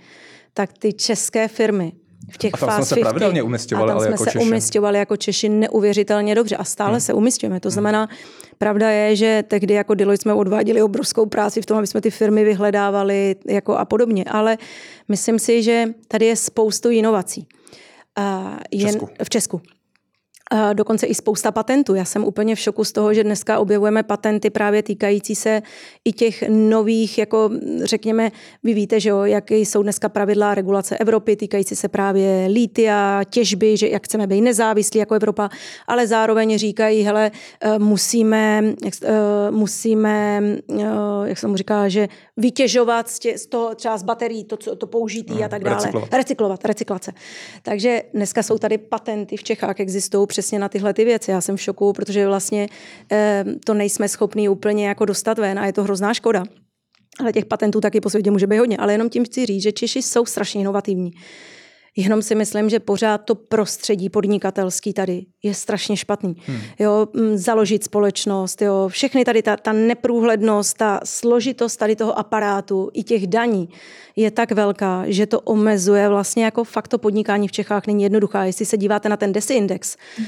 tak 0.53 0.73
ty 0.73 0.93
české 0.93 1.47
firmy, 1.47 1.91
v 2.31 2.37
těch 2.37 2.53
a 2.53 2.57
tam 2.57 2.69
jsme 2.75 2.85
se 2.85 2.95
pravidelně 2.95 3.43
umistovali, 3.43 3.91
a 3.91 3.93
tam 3.93 4.01
jsme 4.01 4.11
jako 4.11 4.23
se 4.23 4.31
Češi. 4.31 4.45
umistovali 4.45 4.99
jako 4.99 5.17
Češi 5.17 5.49
neuvěřitelně 5.49 6.35
dobře 6.35 6.55
a 6.55 6.63
stále 6.63 6.91
hmm. 6.91 7.01
se 7.01 7.13
umistujeme. 7.13 7.59
To 7.59 7.69
znamená, 7.69 7.99
hmm. 7.99 8.17
pravda 8.57 8.89
je, 8.89 9.15
že 9.15 9.43
tehdy 9.47 9.73
jako 9.73 9.93
Deloitte 9.93 10.21
jsme 10.21 10.33
odváděli 10.33 10.81
obrovskou 10.81 11.25
práci 11.25 11.61
v 11.61 11.65
tom, 11.65 11.77
aby 11.77 11.87
jsme 11.87 12.01
ty 12.01 12.11
firmy 12.11 12.43
vyhledávali 12.43 13.35
jako 13.47 13.77
a 13.77 13.85
podobně, 13.85 14.23
ale 14.27 14.57
myslím 15.07 15.39
si, 15.39 15.63
že 15.63 15.85
tady 16.07 16.25
je 16.25 16.35
spoustu 16.35 16.89
inovací. 16.89 17.47
Uh, 18.19 18.57
jen, 18.71 18.89
v 18.89 18.91
Česku. 18.91 19.09
V 19.23 19.29
Česku 19.29 19.61
dokonce 20.73 21.07
i 21.07 21.15
spousta 21.15 21.51
patentů. 21.51 21.95
Já 21.95 22.05
jsem 22.05 22.23
úplně 22.23 22.55
v 22.55 22.59
šoku 22.59 22.83
z 22.83 22.91
toho, 22.91 23.13
že 23.13 23.23
dneska 23.23 23.59
objevujeme 23.59 24.03
patenty 24.03 24.49
právě 24.49 24.83
týkající 24.83 25.35
se 25.35 25.61
i 26.05 26.11
těch 26.11 26.43
nových, 26.49 27.17
jako 27.17 27.49
řekněme, 27.83 28.31
vy 28.63 28.73
víte, 28.73 28.99
že 28.99 29.09
jo, 29.09 29.23
jaké 29.23 29.57
jsou 29.57 29.83
dneska 29.83 30.09
pravidla 30.09 30.55
regulace 30.55 30.97
Evropy, 30.97 31.35
týkající 31.35 31.75
se 31.75 31.87
právě 31.87 32.47
lítia, 32.47 33.23
těžby, 33.29 33.77
že 33.77 33.87
jak 33.87 34.05
chceme 34.05 34.27
být 34.27 34.41
nezávislí 34.41 34.99
jako 34.99 35.15
Evropa, 35.15 35.49
ale 35.87 36.07
zároveň 36.07 36.57
říkají, 36.57 37.03
hele, 37.03 37.31
eh, 37.61 37.79
musíme, 37.79 38.63
eh, 39.03 39.51
musíme, 39.51 40.41
eh, 40.79 40.83
jak 41.25 41.37
se 41.37 41.47
mu 41.47 41.55
říká, 41.55 41.89
že 41.89 42.07
vytěžovat 42.39 43.09
z, 43.09 43.19
tě, 43.19 43.37
z 43.37 43.45
toho 43.45 43.75
třeba 43.75 43.97
z 43.97 44.03
baterií 44.03 44.43
to, 44.43 44.57
to 44.57 44.87
použitý 44.87 45.33
hmm, 45.33 45.43
a 45.43 45.47
tak 45.47 45.63
dále. 45.63 45.75
Recyklovat. 45.75 46.13
recyklovat. 46.13 46.65
Recyklace. 46.65 47.11
Takže 47.63 48.03
dneska 48.13 48.43
jsou 48.43 48.57
tady 48.57 48.77
patenty 48.77 49.37
v 49.37 49.43
Čechách, 49.43 49.79
existují 49.79 50.27
přesně 50.27 50.59
na 50.59 50.69
tyhle 50.69 50.93
ty 50.93 51.05
věci. 51.05 51.31
Já 51.31 51.41
jsem 51.41 51.57
v 51.57 51.61
šoku, 51.61 51.93
protože 51.93 52.27
vlastně 52.27 52.67
eh, 53.11 53.45
to 53.65 53.73
nejsme 53.73 54.09
schopní 54.09 54.49
úplně 54.49 54.87
jako 54.87 55.05
dostat 55.05 55.39
ven 55.39 55.59
a 55.59 55.65
je 55.65 55.73
to 55.73 55.83
hrozná 55.83 56.13
škoda. 56.13 56.43
Ale 57.19 57.33
těch 57.33 57.45
patentů 57.45 57.81
taky 57.81 58.01
po 58.01 58.09
světě 58.09 58.31
může 58.31 58.47
být 58.47 58.57
hodně. 58.57 58.77
Ale 58.77 58.93
jenom 58.93 59.09
tím 59.09 59.25
chci 59.25 59.45
říct, 59.45 59.63
že 59.63 59.71
Češi 59.71 60.01
jsou 60.01 60.25
strašně 60.25 60.61
inovativní. 60.61 61.11
Jenom 61.99 62.21
si 62.21 62.35
myslím, 62.35 62.69
že 62.69 62.79
pořád 62.79 63.17
to 63.17 63.35
prostředí 63.35 64.09
podnikatelský 64.09 64.93
tady 64.93 65.25
je 65.43 65.53
strašně 65.53 65.97
špatný. 65.97 66.35
Hmm. 66.45 66.59
Jo, 66.79 67.07
založit 67.33 67.83
společnost, 67.83 68.61
jo, 68.61 68.87
všechny 68.87 69.25
tady 69.25 69.41
ta, 69.41 69.57
ta 69.57 69.73
neprůhlednost, 69.73 70.77
ta 70.77 70.99
složitost 71.03 71.77
tady 71.77 71.95
toho 71.95 72.19
aparátu 72.19 72.89
i 72.93 73.03
těch 73.03 73.27
daní 73.27 73.69
je 74.15 74.31
tak 74.31 74.51
velká, 74.51 75.03
že 75.07 75.25
to 75.25 75.41
omezuje 75.41 76.09
vlastně 76.09 76.45
jako 76.45 76.63
fakt 76.63 76.87
to 76.87 76.97
podnikání 76.97 77.47
v 77.47 77.51
Čechách 77.51 77.87
není 77.87 78.03
jednoduchá. 78.03 78.43
Jestli 78.43 78.65
se 78.65 78.77
díváte 78.77 79.09
na 79.09 79.17
ten 79.17 79.33
DESI 79.33 79.53
index, 79.53 79.97
hmm. 80.17 80.27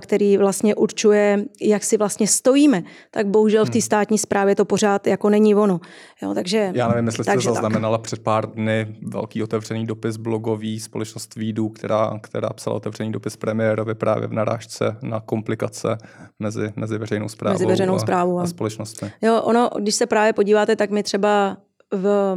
který 0.00 0.36
vlastně 0.36 0.74
určuje, 0.74 1.44
jak 1.60 1.84
si 1.84 1.96
vlastně 1.96 2.26
stojíme, 2.26 2.82
tak 3.10 3.26
bohužel 3.26 3.64
v 3.64 3.70
té 3.70 3.78
hmm. 3.78 3.82
státní 3.82 4.18
správě 4.18 4.54
to 4.54 4.64
pořád 4.64 5.06
jako 5.06 5.30
není 5.30 5.54
ono. 5.54 5.80
Jo, 6.22 6.34
takže, 6.34 6.72
Já 6.74 6.88
nevím, 6.88 7.06
jestli 7.06 7.24
jste 7.24 7.40
zaznamenala 7.40 7.98
tak. 7.98 8.04
před 8.04 8.22
pár 8.22 8.50
dny 8.50 8.96
velký 9.02 9.42
otevřený 9.42 9.86
dopis 9.86 10.16
blogový 10.16 10.80
společnost 11.10 11.34
Vídu, 11.34 11.68
která, 11.68 12.18
která 12.22 12.48
psala 12.48 12.76
otevřený 12.76 13.12
dopis 13.12 13.36
premiérovi 13.36 13.94
právě 13.94 14.28
v 14.28 14.32
narážce 14.32 14.96
na 15.02 15.20
komplikace 15.20 15.98
mezi, 16.38 16.72
mezi 16.76 16.98
veřejnou 16.98 17.28
zprávou, 17.28 17.54
mezi 17.54 17.66
veřejnou 17.66 17.98
zprávou 17.98 18.38
a, 18.38 18.42
a 18.42 18.46
společnostmi. 18.46 19.12
Jo, 19.22 19.42
ono, 19.42 19.70
když 19.78 19.94
se 19.94 20.06
právě 20.06 20.32
podíváte, 20.32 20.76
tak 20.76 20.90
my 20.90 21.02
třeba 21.02 21.56
v 21.92 22.36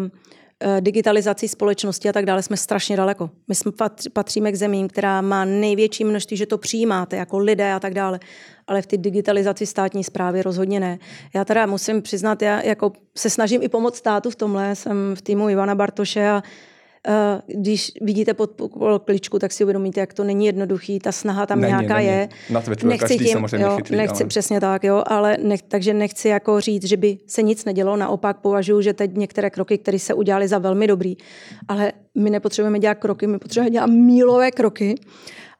Eh, 0.66 0.82
digitalizací 0.82 1.48
společnosti 1.48 2.10
a 2.10 2.14
tak 2.14 2.26
dále 2.26 2.44
jsme 2.44 2.58
strašně 2.58 2.98
daleko. 2.98 3.30
My 3.48 3.56
jsme 3.56 3.72
patříme 4.14 4.52
k 4.52 4.56
zemím, 4.56 4.88
která 4.88 5.22
má 5.22 5.46
největší 5.46 6.04
množství, 6.04 6.38
že 6.38 6.46
to 6.46 6.58
přijímáte 6.58 7.16
jako 7.16 7.38
lidé 7.38 7.74
a 7.74 7.80
tak 7.80 7.94
dále. 7.94 8.20
Ale 8.68 8.82
v 8.82 8.86
té 8.86 8.98
digitalizaci 8.98 9.66
státní 9.66 10.04
zprávy 10.04 10.42
rozhodně 10.42 10.80
ne. 10.80 11.00
Já 11.36 11.46
teda 11.46 11.66
musím 11.66 12.02
přiznat, 12.02 12.42
já 12.42 12.62
jako 12.62 12.92
se 13.18 13.30
snažím 13.30 13.64
i 13.64 13.70
pomoct 13.70 13.96
státu 13.96 14.30
v 14.30 14.36
tomhle. 14.36 14.76
Jsem 14.76 15.16
v 15.16 15.22
týmu 15.22 15.50
Ivana 15.50 15.76
Bartoše 15.76 16.30
a 16.30 16.44
když 17.48 17.92
vidíte 18.02 18.34
pod 18.34 18.62
kličku, 19.06 19.40
tak 19.40 19.52
si 19.52 19.64
uvědomíte, 19.64 20.00
jak 20.00 20.14
to 20.14 20.24
není 20.24 20.46
jednoduchý, 20.46 21.00
ta 21.00 21.12
snaha 21.12 21.46
tam 21.46 21.62
není, 21.62 21.72
nějaká 21.72 21.96
není. 21.96 22.08
je. 22.08 22.30
Na 22.50 22.62
Twitteru 22.62 22.90
nechci 22.90 23.18
tím, 23.18 23.28
samozřejmě 23.28 23.66
jo, 23.66 23.76
chytrý, 23.76 23.98
nechci 23.98 24.24
ale... 24.24 24.28
přesně 24.28 24.60
tak, 24.60 24.84
jo, 24.84 25.04
ale 25.08 25.38
nech, 25.42 25.62
takže 25.62 25.94
nechci 25.94 26.28
jako 26.28 26.62
říct, 26.62 26.88
že 26.88 26.98
by 26.98 27.18
se 27.28 27.42
nic 27.42 27.66
nedělo, 27.66 27.98
naopak 27.98 28.38
považuji, 28.38 28.82
že 28.82 28.94
teď 28.94 29.12
některé 29.18 29.50
kroky, 29.50 29.78
které 29.78 30.00
se 30.00 30.14
udělaly 30.14 30.48
za 30.48 30.58
velmi 30.58 30.88
dobrý, 30.88 31.16
ale 31.68 31.92
my 32.16 32.30
nepotřebujeme 32.30 32.80
dělat 32.80 32.96
kroky, 32.96 33.28
my 33.28 33.40
potřebujeme 33.40 33.72
dělat 33.72 33.88
mílové 33.88 34.52
kroky 34.52 34.96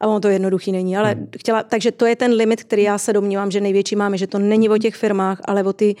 a 0.00 0.06
ono 0.06 0.20
to 0.20 0.28
jednoduchý 0.28 0.72
není. 0.72 0.96
Ale 0.96 1.12
hmm. 1.12 1.28
chtěla, 1.38 1.62
takže 1.62 1.92
to 1.92 2.06
je 2.06 2.16
ten 2.16 2.32
limit, 2.32 2.64
který 2.64 2.82
já 2.82 2.98
se 2.98 3.12
domnívám, 3.12 3.50
že 3.50 3.60
největší 3.60 3.96
máme, 3.96 4.18
že 4.18 4.26
to 4.26 4.38
není 4.38 4.68
o 4.68 4.78
těch 4.78 4.94
firmách, 4.94 5.40
ale 5.44 5.62
o 5.62 5.72
ty 5.72 5.96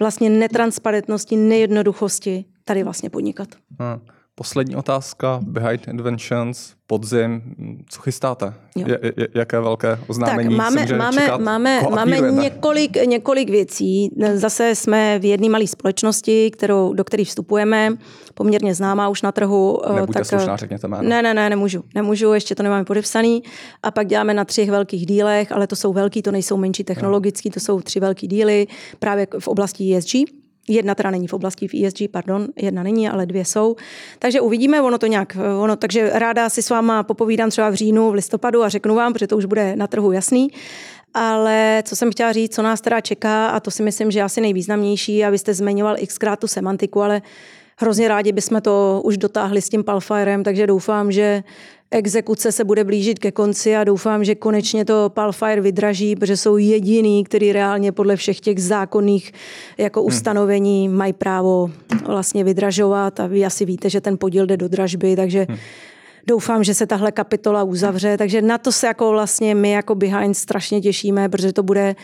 vlastně 0.00 0.30
netransparentnosti, 0.30 1.36
nejednoduchosti 1.36 2.44
tady 2.64 2.82
vlastně 2.82 3.10
podnikat. 3.10 3.48
Hmm. 3.80 4.00
Poslední 4.40 4.76
otázka, 4.76 5.40
Behind 5.42 5.88
Inventions, 5.88 6.72
podzim, 6.86 7.42
co 7.88 8.00
chystáte? 8.00 8.54
Je, 8.76 8.98
je, 9.02 9.28
jaké 9.34 9.60
velké 9.60 9.98
oznámení? 10.06 10.48
Tak 10.48 10.58
máme, 10.58 10.86
jsem, 10.86 10.98
máme, 10.98 11.22
čekat, 11.22 11.40
máme, 11.40 11.82
máme 11.90 12.20
několik, 12.20 13.06
několik 13.06 13.50
věcí. 13.50 14.10
Zase 14.34 14.74
jsme 14.74 15.18
v 15.18 15.24
jedné 15.24 15.48
malé 15.48 15.66
společnosti, 15.66 16.50
kterou, 16.50 16.92
do 16.92 17.04
které 17.04 17.24
vstupujeme, 17.24 17.96
poměrně 18.34 18.74
známá 18.74 19.08
už 19.08 19.22
na 19.22 19.32
trhu. 19.32 19.80
Eh, 19.86 19.94
Nebuďte 19.94 20.18
tak, 20.18 20.26
slušná, 20.26 20.56
řekněte 20.56 20.88
jméno. 20.88 21.08
Ne, 21.08 21.22
ne, 21.22 21.34
ne, 21.34 21.50
nemůžu. 21.50 21.84
Nemůžu, 21.94 22.32
ještě 22.32 22.54
to 22.54 22.62
nemáme 22.62 22.84
podepsaný. 22.84 23.42
A 23.82 23.90
pak 23.90 24.06
děláme 24.06 24.34
na 24.34 24.44
třech 24.44 24.70
velkých 24.70 25.06
dílech, 25.06 25.52
ale 25.52 25.66
to 25.66 25.76
jsou 25.76 25.92
velký, 25.92 26.22
to 26.22 26.32
nejsou 26.32 26.56
menší 26.56 26.84
technologický, 26.84 27.50
to 27.50 27.60
jsou 27.60 27.80
tři 27.80 28.00
velký 28.00 28.26
díly 28.26 28.66
právě 28.98 29.26
v 29.38 29.48
oblasti 29.48 29.96
ESG. 29.96 30.39
Jedna 30.70 30.94
teda 30.94 31.10
není 31.10 31.28
v 31.28 31.32
oblasti 31.32 31.68
v 31.68 31.84
ESG, 31.84 31.98
pardon, 32.10 32.48
jedna 32.56 32.82
není, 32.82 33.08
ale 33.08 33.26
dvě 33.26 33.44
jsou. 33.44 33.76
Takže 34.18 34.40
uvidíme, 34.40 34.82
ono 34.82 34.98
to 34.98 35.06
nějak, 35.06 35.36
ono, 35.58 35.76
takže 35.76 36.10
ráda 36.14 36.48
si 36.48 36.62
s 36.62 36.70
váma 36.70 37.02
popovídám 37.02 37.50
třeba 37.50 37.70
v 37.70 37.74
říjnu, 37.74 38.10
v 38.10 38.14
listopadu 38.14 38.62
a 38.62 38.68
řeknu 38.68 38.94
vám, 38.94 39.12
protože 39.12 39.26
to 39.26 39.36
už 39.36 39.44
bude 39.44 39.76
na 39.76 39.86
trhu 39.86 40.12
jasný. 40.12 40.48
Ale 41.14 41.82
co 41.86 41.96
jsem 41.96 42.12
chtěla 42.12 42.32
říct, 42.32 42.54
co 42.54 42.62
nás 42.62 42.80
teda 42.80 43.00
čeká, 43.00 43.48
a 43.48 43.60
to 43.60 43.70
si 43.70 43.82
myslím, 43.82 44.10
že 44.10 44.22
asi 44.22 44.40
nejvýznamnější, 44.40 45.24
abyste 45.24 45.54
zmiňoval 45.54 45.96
xkrát 46.06 46.40
tu 46.40 46.46
semantiku, 46.46 47.02
ale 47.02 47.22
hrozně 47.80 48.08
rádi 48.08 48.32
bychom 48.32 48.60
to 48.60 49.00
už 49.04 49.16
dotáhli 49.16 49.62
s 49.62 49.68
tím 49.68 49.84
Palfirem, 49.84 50.44
takže 50.44 50.66
doufám, 50.66 51.12
že 51.12 51.42
exekuce 51.90 52.52
se 52.52 52.64
bude 52.64 52.84
blížit 52.84 53.18
ke 53.18 53.32
konci 53.32 53.76
a 53.76 53.84
doufám, 53.84 54.24
že 54.24 54.34
konečně 54.34 54.84
to 54.84 55.10
Palfire 55.14 55.60
vydraží, 55.60 56.16
protože 56.16 56.36
jsou 56.36 56.56
jediný, 56.56 57.24
který 57.24 57.52
reálně 57.52 57.92
podle 57.92 58.16
všech 58.16 58.40
těch 58.40 58.62
zákonných 58.62 59.32
jako 59.78 60.00
hmm. 60.00 60.06
ustanovení 60.06 60.88
mají 60.88 61.12
právo 61.12 61.70
vlastně 62.06 62.44
vydražovat 62.44 63.20
a 63.20 63.26
vy 63.26 63.44
asi 63.44 63.64
víte, 63.64 63.90
že 63.90 64.00
ten 64.00 64.18
podíl 64.18 64.46
jde 64.46 64.56
do 64.56 64.68
dražby, 64.68 65.16
takže 65.16 65.46
hmm. 65.48 65.58
Doufám, 66.26 66.64
že 66.64 66.74
se 66.74 66.86
tahle 66.86 67.12
kapitola 67.12 67.62
uzavře, 67.62 68.18
takže 68.18 68.42
na 68.42 68.58
to 68.58 68.72
se 68.72 68.86
jako 68.86 69.10
vlastně 69.10 69.54
my 69.54 69.70
jako 69.70 69.94
Behind 69.94 70.36
strašně 70.36 70.80
těšíme, 70.80 71.28
protože 71.28 71.52
to 71.52 71.62
bude 71.62 71.96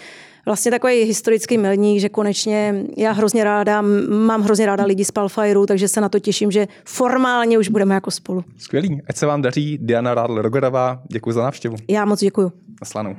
vlastně 0.46 0.70
takový 0.70 1.02
historický 1.02 1.59
milník, 1.59 2.00
že 2.00 2.09
konečně 2.09 2.85
já 2.96 3.12
hrozně 3.12 3.44
ráda, 3.44 3.82
mám 4.09 4.42
hrozně 4.42 4.66
ráda 4.66 4.85
lidi 4.85 5.04
z 5.04 5.11
Palfireu, 5.11 5.66
takže 5.66 5.88
se 5.88 6.00
na 6.00 6.09
to 6.09 6.18
těším, 6.18 6.50
že 6.50 6.66
formálně 6.85 7.59
už 7.59 7.68
budeme 7.68 7.94
jako 7.94 8.11
spolu. 8.11 8.44
Skvělý. 8.56 9.02
Ať 9.09 9.16
se 9.16 9.26
vám 9.26 9.42
daří. 9.42 9.78
Diana 9.78 10.14
Rádl-Rogerová, 10.14 11.00
děkuji 11.12 11.32
za 11.32 11.42
návštěvu. 11.42 11.76
Já 11.88 12.04
moc 12.04 12.20
děkuji. 12.20 12.52
Naslanou. 12.80 13.16